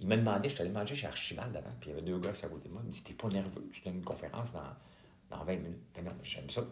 Il 0.00 0.06
m'a 0.06 0.16
demandé, 0.16 0.48
je 0.48 0.54
suis 0.54 0.62
allé 0.62 0.72
manger 0.72 0.94
chez 0.94 1.06
Archibald 1.06 1.54
avant, 1.54 1.70
puis 1.80 1.90
il 1.90 1.92
y 1.94 1.98
avait 1.98 2.06
deux 2.06 2.18
gars 2.18 2.30
à 2.30 2.48
côté 2.48 2.68
de 2.68 2.72
moi. 2.72 2.82
Il 2.84 2.88
me 2.88 2.92
dit 2.92 3.02
T'es 3.02 3.12
pas 3.12 3.28
nerveux, 3.28 3.68
je 3.72 3.82
donne 3.82 3.96
une 3.96 4.04
conférence 4.04 4.52
dans, 4.52 5.36
dans 5.36 5.44
20 5.44 5.56
minutes. 5.56 5.78
J'aime 6.22 6.48
ça. 6.48 6.64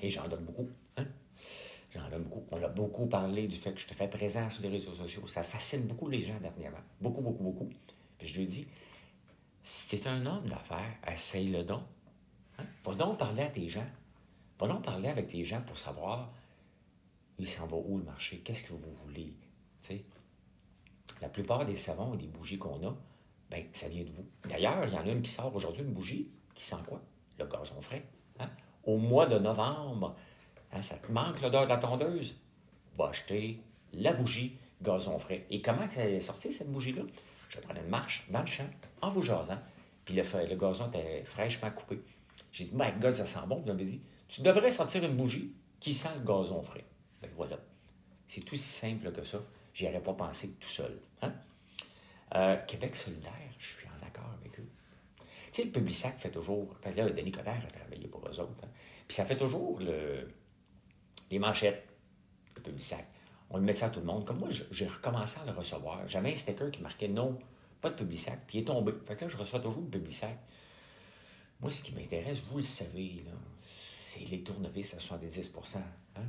Et 0.00 0.10
j'en 0.10 0.28
donne 0.28 0.44
beaucoup. 0.44 0.68
Hein? 0.96 1.06
J'en 1.94 2.08
donne 2.10 2.24
beaucoup. 2.24 2.44
On 2.50 2.62
a 2.62 2.68
beaucoup 2.68 3.06
parlé 3.06 3.48
du 3.48 3.56
fait 3.56 3.72
que 3.72 3.80
je 3.80 3.86
suis 3.86 3.94
très 3.94 4.08
présent 4.08 4.48
sur 4.50 4.62
les 4.62 4.68
réseaux 4.68 4.92
sociaux. 4.92 5.26
Ça 5.26 5.42
fascine 5.42 5.86
beaucoup 5.86 6.08
les 6.08 6.20
gens 6.20 6.38
dernièrement. 6.40 6.78
Beaucoup, 7.00 7.22
beaucoup, 7.22 7.42
beaucoup. 7.42 7.70
Puis 8.18 8.28
je 8.28 8.38
lui 8.38 8.46
dis 8.46 8.68
Si 9.62 9.88
t'es 9.88 10.06
un 10.06 10.24
homme 10.26 10.46
d'affaires, 10.46 10.94
essaye-le 11.10 11.64
donc. 11.64 11.82
Hein? 12.58 12.64
Va 12.84 12.94
donc 12.94 13.18
parler 13.18 13.42
à 13.42 13.48
tes 13.48 13.68
gens. 13.68 13.86
Va 14.60 14.68
donc 14.68 14.84
parler 14.84 15.08
avec 15.08 15.32
les 15.32 15.44
gens 15.44 15.62
pour 15.62 15.78
savoir 15.78 16.30
il 17.38 17.48
s'en 17.48 17.66
va 17.66 17.76
où 17.76 17.98
le 17.98 18.04
marché, 18.04 18.38
qu'est-ce 18.38 18.64
que 18.64 18.72
vous 18.72 18.90
voulez? 19.04 19.32
La 21.20 21.28
plupart 21.28 21.66
des 21.66 21.76
savons 21.76 22.14
et 22.14 22.16
des 22.16 22.26
bougies 22.26 22.58
qu'on 22.58 22.86
a, 22.86 22.94
ben, 23.50 23.64
ça 23.72 23.88
vient 23.88 24.04
de 24.04 24.10
vous. 24.10 24.26
D'ailleurs, 24.48 24.84
il 24.86 24.92
y 24.92 24.96
en 24.96 25.06
a 25.06 25.10
une 25.10 25.22
qui 25.22 25.30
sort 25.30 25.54
aujourd'hui, 25.54 25.82
une 25.82 25.92
bougie, 25.92 26.30
qui 26.54 26.64
sent 26.64 26.76
quoi? 26.86 27.00
Le 27.38 27.46
gazon 27.46 27.80
frais. 27.80 28.04
hein? 28.38 28.50
Au 28.84 28.98
mois 28.98 29.26
de 29.26 29.38
novembre, 29.38 30.16
hein, 30.72 30.82
ça 30.82 30.96
te 30.96 31.10
manque 31.10 31.40
l'odeur 31.40 31.64
de 31.64 31.68
la 31.68 31.78
tondeuse? 31.78 32.36
Va 32.96 33.08
acheter 33.08 33.60
la 33.92 34.12
bougie 34.12 34.56
gazon 34.82 35.18
frais. 35.18 35.46
Et 35.50 35.62
comment 35.62 35.88
elle 35.96 36.14
est 36.14 36.20
sortie, 36.20 36.52
cette 36.52 36.70
bougie-là? 36.70 37.02
Je 37.48 37.60
prenais 37.60 37.80
une 37.80 37.88
marche 37.88 38.26
dans 38.30 38.40
le 38.40 38.46
champ, 38.46 38.68
en 39.00 39.08
vous 39.08 39.22
jasant, 39.22 39.58
puis 40.04 40.14
le, 40.14 40.22
le 40.22 40.56
gazon 40.56 40.88
était 40.88 41.24
fraîchement 41.24 41.70
coupé. 41.70 42.02
J'ai 42.52 42.64
dit, 42.64 42.72
my 42.74 42.92
God, 43.00 43.14
ça 43.14 43.26
sent 43.26 43.40
bon. 43.46 43.56
Vous 43.56 43.66
m'avez 43.66 43.84
dit, 43.84 44.00
tu 44.28 44.42
devrais 44.42 44.70
sortir 44.70 45.04
une 45.04 45.16
bougie 45.16 45.52
qui 45.80 45.94
sent 45.94 46.10
le 46.18 46.24
gazon 46.24 46.62
frais. 46.62 46.84
Ben 47.22 47.30
voilà. 47.34 47.56
C'est 48.26 48.42
tout 48.42 48.56
si 48.56 48.68
simple 48.68 49.10
que 49.12 49.22
ça. 49.22 49.38
J'y 49.78 49.86
aurais 49.86 50.02
pas 50.02 50.14
pensé 50.14 50.54
tout 50.54 50.68
seul. 50.68 50.98
Hein? 51.22 51.32
Euh, 52.34 52.56
Québec 52.66 52.96
solidaire, 52.96 53.32
je 53.58 53.76
suis 53.76 53.86
en 53.86 54.04
accord 54.04 54.28
avec 54.40 54.58
eux. 54.58 54.68
Tu 55.20 55.24
sais, 55.52 55.64
le 55.66 55.70
Publisac 55.70 56.18
fait 56.18 56.32
toujours. 56.32 56.74
ben 56.82 56.92
là, 56.96 57.08
Denis 57.08 57.30
Coderre 57.30 57.62
a 57.64 57.70
travaillé 57.70 58.08
pour 58.08 58.28
eux 58.28 58.40
autres. 58.40 58.64
hein. 58.64 58.68
Puis 59.06 59.14
ça 59.14 59.24
fait 59.24 59.36
toujours 59.36 59.78
le, 59.78 60.32
les 61.30 61.38
manchettes, 61.38 61.86
le 62.56 62.62
Publisac. 62.62 63.06
On 63.50 63.58
le 63.58 63.62
met 63.62 63.72
ça 63.72 63.86
à 63.86 63.90
tout 63.90 64.00
le 64.00 64.06
monde. 64.06 64.24
Comme 64.24 64.40
moi, 64.40 64.48
j'ai 64.50 64.86
recommencé 64.88 65.38
à 65.40 65.44
le 65.44 65.52
recevoir. 65.52 66.08
J'avais 66.08 66.32
un 66.32 66.34
sticker 66.34 66.72
qui 66.72 66.82
marquait 66.82 67.06
non, 67.06 67.38
pas 67.80 67.90
de 67.90 67.94
Publisac, 67.94 68.40
puis 68.48 68.58
il 68.58 68.60
est 68.62 68.64
tombé. 68.64 68.92
Fait 69.06 69.14
que 69.14 69.26
là, 69.26 69.28
je 69.28 69.36
reçois 69.36 69.60
toujours 69.60 69.82
le 69.82 69.90
Publisac. 69.90 70.36
Moi, 71.60 71.70
ce 71.70 71.84
qui 71.84 71.94
m'intéresse, 71.94 72.40
vous 72.50 72.56
le 72.56 72.62
savez, 72.64 73.22
c'est 73.64 74.24
les 74.28 74.42
tournevis 74.42 74.92
à 74.94 74.98
70 74.98 75.52
hein? 76.16 76.22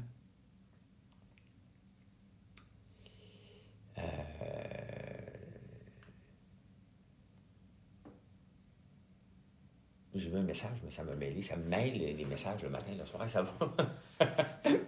J'ai 10.20 10.30
vu 10.30 10.38
un 10.38 10.44
message, 10.44 10.78
mais 10.84 10.90
ça 10.90 11.04
m'a 11.04 11.16
mêlé. 11.16 11.42
Ça 11.42 11.56
me 11.56 11.68
mêle 11.68 11.98
les 11.98 12.26
messages 12.26 12.62
le 12.64 12.70
matin, 12.70 12.92
le 12.98 13.06
soir, 13.06 13.28
ça 13.28 13.42
va? 13.42 13.54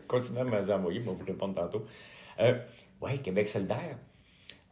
Continuez 0.08 0.41
à 0.41 0.44
me 0.44 0.60
les 0.60 0.72
envoyer, 0.72 1.00
vous 1.00 1.17
répondre 1.26 1.56
tantôt. 1.56 1.86
Euh, 2.39 2.60
oui, 3.02 3.20
Québec 3.22 3.48
solidaire 3.48 3.98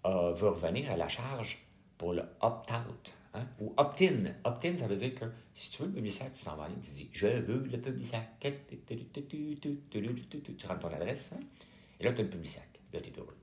euh, 0.06 0.34
veut 0.34 0.50
revenir 0.50 0.92
à 0.92 0.98
la 0.98 1.08
charge 1.08 1.66
pour 1.98 2.14
le 2.14 2.24
opt-out. 2.42 3.14
hein, 3.34 3.46
Ou 3.60 3.74
opt-in. 3.78 4.34
Opt-in, 4.44 4.78
ça 4.78 4.88
veut 4.88 4.96
dire 4.96 5.16
que 5.16 5.26
si 5.54 5.72
tu 5.72 5.82
veux 5.82 5.88
le 5.88 5.96
Publisac, 5.96 6.32
tu 6.34 6.46
t'en 6.46 6.56
vas 6.56 6.68
tu 6.84 6.92
dis 6.92 7.10
Je 7.12 7.28
veux 7.28 7.66
le 7.66 7.78
Publisac. 7.80 8.28
Tu 8.40 10.68
rentres 10.68 10.80
ton 10.80 10.94
adresse, 10.94 11.34
hein, 11.34 11.40
et 12.00 12.04
là, 12.04 12.14
tu 12.14 12.22
as 12.22 12.24
le 12.24 12.30
Publisac. 12.30 12.68
Là, 12.94 13.02
tu 13.02 13.10
es 13.10 13.20
heureux. 13.20 13.36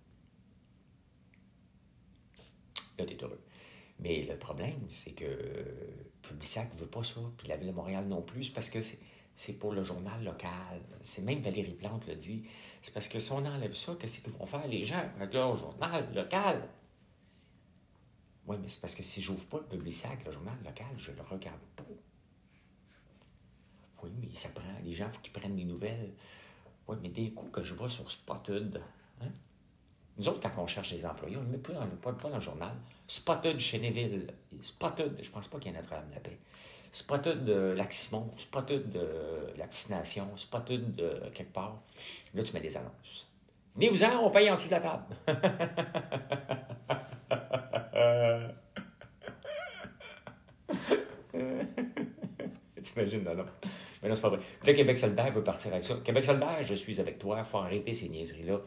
Là, 2.99 3.05
tu 3.05 3.15
es 3.15 3.23
heureux. 3.23 3.41
Mais 3.99 4.25
le 4.25 4.37
problème, 4.37 4.81
c'est 4.91 5.13
que 5.13 5.25
euh, 5.25 5.65
Publisac 6.23 6.73
ne 6.75 6.81
veut 6.81 6.87
pas 6.87 7.03
ça, 7.03 7.21
puis 7.39 7.49
la 7.49 7.57
Ville 7.57 7.69
de 7.69 7.73
Montréal 7.73 8.07
non 8.07 8.23
plus, 8.23 8.51
parce 8.51 8.71
que 8.71 8.81
c'est 8.81 8.99
c'est 9.37 9.53
pour 9.53 9.75
le 9.75 9.85
journal 9.85 10.25
local. 10.25 10.81
C'est 11.03 11.23
même 11.23 11.41
Valérie 11.41 11.75
Plante 11.75 12.07
le 12.07 12.17
dit. 12.17 12.45
C'est 12.81 12.93
parce 12.93 13.07
que 13.07 13.19
si 13.19 13.31
on 13.33 13.45
enlève 13.45 13.75
ça, 13.75 13.95
qu'est-ce 14.01 14.23
qu'ils 14.23 14.33
vont 14.33 14.47
faire 14.47 14.67
les 14.67 14.83
gens? 14.83 15.11
Avec 15.17 15.35
leur 15.35 15.55
journal 15.55 16.13
local? 16.15 16.67
Oui, 18.47 18.57
mais 18.59 18.67
c'est 18.67 18.81
parce 18.81 18.95
que 18.95 19.03
si 19.03 19.21
j'ouvre 19.21 19.45
pas 19.47 19.59
le 19.59 19.67
Publisac, 19.67 20.25
le 20.25 20.33
journal 20.33 20.57
local, 20.65 20.87
je 20.97 21.13
le 21.13 21.21
regarde 21.21 21.61
pas. 21.77 21.85
Oui, 24.03 24.11
mais 24.19 24.35
ça 24.35 24.49
prend. 24.49 24.63
Les 24.83 24.95
gens, 24.95 25.07
il 25.07 25.13
faut 25.13 25.21
qu'ils 25.21 25.33
prennent 25.35 25.57
des 25.57 25.65
nouvelles. 25.65 26.15
Oui, 26.89 26.97
mais 27.03 27.11
des 27.11 27.33
coups 27.33 27.53
que 27.53 27.63
je 27.63 27.75
vois 27.75 27.91
sur 27.91 28.11
Spotted. 28.11 28.81
Hein? 29.21 29.33
Nous 30.19 30.29
autres, 30.29 30.41
quand 30.41 30.63
on 30.63 30.67
cherche 30.67 30.93
des 30.93 31.05
employés, 31.05 31.37
on 31.37 31.43
ne 31.43 31.51
met 31.51 31.59
pas 31.59 31.73
dans, 31.75 31.85
le, 31.85 31.91
pas, 31.91 32.13
dans 32.13 32.35
le 32.37 32.41
journal. 32.41 32.73
Spotted 33.07 33.59
chez 33.59 33.79
Neville. 33.79 34.33
Spotted, 34.63 35.19
je 35.23 35.31
pense 35.31 35.49
pas 35.49 35.59
qu'il 35.59 35.73
y 35.73 35.75
ait 35.75 35.79
Notre-Dame-la-Paix. 35.79 36.39
Spotted 36.93 37.45
de 37.45 37.75
Lac-Simon, 37.77 38.31
Spotted 38.39 38.89
de 38.91 39.53
la 39.59 39.67
Petite 39.67 39.91
Nation, 39.91 40.35
Spotted 40.37 40.93
de 40.93 41.21
quelque 41.35 41.53
part. 41.53 41.83
Là, 42.35 42.43
tu 42.43 42.53
mets 42.55 42.61
des 42.61 42.75
annonces. 42.77 43.27
Venez-vous-en, 43.75 44.25
on 44.25 44.31
paye 44.31 44.51
en 44.51 44.57
dessous 44.57 44.69
de 44.69 44.73
la 44.73 44.81
table. 44.81 45.05
T'imagines, 52.83 53.25
non, 53.25 53.35
non. 53.35 53.45
Mais 54.03 54.09
non, 54.09 54.15
c'est 54.15 54.23
pas 54.23 54.29
vrai. 54.31 54.39
le 54.65 54.73
Québec 54.73 54.97
solidaire 54.97 55.31
veut 55.33 55.43
partir 55.43 55.73
avec 55.73 55.85
ça. 55.85 55.97
Québec 56.03 56.25
solidaire, 56.25 56.63
je 56.63 56.75
suis 56.75 56.99
avec 57.01 57.19
toi. 57.19 57.45
Faut 57.45 57.59
arrêter 57.59 57.93
ces 57.93 58.09
niaiseries-là. 58.09 58.59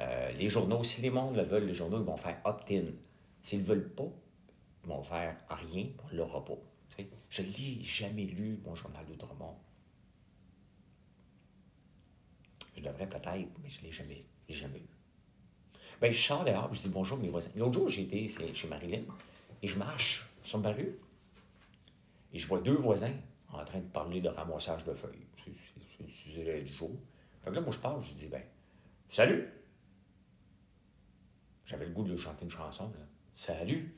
Euh, 0.00 0.32
les 0.32 0.48
journaux, 0.48 0.82
si 0.82 1.00
les 1.00 1.10
mondes 1.10 1.36
le 1.36 1.42
veulent, 1.42 1.66
les 1.66 1.74
journaux, 1.74 1.98
ils 2.00 2.06
vont 2.06 2.16
faire 2.16 2.40
opt-in. 2.44 2.84
S'ils 3.42 3.60
ne 3.60 3.64
veulent 3.64 3.90
pas, 3.90 4.10
ils 4.84 4.88
vont 4.88 5.02
faire 5.02 5.36
rien, 5.48 5.86
ne 6.12 6.16
l'aura 6.16 6.44
pas. 6.44 6.58
Je 7.28 7.42
ne 7.42 7.48
l'ai 7.48 7.82
jamais 7.82 8.24
lu, 8.24 8.60
mon 8.64 8.74
journal 8.74 9.04
Drummond. 9.18 9.56
Je 12.76 12.82
devrais 12.82 13.08
peut-être, 13.08 13.50
mais 13.62 13.68
je 13.68 13.80
ne 13.80 13.86
l'ai 13.86 13.92
jamais, 13.92 14.24
jamais 14.48 14.78
lu. 14.78 14.88
Ben, 16.00 16.12
je 16.12 16.20
sors 16.20 16.44
dehors, 16.44 16.72
je 16.72 16.82
dis 16.82 16.88
bonjour 16.88 17.18
à 17.18 17.20
mes 17.20 17.28
voisins. 17.28 17.50
L'autre 17.56 17.88
jour, 17.88 17.88
été 17.88 18.28
chez 18.28 18.68
Marilyn 18.68 19.02
et 19.62 19.66
je 19.66 19.78
marche 19.78 20.28
sur 20.42 20.58
ma 20.58 20.70
rue 20.70 20.94
et 22.32 22.38
je 22.38 22.46
vois 22.46 22.60
deux 22.60 22.74
voisins 22.74 23.14
en 23.52 23.64
train 23.64 23.78
de 23.78 23.84
parler 23.84 24.20
de 24.20 24.28
ramassage 24.28 24.84
de 24.84 24.92
feuilles. 24.94 25.26
C'est 25.96 26.62
du 26.64 26.72
jour. 26.72 26.90
Fait 27.42 27.50
que 27.50 27.56
là, 27.56 27.60
moi, 27.60 27.72
je 27.72 27.78
parle, 27.78 28.02
je 28.04 28.12
dis, 28.14 28.26
ben, 28.26 28.42
salut! 29.08 29.48
J'avais 31.66 31.86
le 31.86 31.92
goût 31.92 32.04
de 32.04 32.16
chanter 32.16 32.44
une 32.44 32.50
chanson, 32.50 32.90
là. 32.90 33.06
Salut! 33.34 33.96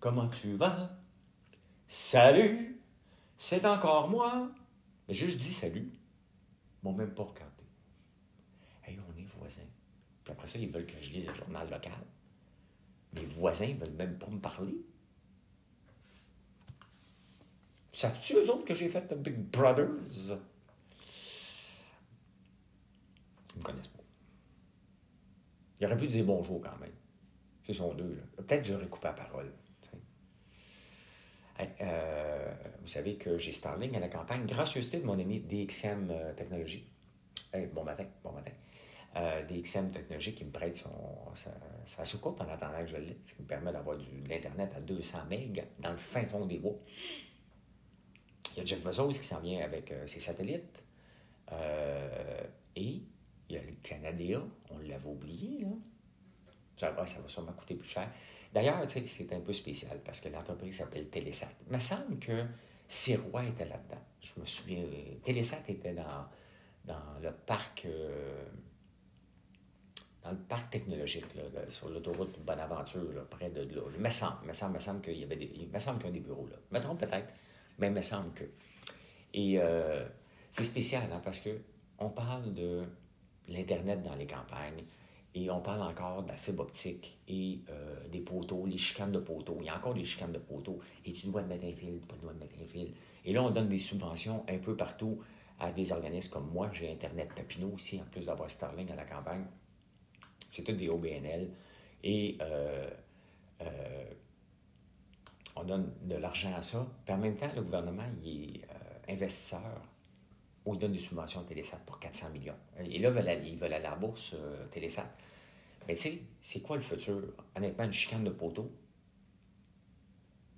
Comment 0.00 0.28
tu 0.28 0.54
vas? 0.54 0.96
Salut! 1.86 2.80
C'est 3.36 3.64
encore 3.66 4.08
moi! 4.08 4.50
Mais 5.08 5.14
juste 5.14 5.38
dit 5.38 5.52
salut. 5.52 5.90
Ils 5.90 6.84
m'ont 6.84 6.92
même 6.92 7.14
pas 7.14 7.24
regardé. 7.24 7.64
Hey, 8.84 8.98
on 9.08 9.18
est 9.18 9.24
voisins. 9.24 9.62
Puis 10.22 10.32
après 10.32 10.46
ça, 10.46 10.58
ils 10.58 10.70
veulent 10.70 10.86
que 10.86 11.00
je 11.00 11.10
lise 11.10 11.26
le 11.26 11.34
journal 11.34 11.68
local. 11.68 11.92
Mes 13.14 13.24
voisins 13.24 13.68
ne 13.68 13.74
veulent 13.74 13.96
même 13.96 14.18
pas 14.18 14.28
me 14.28 14.38
parler. 14.38 14.76
Savent-tu 17.92 18.34
eux 18.34 18.50
autres 18.50 18.64
que 18.64 18.74
j'ai 18.74 18.88
fait 18.88 19.08
de 19.08 19.14
Big 19.16 19.36
Brothers? 19.36 19.88
Ils 23.54 23.58
me 23.58 23.62
connaissent 23.62 23.88
pas. 23.88 23.97
Il 25.80 25.86
aurait 25.86 25.96
pu 25.96 26.06
dire 26.06 26.24
bonjour 26.24 26.60
quand 26.60 26.78
même. 26.80 26.92
C'est 27.62 27.74
son 27.74 27.94
deux, 27.94 28.14
là. 28.14 28.22
Peut-être 28.36 28.62
que 28.62 28.68
j'aurais 28.68 28.86
coupé 28.86 29.08
la 29.08 29.14
parole. 29.14 29.52
Euh, 31.80 32.54
vous 32.80 32.86
savez 32.86 33.16
que 33.16 33.36
j'ai 33.36 33.52
Starling 33.52 33.96
à 33.96 34.00
la 34.00 34.08
campagne, 34.08 34.46
gracieuseté 34.46 34.98
de 34.98 35.04
mon 35.04 35.18
ami 35.18 35.40
DXM 35.40 36.08
euh, 36.10 36.32
Technologies. 36.34 36.86
bon 37.72 37.84
matin, 37.84 38.04
bon 38.22 38.32
matin. 38.32 38.52
Euh, 39.16 39.42
DXM 39.46 39.90
Technologies 39.90 40.34
qui 40.34 40.44
me 40.44 40.50
prête 40.50 40.76
son, 40.76 40.90
sa, 41.84 42.04
soucoupe 42.04 42.40
en 42.40 42.48
attendant 42.48 42.80
que 42.80 42.86
je 42.86 42.96
l'ai, 42.96 43.18
ce 43.24 43.34
qui 43.34 43.42
me 43.42 43.48
permet 43.48 43.72
d'avoir 43.72 43.96
de 43.96 44.04
l'Internet 44.28 44.72
à 44.76 44.80
200 44.80 45.18
MB 45.30 45.58
dans 45.80 45.90
le 45.90 45.96
fin 45.96 46.24
fond 46.26 46.46
des 46.46 46.58
bois. 46.58 46.78
Il 48.52 48.58
y 48.58 48.60
a 48.62 48.64
Jeff 48.64 48.82
Bezos 48.82 49.08
qui 49.08 49.24
s'en 49.24 49.40
vient 49.40 49.64
avec 49.64 49.92
ses 50.06 50.20
satellites. 50.20 50.82
Et 52.76 53.02
il 53.48 53.56
y 53.56 53.58
a 53.58 53.62
le 53.62 53.72
Canada, 53.82 54.42
on 54.70 54.78
l'avait 54.78 55.08
oublié, 55.08 55.60
là. 55.60 55.68
Ça, 56.76 56.90
va, 56.92 57.06
ça 57.06 57.20
va 57.20 57.28
sûrement 57.28 57.52
coûter 57.52 57.74
plus 57.74 57.88
cher. 57.88 58.08
D'ailleurs, 58.52 58.86
tu 58.86 59.00
sais, 59.00 59.06
c'est 59.06 59.32
un 59.32 59.40
peu 59.40 59.52
spécial 59.52 60.00
parce 60.04 60.20
que 60.20 60.28
l'entreprise 60.28 60.76
s'appelle 60.76 61.08
Télésat. 61.08 61.48
Il 61.66 61.72
me 61.72 61.80
semble 61.80 62.18
que 62.18 62.44
Sirois 62.86 63.44
était 63.44 63.64
là-dedans. 63.64 64.00
Je 64.20 64.40
me 64.40 64.46
souviens, 64.46 64.84
Télésat 65.24 65.62
était 65.68 65.92
dans, 65.92 66.26
dans 66.84 67.18
le 67.20 67.32
parc. 67.32 67.84
Euh, 67.86 68.44
dans 70.22 70.32
le 70.32 70.38
parc 70.38 70.70
technologique, 70.70 71.24
sur 71.68 71.88
l'autoroute 71.88 72.38
Bonaventure, 72.44 73.24
près 73.30 73.50
de 73.50 73.62
là. 73.62 73.82
Il 73.94 74.00
me 74.00 74.10
semble, 74.10 74.46
me 74.46 74.52
semble, 74.52 74.74
me 74.74 74.80
semble 74.80 75.00
qu'il 75.00 75.18
y 75.18 75.24
avait 75.24 75.36
des, 75.36 75.50
il 75.54 75.68
me 75.68 75.78
semble 75.78 75.98
qu'il 75.98 76.08
y 76.08 76.10
a 76.10 76.12
des 76.12 76.20
bureaux 76.20 76.46
là. 76.50 76.56
Je 76.70 76.76
me 76.76 76.82
trompe 76.82 77.00
peut-être, 77.00 77.32
mais 77.78 77.86
il 77.86 77.92
me 77.92 78.02
semble 78.02 78.32
que. 78.34 78.44
Et 79.32 79.58
euh, 79.58 80.06
c'est 80.50 80.64
spécial, 80.64 81.04
hein, 81.12 81.20
parce 81.24 81.40
que 81.40 81.60
on 81.98 82.10
parle 82.10 82.52
de 82.52 82.84
l'Internet 83.48 84.02
dans 84.02 84.14
les 84.14 84.26
campagnes, 84.26 84.84
et 85.34 85.50
on 85.50 85.60
parle 85.60 85.82
encore 85.82 86.22
de 86.22 86.28
la 86.28 86.36
fibre 86.36 86.62
optique 86.62 87.18
et 87.28 87.60
euh, 87.70 88.08
des 88.08 88.20
poteaux, 88.20 88.66
les 88.66 88.78
chicanes 88.78 89.12
de 89.12 89.18
poteaux. 89.18 89.58
Il 89.60 89.66
y 89.66 89.68
a 89.68 89.76
encore 89.76 89.94
des 89.94 90.04
chicanes 90.04 90.32
de 90.32 90.38
poteaux. 90.38 90.80
Et 91.04 91.12
tu 91.12 91.26
dois 91.26 91.42
mettre 91.42 91.64
un 91.66 91.72
fil, 91.72 92.00
tu 92.08 92.16
dois 92.20 92.32
mettre 92.32 92.54
un 92.60 92.66
fil. 92.66 92.92
Et 93.24 93.32
là, 93.32 93.42
on 93.42 93.50
donne 93.50 93.68
des 93.68 93.78
subventions 93.78 94.44
un 94.48 94.58
peu 94.58 94.74
partout 94.74 95.20
à 95.60 95.70
des 95.70 95.92
organismes 95.92 96.32
comme 96.32 96.50
moi. 96.50 96.70
J'ai 96.72 96.90
Internet 96.90 97.28
Papineau 97.34 97.72
aussi, 97.74 98.00
en 98.00 98.04
plus 98.04 98.24
d'avoir 98.24 98.50
Starlink 98.50 98.90
à 98.90 98.96
la 98.96 99.04
campagne. 99.04 99.44
C'est 100.50 100.62
tout 100.62 100.72
des 100.72 100.88
OBNL. 100.88 101.50
Et 102.02 102.38
euh, 102.40 102.88
euh, 103.60 104.04
on 105.56 105.64
donne 105.64 105.92
de 106.02 106.16
l'argent 106.16 106.54
à 106.56 106.62
ça. 106.62 106.86
Puis 107.04 107.14
en 107.14 107.18
même 107.18 107.36
temps, 107.36 107.50
le 107.54 107.62
gouvernement, 107.62 108.04
il 108.24 108.56
est 108.56 109.12
investisseur 109.12 109.82
où 110.68 110.74
ils 110.74 110.78
donnent 110.78 110.92
des 110.92 110.98
subventions 110.98 111.40
à 111.40 111.44
Télésat 111.44 111.78
pour 111.86 111.98
400 111.98 112.30
millions. 112.30 112.54
Et 112.78 112.98
là, 112.98 113.10
ils 113.42 113.56
veulent 113.56 113.72
aller 113.72 113.86
à 113.86 113.90
la 113.90 113.96
bourse, 113.96 114.34
euh, 114.34 114.66
Télésat. 114.70 115.10
Mais 115.86 115.94
tu 115.94 116.02
sais, 116.02 116.18
c'est 116.42 116.60
quoi 116.60 116.76
le 116.76 116.82
futur? 116.82 117.22
Honnêtement, 117.56 117.84
une 117.84 117.92
chicane 117.92 118.24
de 118.24 118.30
poteau? 118.30 118.70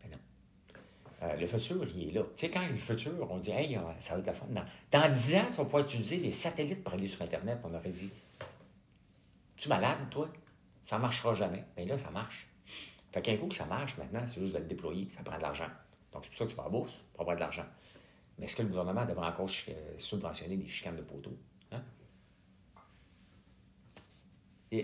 Ben 0.02 0.10
non. 0.10 0.18
Euh, 1.22 1.36
le 1.36 1.46
futur, 1.46 1.86
il 1.94 2.08
est 2.08 2.12
là. 2.12 2.22
Tu 2.36 2.40
sais, 2.40 2.50
quand 2.50 2.62
il 2.62 2.72
le 2.72 2.78
futur, 2.78 3.30
on 3.30 3.38
dit, 3.38 3.52
hey, 3.52 3.76
euh, 3.76 3.80
ça 4.00 4.14
va 4.14 4.20
être 4.20 4.26
la 4.26 4.32
fun. 4.32 4.46
Dans, 4.50 4.64
dans 4.90 5.12
10 5.12 5.36
ans, 5.36 5.44
tu 5.50 5.56
vas 5.56 5.64
pouvoir 5.64 5.84
utiliser 5.84 6.16
les 6.16 6.32
satellites 6.32 6.82
pour 6.82 6.94
aller 6.94 7.06
sur 7.06 7.22
Internet. 7.22 7.58
On 7.62 7.72
aurait 7.72 7.90
dit, 7.90 8.10
tu 9.56 9.68
es 9.68 9.68
malade, 9.68 9.98
toi? 10.10 10.28
Ça 10.82 10.96
ne 10.96 11.02
marchera 11.02 11.34
jamais. 11.34 11.64
Mais 11.76 11.84
là, 11.84 11.96
ça 11.98 12.10
marche. 12.10 12.48
Fait 13.12 13.22
qu'un 13.22 13.36
coup 13.36 13.46
que 13.46 13.54
ça 13.54 13.66
marche 13.66 13.96
maintenant, 13.98 14.26
c'est 14.26 14.40
juste 14.40 14.54
de 14.54 14.58
le 14.58 14.64
déployer. 14.64 15.08
Ça 15.10 15.22
prend 15.22 15.36
de 15.36 15.42
l'argent. 15.42 15.68
Donc, 16.12 16.24
c'est 16.24 16.30
pour 16.30 16.38
ça 16.38 16.44
que 16.46 16.50
tu 16.50 16.56
vas 16.56 16.62
à 16.62 16.66
la 16.66 16.72
bourse, 16.72 17.00
pour 17.12 17.20
avoir 17.20 17.36
de 17.36 17.40
l'argent. 17.40 17.66
Mais 18.40 18.46
est-ce 18.46 18.56
que 18.56 18.62
le 18.62 18.68
gouvernement 18.68 19.04
devrait 19.04 19.28
encore 19.28 19.50
subventionner 19.98 20.56
des 20.56 20.66
chicanes 20.66 20.96
de 20.96 21.02
poteaux? 21.02 21.36
Hein? 21.70 21.82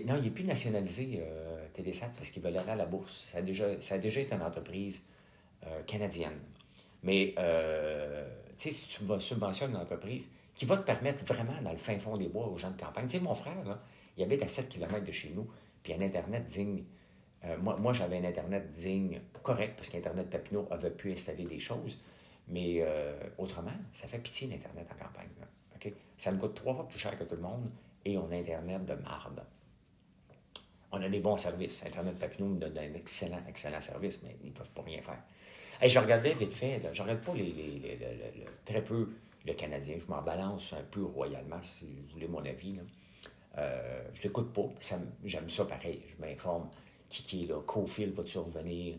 non, 0.05 0.15
il 0.17 0.23
n'est 0.23 0.29
plus 0.29 0.43
nationalisé, 0.43 1.19
euh, 1.19 1.67
Télésat, 1.73 2.11
parce 2.15 2.29
qu'il 2.29 2.41
veut 2.41 2.49
aller 2.49 2.59
à 2.59 2.75
la 2.75 2.85
bourse. 2.85 3.27
Ça 3.31 3.39
a 3.39 3.41
déjà, 3.41 3.81
ça 3.81 3.95
a 3.95 3.97
déjà 3.97 4.21
été 4.21 4.35
une 4.35 4.43
entreprise 4.43 5.03
euh, 5.65 5.81
canadienne. 5.83 6.39
Mais, 7.03 7.33
euh, 7.39 8.29
si 8.57 8.87
tu 8.87 9.03
vas 9.03 9.19
subventionner 9.19 9.73
une 9.73 9.81
entreprise 9.81 10.29
qui 10.53 10.65
va 10.65 10.77
te 10.77 10.83
permettre 10.83 11.23
vraiment, 11.25 11.59
dans 11.61 11.71
le 11.71 11.77
fin 11.77 11.97
fond 11.99 12.17
des 12.17 12.27
bois, 12.27 12.47
aux 12.47 12.57
gens 12.57 12.71
de 12.71 12.81
campagne. 12.81 13.05
Tu 13.05 13.17
sais, 13.17 13.19
mon 13.19 13.35
frère, 13.35 13.63
là, 13.63 13.79
il 14.17 14.23
habite 14.23 14.41
à 14.41 14.47
7 14.47 14.69
km 14.69 15.05
de 15.05 15.11
chez 15.11 15.29
nous, 15.29 15.47
puis 15.83 15.93
un 15.93 16.01
Internet 16.01 16.47
digne. 16.47 16.83
Euh, 17.45 17.57
moi, 17.59 17.77
moi 17.77 17.93
j'avais 17.93 18.17
un 18.17 18.23
Internet 18.23 18.71
digne, 18.71 19.21
correct, 19.43 19.73
parce 19.77 19.89
qu'Internet 19.89 20.29
Papineau 20.29 20.67
avait 20.71 20.89
pu 20.89 21.11
installer 21.11 21.45
des 21.45 21.59
choses. 21.59 21.99
Mais 22.49 22.77
euh, 22.79 23.17
autrement, 23.37 23.75
ça 23.91 24.07
fait 24.07 24.19
pitié 24.19 24.47
l'Internet 24.47 24.87
en 24.91 25.03
campagne. 25.03 25.27
Ça 26.17 26.31
nous 26.31 26.39
coûte 26.39 26.55
trois 26.55 26.73
fois 26.73 26.87
plus 26.87 26.97
cher 26.97 27.17
que 27.17 27.23
tout 27.23 27.35
le 27.35 27.41
monde 27.41 27.69
et 28.03 28.17
on 28.17 28.31
a 28.31 28.35
Internet 28.35 28.85
de 28.85 28.95
marde. 28.95 29.43
On 30.91 31.01
a 31.01 31.09
des 31.09 31.19
bons 31.19 31.37
services. 31.37 31.85
Internet 31.85 32.17
Papineau 32.17 32.49
nous 32.49 32.57
donne 32.57 32.77
un 32.77 32.93
excellent, 32.95 33.41
excellent 33.47 33.81
service, 33.81 34.21
mais 34.23 34.35
ils 34.41 34.49
ne 34.49 34.53
peuvent 34.53 34.71
pas 34.71 34.81
rien 34.81 35.01
faire. 35.01 35.21
Et 35.81 35.89
je 35.89 35.99
regardais 35.99 36.33
vite 36.33 36.53
fait, 36.53 36.81
je 36.91 37.01
regarde 37.01 37.21
pas 37.21 37.33
les, 37.35 37.99
très 38.65 38.83
peu 38.83 39.09
le 39.45 39.53
Canadien. 39.53 39.97
Je 39.99 40.07
m'en 40.07 40.21
balance 40.21 40.73
un 40.73 40.83
peu 40.83 41.03
royalement, 41.03 41.61
si 41.61 41.85
vous 41.85 42.13
voulez 42.13 42.27
mon 42.27 42.43
avis. 42.43 42.73
Là. 42.73 42.81
Euh, 43.59 44.03
je 44.13 44.23
l'écoute 44.23 44.53
pas. 44.53 44.69
J'aime 45.23 45.49
ça 45.49 45.65
pareil. 45.65 46.01
Je 46.07 46.25
m'informe 46.25 46.69
qui, 47.09 47.23
qui 47.23 47.43
est 47.43 47.47
là. 47.47 47.61
Cofield 47.65 48.13
va-tu 48.13 48.37
revenir? 48.39 48.97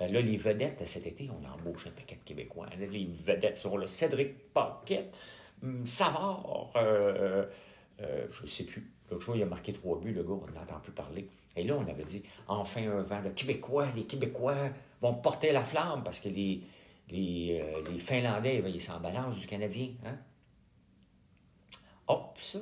Euh, 0.00 0.08
là, 0.08 0.20
les 0.20 0.36
vedettes, 0.36 0.86
cet 0.86 1.06
été, 1.06 1.28
on 1.30 1.44
embauche 1.46 1.86
un 1.86 1.90
paquet 1.90 2.16
de 2.16 2.22
Québécois. 2.24 2.68
les 2.78 3.06
vedettes 3.06 3.56
sont 3.56 3.76
là. 3.76 3.86
Cédric 3.86 4.52
Paquette, 4.52 5.16
hum, 5.62 5.84
Savard, 5.84 6.70
euh, 6.76 7.46
euh, 8.00 8.26
je 8.30 8.42
ne 8.42 8.48
sais 8.48 8.64
plus. 8.64 8.90
L'autre 9.10 9.22
jour, 9.24 9.36
il 9.36 9.42
a 9.42 9.46
marqué 9.46 9.72
trois 9.72 9.98
buts, 9.98 10.12
le 10.12 10.22
gars, 10.22 10.32
on 10.32 10.58
n'entend 10.58 10.80
plus 10.80 10.92
parler. 10.92 11.28
Et 11.56 11.64
là, 11.64 11.74
on 11.76 11.86
avait 11.88 12.04
dit, 12.04 12.22
enfin 12.48 12.88
un 12.88 13.00
vent 13.00 13.22
de 13.22 13.30
Québécois, 13.30 13.88
les 13.96 14.04
Québécois 14.04 14.70
vont 15.00 15.14
porter 15.14 15.52
la 15.52 15.64
flamme 15.64 16.02
parce 16.04 16.20
que 16.20 16.28
les, 16.28 16.62
Les, 17.08 17.60
les 17.90 17.98
Finlandais, 17.98 18.62
ils 18.64 18.80
s'en 18.80 19.00
balancent 19.00 19.38
du 19.40 19.48
Canadien. 19.48 19.88
Hein? 20.06 20.16
Hop, 22.06 22.38
ça. 22.40 22.60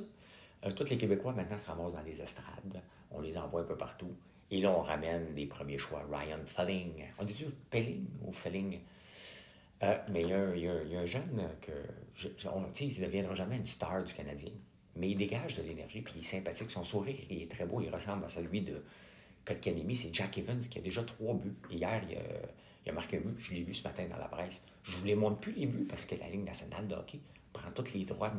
Tous 0.75 0.89
les 0.89 0.97
Québécois 0.97 1.33
maintenant 1.33 1.57
se 1.57 1.67
ramassent 1.67 1.93
dans 1.93 2.01
les 2.01 2.19
estrades. 2.19 2.81
On 3.11 3.21
les 3.21 3.37
envoie 3.37 3.61
un 3.61 3.65
peu 3.65 3.77
partout. 3.77 4.11
Et 4.51 4.61
là, 4.61 4.71
on 4.71 4.81
ramène 4.81 5.33
des 5.35 5.45
premiers 5.45 5.77
choix. 5.77 6.03
Ryan 6.09 6.39
Felling. 6.45 7.05
On 7.19 7.23
dit-tu 7.23 7.45
Felling 7.69 8.05
ou 8.25 8.31
Felling? 8.31 8.79
Euh, 9.83 9.97
mais 10.11 10.23
il 10.23 10.29
y, 10.29 10.33
a, 10.67 10.99
un 10.99 11.05
jeune 11.05 11.49
que. 11.61 11.71
Je, 12.15 12.27
on, 12.47 12.65
il 12.79 12.99
ne 12.99 13.05
deviendra 13.05 13.33
jamais 13.33 13.57
une 13.57 13.67
star 13.67 14.03
du 14.03 14.13
Canadien. 14.13 14.51
Mais 14.95 15.11
il 15.11 15.17
dégage 15.17 15.55
de 15.55 15.61
l'énergie, 15.61 16.01
puis 16.01 16.15
il 16.17 16.19
est 16.21 16.23
sympathique. 16.23 16.69
Son 16.71 16.83
sourire, 16.83 17.15
il 17.29 17.43
est 17.43 17.51
très 17.51 17.65
beau. 17.65 17.79
Il 17.79 17.89
ressemble 17.89 18.25
à 18.25 18.29
celui 18.29 18.61
de 18.61 18.83
Kotkanemi. 19.45 19.95
C'est 19.95 20.13
Jack 20.13 20.37
Evans 20.37 20.59
qui 20.59 20.79
a 20.79 20.81
déjà 20.81 21.03
trois 21.03 21.33
buts. 21.35 21.55
Hier, 21.69 22.01
il 22.09 22.17
a, 22.17 22.91
a 22.91 22.93
marqué 22.93 23.17
un 23.17 23.21
but. 23.21 23.37
Je 23.37 23.53
l'ai 23.53 23.61
vu 23.61 23.73
ce 23.73 23.83
matin 23.83 24.05
dans 24.09 24.17
la 24.17 24.27
presse. 24.27 24.65
Je 24.83 24.95
ne 24.95 24.97
vous 24.97 25.05
les 25.05 25.15
montre 25.15 25.37
plus 25.37 25.53
les 25.53 25.67
buts 25.67 25.85
parce 25.87 26.05
que 26.05 26.15
la 26.15 26.27
Ligue 26.27 26.43
nationale 26.43 26.87
de 26.87 26.95
hockey 26.95 27.19
prend 27.53 27.71
tous 27.71 27.93
les 27.93 28.03
droits 28.03 28.31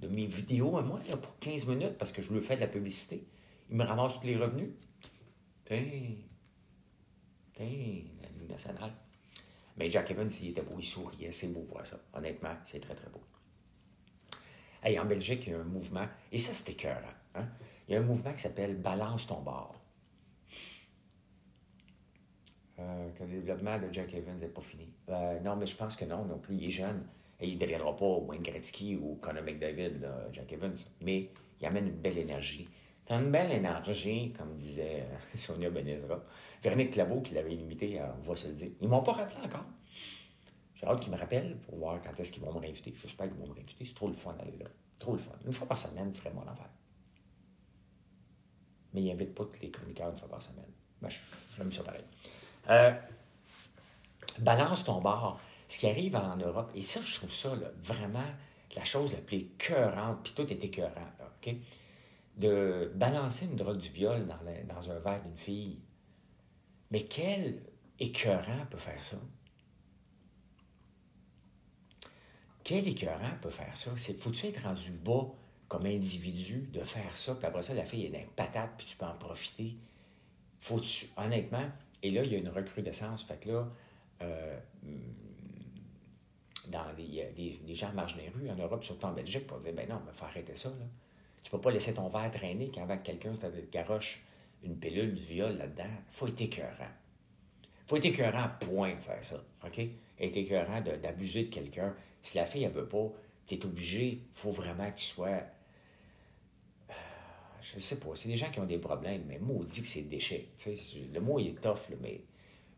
de 0.00 0.08
mes, 0.08 0.26
vidéos 0.26 0.76
à 0.76 0.82
moi 0.82 1.00
pour 1.20 1.38
15 1.40 1.66
minutes 1.66 1.98
parce 1.98 2.12
que 2.12 2.22
je 2.22 2.32
lui 2.32 2.40
fais 2.40 2.56
de 2.56 2.60
la 2.60 2.68
publicité. 2.68 3.24
Il 3.70 3.76
me 3.76 3.84
ramasse 3.84 4.20
tous 4.20 4.26
les 4.26 4.36
revenus. 4.36 4.70
La 5.70 5.76
Ligue 7.64 8.48
nationale. 8.48 8.92
Mais 9.76 9.88
Jack 9.88 10.10
Evans, 10.10 10.30
il 10.42 10.48
était 10.50 10.62
beau, 10.62 10.74
il 10.78 10.84
souriait, 10.84 11.32
c'est 11.32 11.48
beau 11.48 11.62
voir 11.62 11.86
ça. 11.86 11.98
Honnêtement, 12.12 12.54
c'est 12.64 12.80
très, 12.80 12.94
très 12.94 13.08
beau. 13.08 13.20
Hey, 14.82 14.98
en 14.98 15.04
Belgique, 15.04 15.46
il 15.46 15.52
y 15.52 15.54
a 15.54 15.60
un 15.60 15.64
mouvement, 15.64 16.06
et 16.32 16.38
ça, 16.38 16.52
c'était 16.52 16.74
cœur. 16.74 17.02
Hein? 17.34 17.46
Il 17.86 17.94
y 17.94 17.96
a 17.96 18.00
un 18.00 18.04
mouvement 18.04 18.32
qui 18.32 18.40
s'appelle 18.40 18.76
Balance 18.76 19.26
ton 19.26 19.42
bar. 19.42 19.74
Euh, 22.78 23.10
que 23.12 23.24
le 23.24 23.40
développement 23.40 23.78
de 23.78 23.92
Jack 23.92 24.14
Evans 24.14 24.38
n'est 24.38 24.48
pas 24.48 24.62
fini. 24.62 24.88
Euh, 25.10 25.38
non, 25.40 25.56
mais 25.56 25.66
je 25.66 25.76
pense 25.76 25.96
que 25.96 26.04
non, 26.04 26.24
non 26.24 26.38
plus. 26.38 26.56
Il 26.56 26.64
est 26.64 26.70
jeune. 26.70 27.06
Et 27.38 27.48
il 27.48 27.54
ne 27.54 27.60
deviendra 27.60 27.94
pas 27.94 28.16
Wayne 28.18 28.42
Gretzky 28.42 28.96
ou 28.96 29.16
Conor 29.16 29.42
McDavid, 29.42 30.00
là, 30.00 30.28
Jack 30.32 30.52
Evans. 30.52 30.76
Mais 31.02 31.30
il 31.60 31.66
amène 31.66 31.88
une 31.88 32.00
belle 32.00 32.18
énergie. 32.18 32.68
Une 33.10 33.30
belle 33.32 33.50
énergie, 33.50 34.32
comme 34.38 34.56
disait 34.56 35.02
euh, 35.02 35.16
Sonia 35.36 35.68
Benezra. 35.68 36.22
Véronique 36.62 36.92
Claveau, 36.92 37.20
qui 37.20 37.34
l'avait 37.34 37.50
limité, 37.50 38.00
on 38.00 38.20
va 38.20 38.36
se 38.36 38.48
le 38.48 38.54
dire. 38.54 38.70
Ils 38.80 38.88
m'ont 38.88 39.02
pas 39.02 39.12
rappelé 39.12 39.44
encore. 39.44 39.64
J'ai 40.74 40.86
hâte 40.86 41.00
qu'ils 41.00 41.12
me 41.12 41.18
rappellent 41.18 41.56
pour 41.58 41.76
voir 41.76 42.00
quand 42.02 42.18
est-ce 42.18 42.32
qu'ils 42.32 42.42
vont 42.42 42.54
me 42.54 42.60
réinviter. 42.60 42.94
J'espère 43.02 43.28
qu'ils 43.28 43.36
vont 43.36 43.48
me 43.48 43.54
réinviter. 43.54 43.84
C'est 43.84 43.94
trop 43.94 44.08
le 44.08 44.14
fun 44.14 44.32
d'aller 44.34 44.56
là. 44.58 44.66
Trop 44.98 45.12
le 45.12 45.18
fun. 45.18 45.32
Une 45.44 45.52
fois 45.52 45.66
par 45.66 45.76
semaine, 45.76 46.10
vraiment 46.12 46.44
l'enfer. 46.44 46.68
Mais 48.94 49.02
ils 49.02 49.08
n'invitent 49.08 49.34
pas 49.34 49.44
tous 49.44 49.60
les 49.60 49.70
chroniqueurs 49.70 50.10
une 50.10 50.16
fois 50.16 50.28
par 50.28 50.42
semaine. 50.42 50.70
Ben, 51.02 51.08
j'aime 51.56 51.72
ça 51.72 51.82
pareil. 51.82 52.04
Euh, 52.68 52.92
balance 54.38 54.84
ton 54.84 55.00
bar. 55.00 55.40
Ce 55.68 55.78
qui 55.78 55.86
arrive 55.86 56.16
en 56.16 56.36
Europe, 56.36 56.70
et 56.74 56.82
ça, 56.82 57.00
je 57.00 57.14
trouve 57.16 57.32
ça 57.32 57.52
vraiment 57.82 58.26
la 58.74 58.84
chose 58.84 59.12
la 59.12 59.20
plus 59.20 59.38
écœurante, 59.38 60.18
puis 60.22 60.32
tout 60.32 60.50
est 60.50 60.64
écœurant, 60.64 61.12
là, 61.18 61.30
OK? 61.36 61.54
De 62.36 62.90
balancer 62.94 63.46
une 63.46 63.56
drogue 63.56 63.78
du 63.78 63.90
viol 63.90 64.26
dans, 64.26 64.90
un 64.90 64.98
verre 65.00 65.22
d'une 65.22 65.36
fille. 65.36 65.80
Mais 66.90 67.04
quel 67.04 67.62
écœurant 67.98 68.66
peut 68.70 68.78
faire 68.78 69.02
ça? 69.02 69.18
Quel 72.64 72.86
écœurant 72.88 73.36
peut 73.42 73.50
faire 73.50 73.76
ça? 73.76 73.92
Faut-tu 74.18 74.46
être 74.46 74.62
rendu 74.62 74.92
bas 74.92 75.26
comme 75.68 75.86
individu 75.86 76.68
de 76.72 76.80
faire 76.80 77.16
ça, 77.16 77.34
puis 77.34 77.46
après 77.46 77.62
ça, 77.62 77.74
la 77.74 77.84
fille 77.84 78.06
est 78.06 78.10
dans 78.10 78.26
patate, 78.34 78.72
puis 78.76 78.86
tu 78.86 78.96
peux 78.96 79.06
en 79.06 79.14
profiter? 79.14 79.76
Faut-tu, 80.58 81.06
honnêtement, 81.16 81.68
et 82.02 82.10
là, 82.10 82.24
il 82.24 82.32
y 82.32 82.34
a 82.34 82.38
une 82.38 82.48
recrudescence. 82.48 83.22
Fait 83.22 83.38
que 83.38 83.50
là, 83.50 83.68
euh, 84.22 84.58
dans 86.68 86.92
les, 86.96 87.32
les, 87.36 87.60
les, 87.66 87.74
gens 87.74 87.92
en 87.96 88.56
Europe, 88.56 88.84
surtout 88.84 89.06
en 89.06 89.12
Belgique, 89.12 89.46
pour 89.46 89.60
dire 89.60 89.72
ben 89.74 89.88
non, 89.88 90.00
il 90.06 90.12
faut 90.12 90.24
arrêter 90.24 90.56
ça. 90.56 90.72
Tu 91.42 91.50
peux 91.50 91.60
pas 91.60 91.70
laisser 91.70 91.94
ton 91.94 92.08
verre 92.08 92.30
traîner 92.30 92.70
quand 92.72 92.86
quelqu'un 93.02 93.34
te 93.34 93.46
garoche 93.72 94.22
une 94.62 94.76
pilule 94.76 95.14
du 95.14 95.22
viol 95.22 95.56
là-dedans. 95.56 95.90
Faut 96.10 96.26
être 96.26 96.40
écœurant. 96.40 96.90
Faut 97.86 97.96
être 97.96 98.06
écœurant, 98.06 98.48
point, 98.60 98.96
faire 99.00 99.24
ça. 99.24 99.42
OK? 99.64 99.80
Être 100.18 100.36
écœurant 100.36 100.80
d'abuser 100.80 101.44
de, 101.44 101.50
quelqu'un. 101.50 101.94
Si 102.22 102.36
la 102.36 102.46
fille, 102.46 102.64
elle 102.64 102.72
veut 102.72 102.88
pas, 102.88 103.10
tu 103.46 103.54
es 103.54 103.64
obligé, 103.64 104.08
il 104.08 104.20
faut 104.32 104.50
vraiment 104.50 104.90
que 104.90 104.98
tu 104.98 105.06
sois. 105.06 105.42
Je 107.62 107.78
sais 107.78 107.98
pas, 107.98 108.08
c'est 108.14 108.28
des 108.28 108.36
gens 108.36 108.50
qui 108.50 108.60
ont 108.60 108.66
des 108.66 108.78
problèmes, 108.78 109.24
mais 109.26 109.38
maudit 109.38 109.82
que 109.82 109.88
c'est 109.88 110.02
déchet. 110.02 110.48
Le 111.12 111.20
mot, 111.20 111.38
il 111.38 111.48
est 111.48 111.60
tough, 111.60 111.90
mais 112.00 112.20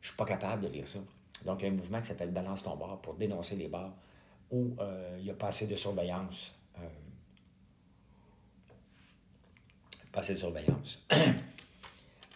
je 0.00 0.08
suis 0.08 0.16
pas 0.16 0.24
capable 0.24 0.62
de 0.62 0.68
lire 0.68 0.88
ça. 0.88 0.98
Donc, 1.44 1.60
il 1.60 1.66
y 1.66 1.68
a 1.68 1.72
un 1.72 1.76
mouvement 1.76 2.00
qui 2.00 2.06
s'appelle 2.06 2.30
Balance 2.30 2.62
ton 2.62 2.76
bar 2.76 3.00
pour 3.00 3.14
dénoncer 3.14 3.56
les 3.56 3.68
bars 3.68 3.92
où 4.50 4.76
euh, 4.80 5.16
il 5.18 5.24
n'y 5.24 5.30
a 5.30 5.34
pas 5.34 5.48
assez 5.48 5.66
de 5.66 5.74
surveillance. 5.74 6.54
Euh, 6.78 6.88
pas 10.12 10.20
assez 10.20 10.34
de 10.34 10.38
surveillance. 10.38 11.06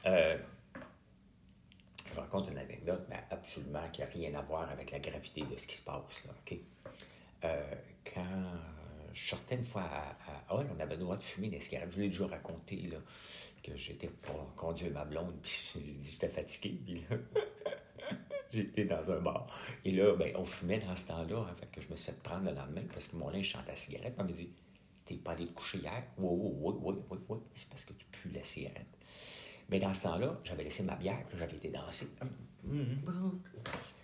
euh, 0.06 0.38
je 2.12 2.20
raconte 2.20 2.48
une 2.50 2.58
anecdote, 2.58 3.06
mais 3.08 3.22
absolument 3.30 3.88
qui 3.92 4.00
n'a 4.00 4.06
rien 4.06 4.34
à 4.34 4.42
voir 4.42 4.70
avec 4.70 4.90
la 4.90 4.98
gravité 4.98 5.42
de 5.42 5.56
ce 5.56 5.66
qui 5.66 5.76
se 5.76 5.82
passe. 5.82 6.24
Là, 6.24 6.32
OK? 6.40 6.58
Euh, 7.44 7.74
quand 8.14 8.52
je 9.12 9.28
sortais 9.28 9.56
une 9.56 9.64
fois 9.64 9.82
à, 9.82 10.16
à 10.52 10.54
Hall, 10.54 10.66
on 10.74 10.80
avait 10.80 10.94
le 10.94 11.02
droit 11.02 11.16
de 11.16 11.22
fumer 11.22 11.48
des 11.48 11.60
cigarettes. 11.60 11.90
Je 11.92 12.00
l'ai 12.00 12.08
déjà 12.08 12.26
raconté, 12.26 12.76
là, 12.76 12.98
que 13.62 13.76
j'étais 13.76 14.08
pour 14.08 14.54
conduire 14.54 14.92
ma 14.92 15.04
blonde, 15.04 15.34
puis 15.42 15.70
j'ai 15.74 15.80
dit 15.80 16.10
j'étais 16.10 16.28
fatigué, 16.28 16.78
puis 16.84 17.04
là... 17.10 17.16
J'étais 18.50 18.84
dans 18.84 19.10
un 19.10 19.20
bar. 19.20 19.48
Et 19.84 19.90
là, 19.90 20.14
ben, 20.14 20.32
on 20.36 20.44
fumait 20.44 20.78
dans 20.78 20.94
ce 20.94 21.06
temps-là. 21.06 21.38
Hein, 21.50 21.54
fait 21.56 21.66
que 21.66 21.80
je 21.80 21.90
me 21.90 21.96
suis 21.96 22.12
fait 22.12 22.22
prendre 22.22 22.48
le 22.48 22.54
lendemain 22.56 22.84
parce 22.92 23.08
que 23.08 23.16
mon 23.16 23.28
linge 23.28 23.46
chante 23.46 23.66
la 23.66 23.76
cigarette. 23.76 24.14
On 24.18 24.24
m'a 24.24 24.30
dit 24.30 24.50
T'es 25.04 25.16
pas 25.16 25.32
allé 25.32 25.46
te 25.46 25.52
coucher 25.52 25.78
hier 25.78 26.02
oui, 26.18 26.28
oui, 26.30 26.74
oui, 26.80 26.94
oui, 27.10 27.18
oui. 27.28 27.38
C'est 27.56 27.68
parce 27.70 27.86
que 27.86 27.94
tu 27.94 28.04
pues 28.12 28.30
la 28.32 28.44
cigarette. 28.44 28.86
Mais 29.70 29.78
dans 29.80 29.92
ce 29.94 30.02
temps-là, 30.02 30.38
j'avais 30.44 30.62
laissé 30.62 30.82
ma 30.82 30.94
bière, 30.94 31.24
j'avais 31.36 31.56
été 31.56 31.70
danser. 31.70 32.08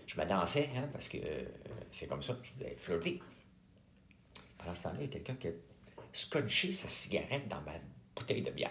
Je 0.07 0.21
me 0.21 0.25
dansais, 0.27 0.71
hein, 0.75 0.89
parce 0.91 1.09
que 1.09 1.19
euh, 1.19 1.45
c'est 1.91 2.07
comme 2.07 2.23
ça, 2.23 2.37
je 2.43 2.53
voulais 2.55 2.75
flirter. 2.77 3.21
Pendant 4.57 4.75
ce 4.75 4.85
temps-là, 4.85 4.97
il 5.01 5.05
y 5.05 5.09
a 5.09 5.13
quelqu'un 5.13 5.35
qui 5.35 5.49
a 5.49 5.53
scotché 6.13 6.73
sa 6.73 6.89
cigarette 6.89 7.47
dans 7.49 7.61
ma 7.61 7.73
bouteille 8.17 8.43
de 8.43 8.51
bière. 8.51 8.71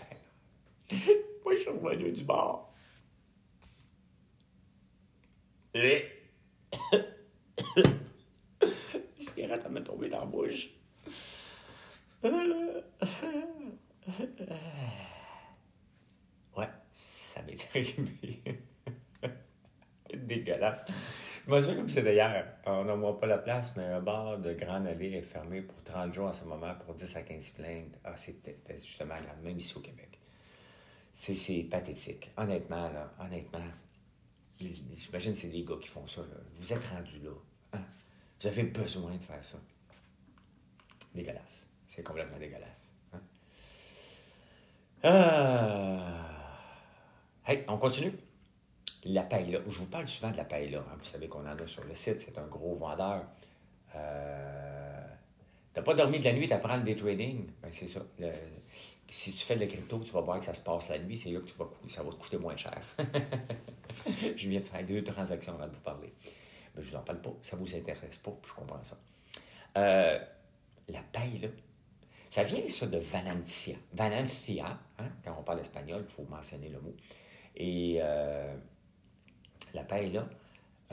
Moi, 0.91 1.55
je 1.55 1.61
suis 1.61 1.69
revenu 1.69 2.11
du 2.11 2.23
bar. 2.23 2.73
Et. 5.75 6.05
La 8.61 8.67
cigarette, 9.17 9.61
elle 9.65 9.71
m'est 9.71 9.83
tombée 9.83 10.09
dans 10.09 10.21
la 10.21 10.25
bouche. 10.25 10.69
Ouais, 16.57 16.69
ça 16.91 17.41
m'est 17.43 17.67
arrivé. 17.75 18.41
C'est 20.09 20.27
dégueulasse. 20.27 20.81
Je 21.47 21.51
me 21.51 21.59
souviens 21.59 21.75
comme 21.77 21.89
c'était 21.89 22.13
hier. 22.13 22.57
On 22.65 22.83
n'en 22.83 23.13
pas 23.13 23.27
la 23.27 23.37
place, 23.37 23.73
mais 23.75 23.85
un 23.85 24.01
bar 24.01 24.37
de 24.39 24.53
Grande 24.53 24.87
Allée 24.87 25.13
est 25.13 25.21
fermé 25.21 25.61
pour 25.61 25.81
30 25.83 26.13
jours 26.13 26.27
en 26.27 26.33
ce 26.33 26.43
moment 26.45 26.75
pour 26.85 26.93
10 26.93 27.15
à 27.15 27.21
15 27.21 27.51
plaintes. 27.51 27.97
Ah, 28.03 28.15
c'était 28.17 28.57
justement 28.75 29.15
la 29.15 29.35
même 29.41 29.57
ici 29.57 29.75
au 29.77 29.81
Québec. 29.81 30.19
C'est 31.13 31.67
pathétique. 31.69 32.31
Honnêtement, 32.37 32.89
là, 32.91 33.13
honnêtement, 33.19 33.59
J'imagine 34.95 35.33
que 35.33 35.39
c'est 35.39 35.47
des 35.47 35.63
gars 35.63 35.77
qui 35.81 35.87
font 35.87 36.05
ça. 36.07 36.21
Vous 36.55 36.73
êtes 36.73 36.85
rendu 36.87 37.19
là. 37.19 37.31
Hein? 37.73 37.83
Vous 38.39 38.47
avez 38.47 38.63
besoin 38.63 39.15
de 39.15 39.23
faire 39.23 39.43
ça. 39.43 39.59
Dégueulasse. 41.13 41.67
C'est 41.87 42.03
complètement 42.03 42.37
dégueulasse. 42.37 42.90
Euh... 45.05 45.99
Hey, 47.45 47.63
on 47.67 47.77
continue? 47.77 48.13
La 49.05 49.23
paella. 49.23 49.59
Je 49.67 49.79
vous 49.79 49.87
parle 49.87 50.07
souvent 50.07 50.31
de 50.31 50.37
la 50.37 50.45
paella. 50.45 50.79
Hein? 50.79 50.95
Vous 50.99 51.05
savez 51.05 51.27
qu'on 51.27 51.45
en 51.47 51.57
a 51.57 51.67
sur 51.67 51.83
le 51.83 51.93
site. 51.95 52.21
C'est 52.21 52.37
un 52.37 52.47
gros 52.47 52.75
vendeur. 52.75 53.25
Euh... 53.95 55.07
T'as 55.73 55.81
pas 55.81 55.93
dormi 55.93 56.19
de 56.19 56.25
la 56.25 56.33
nuit, 56.33 56.47
t'apprends 56.47 56.75
le 56.75 56.83
day 56.83 56.95
trading. 56.95 57.47
Ben, 57.61 57.69
c'est 57.71 57.87
ça. 57.87 58.01
Si 59.07 59.31
tu 59.31 59.39
fais 59.39 59.55
de 59.55 59.61
la 59.61 59.67
crypto, 59.67 59.99
tu 59.99 60.11
vas 60.11 60.21
voir 60.21 60.39
que 60.39 60.45
ça 60.45 60.53
se 60.53 60.61
passe 60.61 60.89
la 60.89 60.99
nuit. 60.99 61.17
C'est 61.17 61.31
là 61.31 61.39
que 61.39 61.45
tu 61.45 61.55
vas, 61.57 61.69
ça 61.87 62.03
va 62.03 62.11
te 62.11 62.15
coûter 62.15 62.37
moins 62.37 62.57
cher. 62.57 62.81
je 64.35 64.49
viens 64.49 64.59
de 64.59 64.65
faire 64.65 64.85
deux 64.85 65.03
transactions 65.03 65.53
avant 65.53 65.67
de 65.67 65.73
vous 65.73 65.81
parler. 65.81 66.13
Mais 66.75 66.81
je 66.81 66.87
ne 66.87 66.91
vous 66.91 66.97
en 66.97 67.03
parle 67.03 67.21
pas. 67.21 67.33
Ça 67.41 67.55
vous 67.55 67.75
intéresse 67.75 68.17
pas, 68.19 68.37
je 68.45 68.53
comprends 68.53 68.83
ça. 68.83 68.97
Euh, 69.77 70.19
la 70.89 71.01
paille, 71.11 71.39
là, 71.39 71.47
ça 72.31 72.43
vient, 72.43 72.65
ça, 72.69 72.87
de 72.87 72.97
Valencia. 72.97 73.75
Valencia, 73.91 74.79
hein, 74.97 75.09
quand 75.21 75.35
on 75.37 75.43
parle 75.43 75.59
espagnol, 75.59 76.01
il 76.01 76.09
faut 76.09 76.23
mentionner 76.23 76.69
le 76.69 76.79
mot. 76.79 76.95
Et 77.57 77.97
euh, 77.99 78.55
la 79.73 79.83
paille, 79.83 80.13
là, 80.13 80.25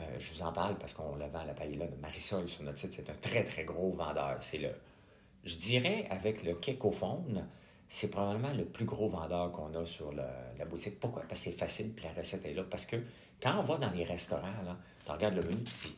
euh, 0.01 0.03
je 0.19 0.35
vous 0.35 0.43
en 0.43 0.53
parle 0.53 0.77
parce 0.79 0.93
qu'on 0.93 1.15
la 1.15 1.29
vend, 1.29 1.45
la 1.45 1.55
paille, 1.55 1.75
là, 1.75 1.87
de 1.87 1.95
Marisol 1.95 2.49
sur 2.49 2.65
notre 2.65 2.81
site. 2.81 2.93
C'est 2.93 3.09
un 3.09 3.15
très, 3.15 3.45
très 3.45 3.63
gros 3.63 3.93
vendeur. 3.93 4.37
C'est 4.41 4.59
le, 4.59 4.71
je 5.45 5.55
dirais, 5.55 6.09
avec 6.11 6.43
le 6.43 6.55
Kekophone, 6.55 7.47
c'est 7.89 8.11
probablement 8.11 8.53
le 8.53 8.65
plus 8.65 8.85
gros 8.85 9.09
vendeur 9.09 9.53
qu'on 9.53 9.73
a 9.77 9.87
sur 9.87 10.13
la 10.13 10.65
boutique. 10.65 10.99
Pourquoi? 10.99 11.23
Parce 11.23 11.45
que 11.45 11.51
c'est 11.51 11.57
facile, 11.57 11.93
puis 11.95 12.05
la 12.05 12.21
recette 12.21 12.45
est 12.47 12.55
là. 12.55 12.65
Parce 12.69 12.85
que 12.85 12.97
quand 13.41 13.61
on 13.61 13.63
va 13.63 13.79
dans 13.79 13.91
les 13.93 14.03
restaurants, 14.03 14.53
tu 15.05 15.13
regardes 15.13 15.37
le 15.37 15.43
menu, 15.43 15.63
tu 15.63 15.89
dis 15.89 15.95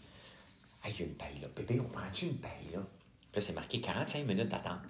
Ah, 0.84 0.90
il 0.90 1.00
y 1.00 1.02
a 1.02 1.06
une 1.06 1.14
paille 1.14 1.38
là. 1.40 1.48
Bébé, 1.56 1.80
on 1.80 1.88
prend-tu 1.88 2.26
une 2.26 2.36
paille 2.36 2.72
là? 2.74 2.80
Puis 3.32 3.36
là, 3.36 3.40
c'est 3.40 3.54
marqué 3.54 3.80
45 3.80 4.26
minutes 4.26 4.48
d'attente. 4.48 4.80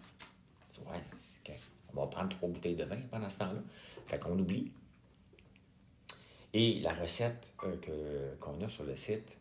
Ouais, 0.86 1.54
on 1.92 2.00
va 2.00 2.06
prendre 2.06 2.28
trois 2.28 2.48
bouteilles 2.48 2.76
de 2.76 2.84
vin 2.84 3.00
pendant 3.10 3.28
ce 3.28 3.38
temps-là. 3.38 3.60
Fait 4.06 4.18
qu'on 4.18 4.38
oublie. 4.38 4.72
Et 6.52 6.80
la 6.80 6.92
recette 6.92 7.52
euh, 7.64 8.34
qu'on 8.40 8.60
a 8.60 8.68
sur 8.68 8.84
le 8.84 8.96
site, 8.96 9.36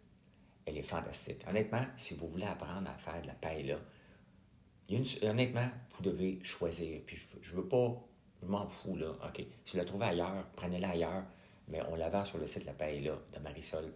elle 0.65 0.78
est 0.78 0.84
fantastique. 0.84 1.44
Honnêtement, 1.48 1.86
si 1.96 2.13
vous 2.15 2.28
voulez 2.28 2.46
apprendre 2.46 2.89
à 2.89 2.94
faire 2.98 3.22
de 3.22 3.28
la 3.28 3.34
paille 3.34 3.63
là, 3.63 3.78
honnêtement, 5.24 5.70
vous 5.96 6.04
devez 6.04 6.39
choisir. 6.44 7.02
Puis 7.06 7.18
je, 7.42 7.52
ne 7.52 7.58
veux 7.58 7.68
pas, 7.68 7.96
je 8.42 8.48
m'en 8.48 8.68
fous 8.68 8.96
là, 8.96 9.12
OK? 9.26 9.44
Si 9.65 9.72
vous 9.72 9.78
la 9.78 9.86
trouvez 9.86 10.06
ailleurs, 10.06 10.46
prenez-la 10.56 10.89
ailleurs, 10.89 11.24
mais 11.68 11.82
on 11.89 11.96
la 11.96 12.10
vend 12.10 12.26
sur 12.26 12.38
le 12.38 12.48
site 12.48 12.65
La 12.65 12.74
Paille 12.74 13.02
là, 13.02 13.18
de 13.34 13.39
Marisol. 13.39 13.92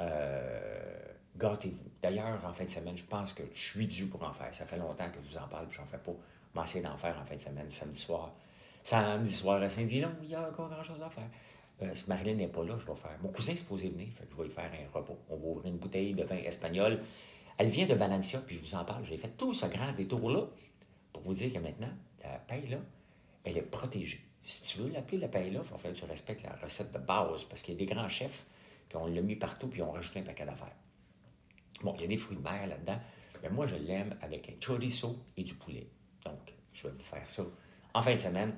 Euh, 0.00 1.04
gâtez-vous. 1.36 1.90
D'ailleurs, 2.02 2.44
en 2.44 2.52
fin 2.52 2.64
de 2.64 2.70
semaine, 2.70 2.96
je 2.96 3.04
pense 3.04 3.32
que 3.32 3.42
je 3.52 3.60
suis 3.60 3.86
dû 3.86 4.06
pour 4.06 4.22
en 4.22 4.32
faire. 4.32 4.54
Ça 4.54 4.66
fait 4.66 4.78
longtemps 4.78 5.10
que 5.10 5.18
je 5.22 5.28
vous 5.28 5.38
en 5.38 5.48
parle, 5.48 5.66
puis 5.66 5.76
j'en 5.76 5.86
fais 5.86 5.98
pas. 5.98 6.14
Vais 6.54 6.62
essayer 6.62 6.82
d'en 6.82 6.96
faire 6.96 7.18
en 7.18 7.24
fin 7.24 7.36
de 7.36 7.40
semaine, 7.40 7.70
samedi 7.70 7.98
soir. 7.98 8.32
Samedi 8.82 9.32
soir 9.32 9.62
à 9.62 9.68
Saint-Dilon, 9.68 10.12
il 10.22 10.30
y 10.30 10.34
a 10.34 10.48
encore 10.48 10.68
grand-chose 10.68 11.00
à 11.00 11.08
faire. 11.08 11.28
Euh, 11.82 11.94
si 11.94 12.04
Marilyn 12.08 12.34
n'est 12.34 12.48
pas 12.48 12.64
là, 12.64 12.76
je 12.78 12.86
vais 12.86 12.96
faire. 12.96 13.16
Mon 13.22 13.30
cousin 13.30 13.52
est 13.52 13.56
supposé 13.56 13.88
venir, 13.88 14.08
je 14.30 14.36
vais 14.36 14.44
lui 14.44 14.50
faire 14.50 14.70
un 14.70 14.98
repos. 14.98 15.18
On 15.30 15.36
va 15.36 15.46
ouvrir 15.46 15.72
une 15.72 15.78
bouteille 15.78 16.14
de 16.14 16.24
vin 16.24 16.36
espagnol. 16.36 17.00
Elle 17.58 17.68
vient 17.68 17.86
de 17.86 17.94
Valencia, 17.94 18.40
puis 18.46 18.58
je 18.58 18.64
vous 18.64 18.74
en 18.74 18.84
parle. 18.84 19.04
J'ai 19.04 19.16
fait 19.16 19.36
tout 19.36 19.54
ce 19.54 19.66
grand 19.66 19.92
détour-là 19.92 20.46
pour 21.12 21.22
vous 21.22 21.34
dire 21.34 21.52
que 21.52 21.58
maintenant, 21.58 21.90
la 22.22 22.38
paille-là, 22.38 22.78
elle 23.44 23.56
est 23.56 23.62
protégée. 23.62 24.24
Si 24.42 24.62
tu 24.62 24.78
veux 24.78 24.90
l'appeler 24.90 25.18
la 25.18 25.28
paille-là, 25.28 25.60
il 25.62 25.66
faut 25.66 25.76
que 25.76 25.88
tu 25.88 26.04
respectes 26.04 26.42
la 26.42 26.56
recette 26.56 26.92
de 26.92 26.98
base, 26.98 27.44
parce 27.44 27.62
qu'il 27.62 27.74
y 27.74 27.76
a 27.76 27.80
des 27.80 27.94
grands 27.94 28.08
chefs 28.08 28.44
qui 28.88 28.96
ont 28.96 29.06
le 29.06 29.22
mis 29.22 29.36
partout, 29.36 29.68
puis 29.68 29.82
ont 29.82 29.92
rajouté 29.92 30.20
un 30.20 30.24
paquet 30.24 30.44
d'affaires. 30.44 30.74
Bon, 31.82 31.94
il 31.96 32.02
y 32.02 32.04
a 32.04 32.08
des 32.08 32.16
fruits 32.16 32.36
de 32.36 32.42
mer 32.42 32.66
là-dedans, 32.66 32.98
mais 33.42 33.50
moi, 33.50 33.66
je 33.66 33.76
l'aime 33.76 34.16
avec 34.20 34.48
un 34.48 34.54
chorizo 34.60 35.16
et 35.36 35.42
du 35.42 35.54
poulet. 35.54 35.86
Donc, 36.24 36.54
je 36.72 36.86
vais 36.86 36.92
vous 36.92 37.04
faire 37.04 37.28
ça 37.28 37.44
en 37.94 38.02
fin 38.02 38.12
de 38.12 38.18
semaine. 38.18 38.54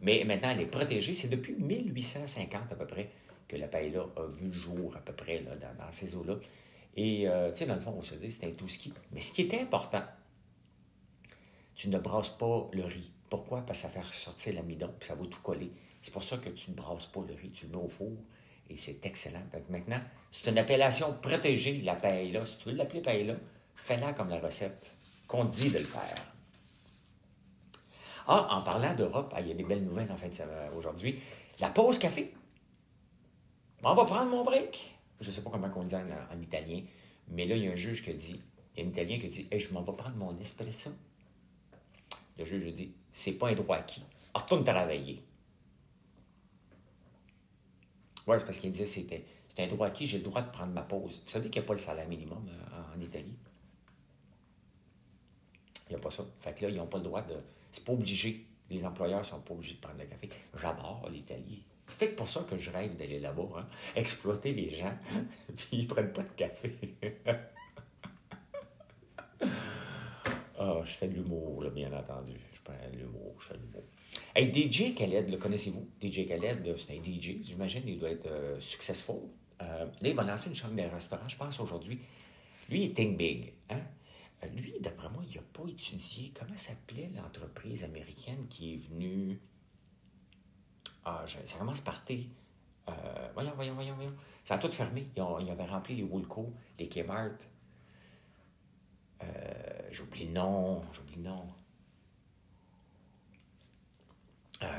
Mais 0.00 0.24
maintenant, 0.24 0.50
elle 0.50 0.60
est 0.60 0.66
protégée. 0.66 1.12
C'est 1.12 1.28
depuis 1.28 1.54
1850 1.54 2.72
à 2.72 2.74
peu 2.74 2.86
près 2.86 3.10
que 3.48 3.56
la 3.56 3.68
paella 3.68 4.06
a 4.16 4.26
vu 4.26 4.46
le 4.46 4.52
jour, 4.52 4.96
à 4.96 5.00
peu 5.00 5.12
près, 5.12 5.40
là, 5.40 5.56
dans, 5.56 5.92
ces 5.92 6.14
eaux-là. 6.14 6.36
Et, 6.96 7.28
euh, 7.28 7.50
tu 7.50 7.58
sais, 7.58 7.66
dans 7.66 7.74
le 7.74 7.80
fond, 7.80 7.94
on 7.96 8.02
se 8.02 8.14
dit, 8.14 8.30
c'est 8.30 8.46
un 8.46 8.52
tout 8.52 8.68
ski. 8.68 8.92
Mais 9.12 9.20
ce 9.20 9.32
qui 9.32 9.42
est 9.42 9.60
important, 9.60 10.02
tu 11.74 11.88
ne 11.88 11.98
brasses 11.98 12.30
pas 12.30 12.68
le 12.72 12.84
riz. 12.84 13.12
Pourquoi? 13.28 13.60
Parce 13.62 13.80
que 13.80 13.88
ça 13.88 13.88
fait 13.88 14.06
ressortir 14.06 14.54
l'amidon, 14.54 14.92
puis 14.98 15.08
ça 15.08 15.14
va 15.14 15.24
tout 15.26 15.40
coller. 15.42 15.70
C'est 16.00 16.12
pour 16.12 16.22
ça 16.22 16.38
que 16.38 16.48
tu 16.48 16.70
ne 16.70 16.76
brasses 16.76 17.06
pas 17.06 17.20
le 17.26 17.34
riz, 17.34 17.50
tu 17.50 17.66
le 17.66 17.72
mets 17.72 17.84
au 17.84 17.88
four, 17.88 18.12
et 18.68 18.76
c'est 18.76 19.04
excellent. 19.04 19.42
maintenant, 19.68 20.00
c'est 20.30 20.50
une 20.50 20.58
appellation 20.58 21.12
protégée, 21.20 21.80
la 21.82 21.96
paella. 21.96 22.46
Si 22.46 22.56
tu 22.58 22.70
veux 22.70 22.74
l'appeler 22.74 23.02
paella, 23.02 23.34
fais-la 23.74 24.12
comme 24.12 24.28
la 24.28 24.38
recette 24.38 24.94
qu'on 25.26 25.44
dit 25.44 25.70
de 25.70 25.78
le 25.78 25.84
faire. 25.84 26.14
Ah, 28.32 28.46
en 28.54 28.62
parlant 28.62 28.94
d'Europe, 28.94 29.32
ah, 29.34 29.40
il 29.40 29.48
y 29.48 29.50
a 29.50 29.54
des 29.54 29.64
belles 29.64 29.82
nouvelles 29.82 30.10
en 30.12 30.16
fin 30.16 30.30
semaine 30.30 30.72
aujourd'hui. 30.76 31.18
La 31.58 31.68
pause 31.68 31.98
café. 31.98 32.32
On 33.82 33.92
va 33.92 34.04
prendre 34.04 34.30
mon 34.30 34.44
break. 34.44 34.94
Je 35.20 35.26
ne 35.26 35.32
sais 35.32 35.42
pas 35.42 35.50
comment 35.50 35.68
on 35.74 35.82
dit 35.82 35.96
en, 35.96 36.40
italien, 36.40 36.82
mais 37.26 37.44
là, 37.44 37.56
il 37.56 37.64
y 37.64 37.68
a 37.68 37.72
un 37.72 37.74
juge 37.74 38.04
qui 38.04 38.14
dit, 38.14 38.40
il 38.76 38.80
y 38.80 38.82
a 38.82 38.86
un 38.86 38.90
Italien 38.90 39.18
qui 39.18 39.26
dit, 39.26 39.48
hey, 39.50 39.58
je 39.58 39.74
m'en 39.74 39.82
vais 39.82 39.92
prendre 39.94 40.14
mon 40.16 40.38
espresso. 40.38 40.90
Le 42.38 42.44
juge 42.44 42.72
dit, 42.72 42.94
c'est 43.10 43.32
pas 43.32 43.48
un 43.48 43.54
droit 43.54 43.76
acquis. 43.76 44.04
Retourne 44.32 44.64
travailler. 44.64 45.24
Oui, 48.28 48.36
parce 48.46 48.58
qu'il 48.58 48.70
disait 48.70 48.86
c'était 48.86 49.24
c'est 49.48 49.64
un 49.64 49.66
droit 49.66 49.88
acquis, 49.88 50.06
j'ai 50.06 50.18
le 50.18 50.24
droit 50.24 50.42
de 50.42 50.50
prendre 50.50 50.72
ma 50.72 50.82
pause. 50.82 51.20
Vous 51.24 51.30
savez 51.30 51.50
qu'il 51.50 51.60
n'y 51.60 51.66
a 51.66 51.68
pas 51.68 51.74
le 51.74 51.80
salaire 51.80 52.08
minimum 52.08 52.48
euh, 52.48 52.96
en, 52.96 53.00
Italie? 53.00 53.34
Il 55.88 55.94
n'y 55.94 55.96
a 55.96 55.98
pas 55.98 56.12
ça. 56.12 56.24
Fait 56.38 56.54
que 56.54 56.64
là, 56.64 56.70
ils 56.70 56.76
n'ont 56.76 56.86
pas 56.86 56.98
le 56.98 57.04
droit 57.04 57.22
de. 57.22 57.34
C'est 57.70 57.84
pas 57.84 57.92
obligé. 57.92 58.46
Les 58.70 58.84
employeurs 58.84 59.24
sont 59.24 59.40
pas 59.40 59.54
obligés 59.54 59.74
de 59.74 59.80
prendre 59.80 59.98
le 59.98 60.06
café. 60.06 60.28
J'adore 60.60 61.08
l'Italie. 61.10 61.64
C'est 61.86 61.98
peut-être 61.98 62.16
pour 62.16 62.28
ça 62.28 62.46
que 62.48 62.56
je 62.56 62.70
rêve 62.70 62.96
d'aller 62.96 63.18
là-bas. 63.18 63.48
Hein. 63.58 63.66
Exploiter 63.96 64.52
les 64.52 64.70
gens, 64.70 64.96
puis 65.56 65.68
ils 65.72 65.82
ne 65.82 65.88
prennent 65.88 66.12
pas 66.12 66.22
de 66.22 66.32
café. 66.36 66.76
Ah, 70.62 70.82
je 70.84 70.92
fais 70.92 71.08
de 71.08 71.14
l'humour, 71.14 71.64
bien 71.74 71.90
entendu. 71.90 72.38
Je 72.52 72.60
prends 72.62 72.74
de 72.92 72.98
l'humour, 72.98 73.34
je 73.40 73.46
fais 73.46 73.54
de 73.54 73.60
l'humour. 73.62 73.82
Hey, 74.34 74.52
DJ 74.52 74.94
Khaled, 74.94 75.30
le 75.30 75.38
connaissez-vous? 75.38 75.88
DJ 76.02 76.28
Khaled, 76.28 76.76
c'est 76.76 76.92
un 76.92 77.02
DJ, 77.02 77.42
j'imagine, 77.42 77.82
il 77.86 77.98
doit 77.98 78.10
être 78.10 78.26
euh, 78.26 78.60
successful. 78.60 79.20
Euh, 79.62 79.86
là, 79.86 80.08
il 80.08 80.14
va 80.14 80.22
lancer 80.22 80.50
une 80.50 80.54
chambre 80.54 80.74
de 80.74 80.82
restaurant, 80.82 81.26
je 81.26 81.36
pense, 81.38 81.58
aujourd'hui. 81.60 81.98
Lui, 82.68 82.84
il 82.84 82.92
think 82.92 83.16
big. 83.16 83.54
Hein? 83.70 83.80
Euh, 84.42 84.48
lui, 84.48 84.74
d'après 84.80 85.08
moi, 85.10 85.22
il 85.28 85.36
n'a 85.36 85.42
pas 85.52 85.68
étudié 85.68 86.32
comment 86.38 86.56
s'appelait 86.56 87.10
l'entreprise 87.14 87.84
américaine 87.84 88.46
qui 88.48 88.74
est 88.74 88.78
venue? 88.78 89.38
Ah, 91.04 91.24
ça 91.44 91.58
commence 91.58 91.80
par 91.80 92.04
T. 92.04 92.28
Euh, 92.88 92.92
voyons, 93.34 93.52
voyons, 93.54 93.74
voyons, 93.74 93.94
voyons. 93.94 94.14
Ça 94.44 94.54
a 94.54 94.58
tout 94.58 94.70
fermé. 94.70 95.08
Ils, 95.16 95.22
ont, 95.22 95.36
avaient 95.36 95.66
rempli 95.66 95.96
les 95.96 96.02
Woolco, 96.02 96.52
les 96.78 96.88
Kmart. 96.88 97.36
Euh, 99.22 99.88
j'oublie 99.90 100.26
le 100.26 100.32
nom, 100.32 100.82
j'oublie 100.92 101.16
le 101.16 101.22
nom. 101.22 101.46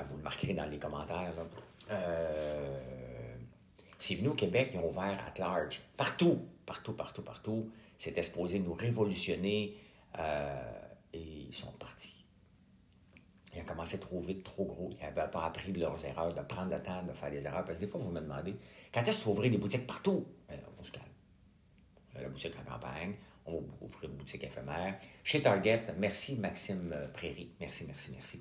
vous 0.06 0.18
le 0.18 0.24
marquerez 0.24 0.54
dans 0.54 0.66
les 0.66 0.78
commentaires. 0.78 1.34
c'est 3.98 4.16
venu 4.16 4.30
au 4.30 4.34
Québec, 4.34 4.72
ils 4.74 4.80
ont 4.80 4.90
ouvert 4.90 5.20
at 5.26 5.40
large. 5.40 5.82
Partout, 5.98 6.46
partout, 6.66 6.94
partout, 6.94 7.22
partout. 7.22 7.72
C'était 8.02 8.24
supposé 8.24 8.58
nous 8.58 8.74
révolutionner. 8.74 9.78
et 11.14 11.20
ils 11.20 11.54
sont 11.54 11.72
partis. 11.74 12.26
Ils 13.54 13.62
ont 13.62 13.66
commencé 13.66 14.00
trop 14.00 14.20
vite, 14.22 14.44
trop 14.44 14.66
gros. 14.66 14.90
Ils 14.92 15.04
n'avaient 15.04 15.30
pas 15.30 15.46
appris 15.46 15.72
de 15.72 15.80
leurs 15.80 16.04
erreurs, 16.04 16.34
de 16.34 16.42
prendre 16.42 16.72
le 16.72 16.82
temps 16.82 17.04
de 17.04 17.14
faire 17.14 17.30
des 17.30 17.46
erreurs. 17.46 17.64
Parce 17.64 17.78
que 17.78 17.86
des 17.86 17.92
fois, 17.92 18.02
vous 18.02 18.10
me 18.10 18.20
demandez, 18.20 18.56
quand 18.92 19.04
est-ce 19.04 19.20
que 19.20 19.26
vous 19.26 19.32
ouvrir 19.34 19.52
des 19.52 19.60
boutiques 19.60 19.86
partout? 19.86 20.26
on 20.50 20.84
se 20.84 20.92
calme. 20.92 21.06
La 22.20 22.28
boutique 22.28 22.54
en 22.60 22.72
campagne, 22.72 23.14
on 23.46 23.52
va 23.52 23.68
ouvrir 23.82 24.10
une 24.10 24.18
boutique 24.18 24.46
éphémère. 24.46 24.98
Chez 25.24 25.44
Target, 25.44 25.94
merci 26.00 26.38
Maxime 26.38 26.96
Prairie. 27.14 27.52
Merci, 27.60 27.86
merci, 27.86 28.12
merci. 28.14 28.40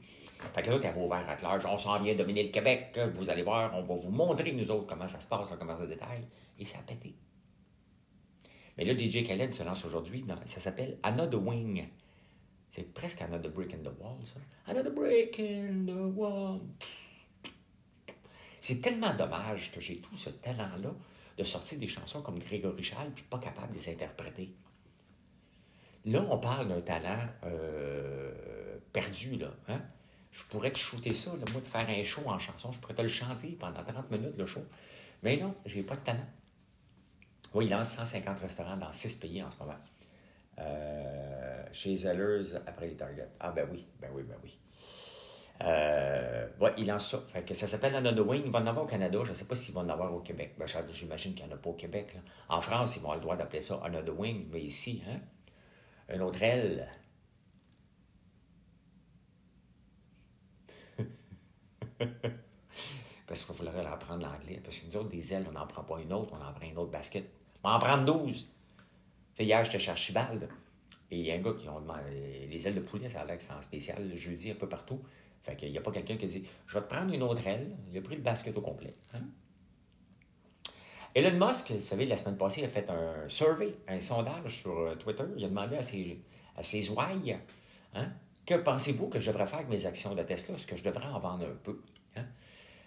Fait 0.54 0.62
que 0.62 0.70
là, 0.70 0.96
ouvert 0.96 1.28
à 1.28 1.36
large, 1.42 1.66
on 1.66 1.76
s'en 1.76 2.00
vient 2.00 2.14
dominer 2.14 2.44
le 2.44 2.50
Québec. 2.50 2.98
Vous 3.14 3.28
allez 3.28 3.42
voir, 3.42 3.76
on 3.76 3.82
va 3.82 3.94
vous 3.94 4.10
montrer, 4.10 4.52
nous 4.52 4.70
autres, 4.70 4.86
comment 4.86 5.06
ça 5.06 5.20
se 5.20 5.26
passe, 5.26 5.50
le 5.50 5.58
commerce 5.58 5.80
de 5.80 5.86
détail. 5.86 6.26
Et 6.58 6.64
ça 6.64 6.78
a 6.78 6.82
pété. 6.82 7.14
Mais 8.76 8.84
là, 8.84 8.96
DJ 8.96 9.26
Khaled 9.26 9.52
se 9.52 9.62
lance 9.62 9.84
aujourd'hui. 9.84 10.24
Ça 10.46 10.60
s'appelle 10.60 10.98
Anna 11.02 11.26
the 11.26 11.34
Wing. 11.34 11.88
C'est 12.70 12.94
presque 12.94 13.20
Another 13.22 13.50
Brick 13.50 13.74
in 13.74 13.78
the 13.78 13.92
Wall, 14.00 14.18
ça. 14.24 14.40
Another 14.70 14.92
Brick 14.92 15.40
in 15.40 15.86
the 15.86 16.16
Wall. 16.16 16.60
C'est 18.60 18.80
tellement 18.80 19.12
dommage 19.14 19.72
que 19.72 19.80
j'ai 19.80 19.96
tout 19.96 20.16
ce 20.16 20.30
talent-là 20.30 20.94
de 21.36 21.42
sortir 21.42 21.78
des 21.78 21.88
chansons 21.88 22.22
comme 22.22 22.38
Grégory 22.38 22.82
Charles 22.82 23.10
puis 23.10 23.24
pas 23.28 23.38
capable 23.38 23.72
de 23.72 23.78
les 23.78 23.88
interpréter. 23.88 24.54
Là, 26.04 26.24
on 26.30 26.38
parle 26.38 26.68
d'un 26.68 26.80
talent 26.80 27.26
euh, 27.44 28.78
perdu, 28.92 29.36
là. 29.36 29.52
Hein? 29.68 29.82
Je 30.30 30.44
pourrais 30.44 30.70
te 30.70 30.78
shooter 30.78 31.12
ça, 31.12 31.32
moi, 31.52 31.60
de 31.60 31.66
faire 31.66 31.88
un 31.88 32.04
show 32.04 32.22
en 32.26 32.38
chanson. 32.38 32.70
Je 32.70 32.78
pourrais 32.78 32.94
te 32.94 33.02
le 33.02 33.08
chanter 33.08 33.56
pendant 33.58 33.82
30 33.82 34.10
minutes, 34.12 34.36
le 34.36 34.46
show. 34.46 34.64
Mais 35.22 35.36
non, 35.36 35.54
j'ai 35.66 35.82
pas 35.82 35.96
de 35.96 36.00
talent. 36.00 36.26
Oui, 37.54 37.66
il 37.66 37.70
lance 37.70 37.90
150 37.96 38.38
restaurants 38.38 38.76
dans 38.76 38.92
6 38.92 39.16
pays 39.16 39.42
en 39.42 39.50
ce 39.50 39.58
moment. 39.58 39.78
Euh, 40.58 41.64
chez 41.72 41.96
Zellers 41.96 42.54
après 42.66 42.88
les 42.88 42.96
Target. 42.96 43.28
Ah, 43.40 43.50
ben 43.50 43.66
oui, 43.70 43.86
ben 44.00 44.10
oui, 44.14 44.22
ben 44.22 44.36
oui. 44.42 44.58
Euh, 45.62 46.48
il 46.78 46.86
lance 46.86 47.10
ça. 47.10 47.18
Fait 47.26 47.42
que 47.42 47.54
ça 47.54 47.66
s'appelle 47.66 47.94
Another 47.94 48.26
Wing. 48.26 48.42
Il 48.46 48.50
va 48.50 48.60
en 48.60 48.66
avoir 48.66 48.84
au 48.84 48.88
Canada. 48.88 49.18
Je 49.24 49.30
ne 49.30 49.34
sais 49.34 49.44
pas 49.46 49.54
s'il 49.54 49.74
va 49.74 49.80
en 49.82 49.88
avoir 49.88 50.14
au 50.14 50.20
Québec. 50.20 50.54
Ben, 50.58 50.66
j'imagine 50.92 51.34
qu'il 51.34 51.44
n'y 51.46 51.52
en 51.52 51.54
a 51.54 51.58
pas 51.58 51.70
au 51.70 51.74
Québec. 51.74 52.16
En 52.48 52.60
France, 52.60 52.96
ils 52.96 53.00
vont 53.00 53.10
avoir 53.10 53.16
le 53.16 53.22
droit 53.22 53.36
d'appeler 53.36 53.62
ça 53.62 53.80
Another 53.84 54.18
Wing. 54.18 54.48
Mais 54.50 54.62
ici, 54.62 55.02
hein, 55.08 55.18
une 56.14 56.22
autre 56.22 56.42
aile. 56.42 56.88
Parce 63.26 63.42
qu'il 63.42 63.54
faudrait 63.54 63.84
apprendre 63.86 64.26
l'anglais. 64.26 64.60
Parce 64.62 64.78
que 64.78 64.86
nous 64.86 64.96
autres, 64.96 65.08
des 65.08 65.32
ailes, 65.32 65.46
on 65.48 65.52
n'en 65.52 65.66
prend 65.66 65.82
pas 65.82 66.00
une 66.00 66.12
autre, 66.12 66.32
on 66.32 66.44
en 66.44 66.52
prend 66.52 66.66
une 66.66 66.78
autre 66.78 66.90
basket. 66.90 67.39
On 67.62 67.68
va 67.68 67.76
en 67.76 67.78
prendre 67.78 68.04
12. 68.04 68.48
Fait, 69.34 69.44
hier, 69.44 69.64
j'étais 69.64 69.78
chez 69.78 69.90
Archibald. 69.90 70.48
Et 71.10 71.18
il 71.18 71.26
y 71.26 71.32
a 71.32 71.34
un 71.34 71.38
gars 71.38 71.54
qui 71.54 71.68
ont 71.68 71.80
demandé 71.80 72.46
les 72.48 72.68
ailes 72.68 72.74
de 72.74 72.80
poulet, 72.80 73.08
ça 73.08 73.20
a 73.20 73.24
l'air 73.24 73.36
que 73.36 73.42
c'est 73.42 73.52
en 73.52 73.60
spécial 73.60 74.14
jeudi 74.14 74.50
un 74.50 74.54
peu 74.54 74.68
partout. 74.68 75.00
Fait 75.42 75.56
qu'il 75.56 75.72
n'y 75.72 75.78
a 75.78 75.80
pas 75.80 75.90
quelqu'un 75.90 76.16
qui 76.16 76.26
dit 76.26 76.44
Je 76.66 76.78
vais 76.78 76.84
te 76.84 76.88
prendre 76.88 77.12
une 77.12 77.22
autre 77.22 77.44
aile. 77.46 77.76
Il 77.90 77.98
a 77.98 78.00
pris 78.00 78.16
le 78.16 78.22
basket 78.22 78.56
au 78.56 78.60
complet. 78.60 78.94
Hein? 79.14 79.22
Elon 81.14 81.44
Musk, 81.44 81.72
vous 81.72 81.80
savez, 81.80 82.06
la 82.06 82.16
semaine 82.16 82.36
passée, 82.36 82.60
il 82.60 82.64
a 82.64 82.68
fait 82.68 82.88
un 82.88 83.28
survey, 83.28 83.74
un 83.88 83.98
sondage 84.00 84.60
sur 84.60 84.78
euh, 84.78 84.94
Twitter. 84.94 85.24
Il 85.36 85.44
a 85.44 85.48
demandé 85.48 85.76
à 85.76 85.82
ses, 85.82 86.20
à 86.56 86.92
ouailles 86.92 87.36
hein, 87.94 88.12
Que 88.46 88.54
pensez-vous 88.54 89.08
que 89.08 89.18
je 89.18 89.28
devrais 89.28 89.46
faire 89.46 89.58
avec 89.58 89.70
mes 89.70 89.86
actions 89.86 90.14
de 90.14 90.22
Tesla? 90.22 90.54
Est-ce 90.54 90.66
que 90.66 90.76
je 90.76 90.84
devrais 90.84 91.06
en 91.06 91.18
vendre 91.18 91.46
un 91.46 91.56
peu 91.64 91.80
hein? 92.16 92.24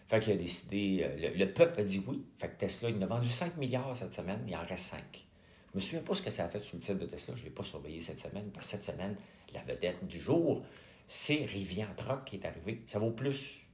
Fait 0.07 0.19
qu'il 0.19 0.33
a 0.33 0.35
décidé, 0.35 1.01
euh, 1.03 1.29
le, 1.35 1.53
peuple 1.53 1.79
a 1.79 1.83
dit 1.83 2.03
oui. 2.07 2.23
Fait 2.37 2.49
que 2.49 2.57
Tesla, 2.57 2.89
il 2.89 3.01
a 3.01 3.05
vendu 3.05 3.29
5 3.29 3.57
milliards 3.57 3.95
cette 3.95 4.13
semaine, 4.13 4.39
il 4.47 4.55
en 4.55 4.63
reste 4.65 4.85
5. 4.85 5.01
Je 5.73 5.77
me 5.77 5.81
souviens 5.81 6.01
pas 6.01 6.13
ce 6.13 6.21
que 6.21 6.29
ça 6.29 6.45
a 6.45 6.47
fait 6.47 6.63
sur 6.63 6.77
le 6.77 6.81
titre 6.81 6.99
de 6.99 7.05
Tesla. 7.05 7.33
Je 7.35 7.41
ne 7.41 7.45
l'ai 7.45 7.51
pas 7.51 7.63
surveillé 7.63 7.99
cette 8.01 8.19
semaine. 8.19 8.49
Parce 8.53 8.71
que 8.71 8.77
cette 8.77 8.85
semaine, 8.85 9.15
la 9.53 9.61
vedette 9.63 10.05
du 10.05 10.19
jour, 10.19 10.63
c'est 11.07 11.45
Rivian 11.45 11.87
Truck 11.97 12.25
qui 12.25 12.35
est 12.35 12.45
arrivé. 12.45 12.83
Ça 12.85 12.99
vaut 12.99 13.11
plus 13.11 13.67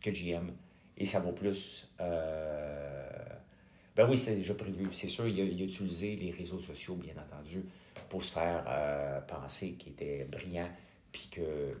que 0.00 0.10
GM. 0.10 0.52
Et 0.98 1.04
ça 1.04 1.20
vaut 1.20 1.32
plus. 1.32 1.88
Euh, 2.00 3.08
ben 3.94 4.08
oui, 4.08 4.18
c'est 4.18 4.34
déjà 4.34 4.54
prévu. 4.54 4.88
C'est 4.92 5.08
sûr, 5.08 5.28
il 5.28 5.40
a, 5.40 5.64
utilisé 5.64 6.16
les 6.16 6.30
réseaux 6.30 6.58
sociaux, 6.58 6.96
bien 6.96 7.14
entendu, 7.14 7.64
pour 8.08 8.22
se 8.22 8.32
faire 8.32 8.64
euh, 8.66 9.20
penser 9.20 9.72
qu'il 9.72 9.92
était 9.92 10.24
brillant, 10.24 10.70
puis 11.12 11.28
que. 11.30 11.76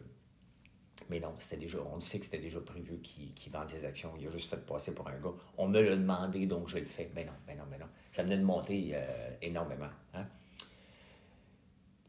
Mais 1.08 1.20
non, 1.20 1.34
c'était 1.38 1.56
déjà, 1.56 1.78
on 1.94 2.00
sait 2.00 2.18
que 2.18 2.24
c'était 2.24 2.38
déjà 2.38 2.60
prévu 2.60 2.98
qu'il 3.00 3.32
qu 3.34 3.50
vende 3.50 3.68
des 3.68 3.84
actions. 3.84 4.12
Il 4.18 4.26
a 4.26 4.30
juste 4.30 4.50
fait 4.50 4.64
passer 4.64 4.94
pour 4.94 5.06
un 5.08 5.18
gars. 5.18 5.34
On 5.56 5.68
me 5.68 5.80
l'a 5.80 5.96
demandé, 5.96 6.46
donc 6.46 6.68
je 6.68 6.78
le 6.78 6.86
fais. 6.86 7.10
Mais 7.14 7.24
non, 7.24 7.32
mais 7.46 7.54
non, 7.54 7.64
mais 7.70 7.78
non. 7.78 7.86
Ça 8.10 8.22
venait 8.22 8.38
de 8.38 8.44
monter 8.44 8.92
euh, 8.94 9.30
énormément. 9.42 9.90
Hein? 10.14 10.26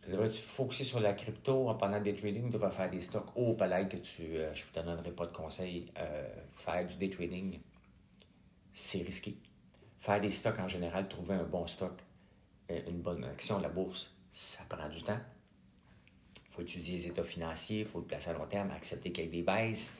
Tu 0.01 0.11
devrais 0.11 0.29
te 0.29 0.35
focuser 0.35 0.85
sur 0.85 0.99
la 1.01 1.13
crypto 1.13 1.67
en 1.67 1.75
pendant 1.75 1.99
des 1.99 2.15
trading. 2.15 2.49
Tu 2.49 2.57
vas 2.57 2.71
faire 2.71 2.89
des 2.89 3.01
stocks 3.01 3.35
au 3.35 3.53
palais 3.53 3.87
que 3.87 3.97
tu. 3.97 4.23
Euh, 4.23 4.53
je 4.53 4.65
ne 4.65 4.71
te 4.71 4.79
donnerai 4.79 5.11
pas 5.11 5.25
de 5.27 5.33
conseils. 5.33 5.91
faire 6.53 6.87
du 6.87 6.95
day 6.95 7.09
trading, 7.09 7.59
c'est 8.73 9.01
risqué. 9.01 9.37
Faire 9.97 10.21
des 10.21 10.31
stocks 10.31 10.59
en 10.59 10.67
général, 10.67 11.07
trouver 11.07 11.35
un 11.35 11.43
bon 11.43 11.65
stock, 11.65 11.99
euh, 12.69 12.81
une 12.87 13.01
bonne 13.01 13.23
action, 13.23 13.59
la 13.59 13.69
bourse, 13.69 14.15
ça 14.29 14.63
prend 14.69 14.87
du 14.89 15.01
temps. 15.01 15.19
Faut 16.57 16.63
étudier 16.63 16.97
les 16.97 17.07
états 17.09 17.23
financiers, 17.23 17.81
il 17.81 17.85
faut 17.85 17.99
le 17.99 18.05
placer 18.05 18.31
à 18.31 18.33
long 18.33 18.47
terme, 18.47 18.71
accepter 18.71 19.11
qu'il 19.11 19.25
y 19.25 19.27
ait 19.27 19.29
des 19.29 19.43
baisses. 19.43 19.95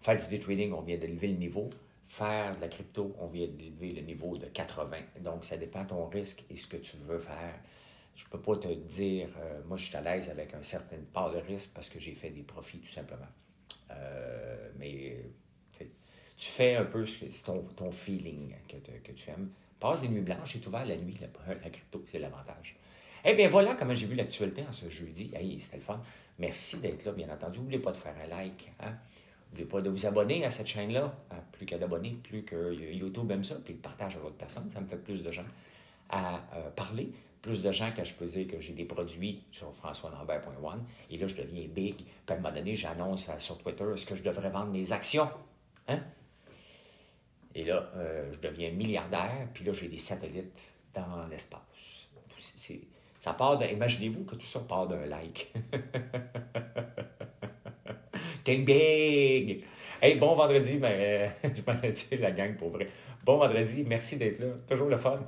Faire 0.00 0.16
du 0.16 0.28
day 0.28 0.38
trading, 0.38 0.72
on 0.72 0.80
vient 0.80 0.96
d'élever 0.96 1.28
le 1.28 1.34
niveau. 1.34 1.68
Faire 2.04 2.56
de 2.56 2.62
la 2.62 2.68
crypto, 2.68 3.14
on 3.18 3.26
vient 3.26 3.48
d'élever 3.48 3.92
le 3.92 4.00
niveau 4.00 4.38
de 4.38 4.46
80. 4.46 4.96
Donc, 5.20 5.44
ça 5.44 5.58
dépend 5.58 5.84
de 5.84 5.90
ton 5.90 6.06
risque 6.06 6.42
et 6.48 6.56
ce 6.56 6.66
que 6.66 6.78
tu 6.78 6.96
veux 6.96 7.18
faire. 7.18 7.60
Je 8.16 8.24
ne 8.24 8.30
peux 8.30 8.40
pas 8.40 8.56
te 8.56 8.68
dire, 8.68 9.28
euh, 9.38 9.60
moi, 9.66 9.76
je 9.76 9.84
suis 9.84 9.96
à 9.96 10.00
l'aise 10.00 10.30
avec 10.30 10.54
un 10.54 10.62
certain 10.62 10.96
part 11.12 11.30
de 11.30 11.36
risque 11.36 11.72
parce 11.74 11.90
que 11.90 12.00
j'ai 12.00 12.14
fait 12.14 12.30
des 12.30 12.44
profits, 12.44 12.78
tout 12.78 12.88
simplement. 12.88 13.28
Euh, 13.90 14.70
mais 14.78 15.18
tu 16.38 16.48
fais 16.48 16.76
un 16.76 16.86
peu 16.86 17.04
ton, 17.44 17.60
ton 17.76 17.92
feeling 17.92 18.54
que, 18.68 19.12
tu 19.12 19.28
aimes. 19.28 19.50
Passe 19.78 20.00
des 20.00 20.08
nuits 20.08 20.22
blanches, 20.22 20.54
c'est 20.54 20.66
ouvert 20.66 20.86
la 20.86 20.96
nuit, 20.96 21.14
la 21.20 21.68
crypto, 21.68 22.02
c'est 22.06 22.20
l'avantage. 22.20 22.74
Eh 23.26 23.32
bien, 23.34 23.48
voilà 23.48 23.74
comment 23.74 23.94
j'ai 23.94 24.06
vu 24.06 24.14
l'actualité 24.14 24.64
en 24.68 24.72
ce 24.72 24.90
jeudi. 24.90 25.30
Hey, 25.34 25.58
c'était 25.58 25.78
le 25.78 25.82
fun. 25.82 25.98
Merci 26.38 26.78
d'être 26.80 27.06
là, 27.06 27.12
bien 27.12 27.30
entendu. 27.30 27.58
N'oubliez 27.58 27.80
pas 27.80 27.92
de 27.92 27.96
faire 27.96 28.14
un 28.22 28.26
like. 28.26 28.70
Hein? 28.80 28.92
N'oubliez 29.48 29.66
pas 29.66 29.80
de 29.80 29.88
vous 29.88 30.04
abonner 30.04 30.44
à 30.44 30.50
cette 30.50 30.66
chaîne-là. 30.66 31.14
Hein? 31.30 31.36
Plus 31.52 31.64
qu'à 31.64 31.78
d'abonnés, 31.78 32.18
plus 32.22 32.42
que 32.42 32.74
YouTube 32.74 33.30
aime 33.30 33.42
ça, 33.42 33.54
puis 33.64 33.72
partage 33.74 34.16
à 34.16 34.18
d'autres 34.18 34.36
personnes. 34.36 34.70
Ça 34.74 34.80
me 34.80 34.86
fait 34.86 34.98
plus 34.98 35.22
de 35.22 35.32
gens 35.32 35.46
à 36.10 36.42
euh, 36.54 36.70
parler. 36.76 37.12
Plus 37.40 37.62
de 37.62 37.72
gens 37.72 37.92
que 37.92 38.04
je 38.04 38.12
peux 38.12 38.26
dire 38.26 38.46
que 38.46 38.60
j'ai 38.60 38.74
des 38.74 38.84
produits 38.84 39.42
sur 39.50 39.74
françoislambert.one. 39.74 40.84
Et 41.10 41.16
là, 41.16 41.26
je 41.26 41.36
deviens 41.36 41.66
big. 41.66 41.96
Puis 41.96 42.06
à 42.28 42.32
un 42.34 42.36
moment 42.36 42.54
donné, 42.54 42.76
j'annonce 42.76 43.30
euh, 43.30 43.38
sur 43.38 43.56
Twitter 43.56 43.84
est-ce 43.94 44.04
que 44.04 44.16
je 44.16 44.22
devrais 44.22 44.50
vendre 44.50 44.70
mes 44.70 44.92
actions? 44.92 45.30
Hein? 45.88 46.00
Et 47.54 47.64
là, 47.64 47.90
euh, 47.96 48.30
je 48.32 48.38
deviens 48.40 48.70
milliardaire, 48.70 49.48
puis 49.54 49.64
là, 49.64 49.72
j'ai 49.72 49.88
des 49.88 49.98
satellites 49.98 50.52
dans 50.92 51.26
l'espace. 51.30 52.08
Ça 53.24 53.32
part 53.32 53.56
de. 53.56 53.64
Imaginez-vous 53.64 54.24
que 54.24 54.34
tout 54.34 54.44
ça 54.44 54.60
part 54.60 54.86
d'un 54.86 55.06
like. 55.06 55.50
Think 58.44 58.66
big! 58.66 59.64
Hey, 60.02 60.16
bon 60.16 60.34
vendredi, 60.34 60.76
mais 60.78 61.30
je 61.42 61.62
m'en 61.66 61.72
ai 61.82 61.94
la 62.18 62.32
gang 62.32 62.54
pour 62.54 62.68
vrai. 62.68 62.86
Bon 63.24 63.38
vendredi, 63.38 63.82
merci 63.88 64.18
d'être 64.18 64.40
là. 64.40 64.48
Toujours 64.68 64.90
le 64.90 64.98
fun. 64.98 65.20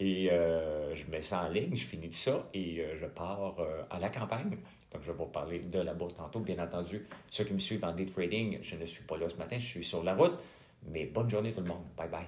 Et 0.00 0.32
euh, 0.32 0.92
je 0.96 1.08
mets 1.08 1.22
ça 1.22 1.44
en 1.44 1.48
ligne, 1.48 1.76
je 1.76 1.84
finis 1.84 2.08
tout 2.08 2.16
ça 2.16 2.48
et 2.52 2.80
euh, 2.80 2.98
je 3.00 3.06
pars 3.06 3.54
à 3.88 4.00
la 4.00 4.08
campagne. 4.08 4.58
Donc, 4.92 5.02
je 5.02 5.12
vais 5.12 5.16
vous 5.16 5.26
parler 5.26 5.60
de 5.60 5.92
bourse 5.92 6.14
tantôt. 6.14 6.40
Bien 6.40 6.58
entendu, 6.58 7.06
ceux 7.30 7.44
qui 7.44 7.54
me 7.54 7.60
suivent 7.60 7.84
en 7.84 7.92
day 7.92 8.06
trading, 8.06 8.58
je 8.62 8.74
ne 8.74 8.84
suis 8.84 9.04
pas 9.04 9.16
là 9.16 9.28
ce 9.28 9.36
matin, 9.36 9.58
je 9.60 9.64
suis 9.64 9.84
sur 9.84 10.02
la 10.02 10.16
route. 10.16 10.42
Mais 10.88 11.06
bonne 11.06 11.30
journée 11.30 11.52
tout 11.52 11.60
le 11.60 11.68
monde. 11.68 11.84
Bye 11.96 12.08
bye. 12.08 12.26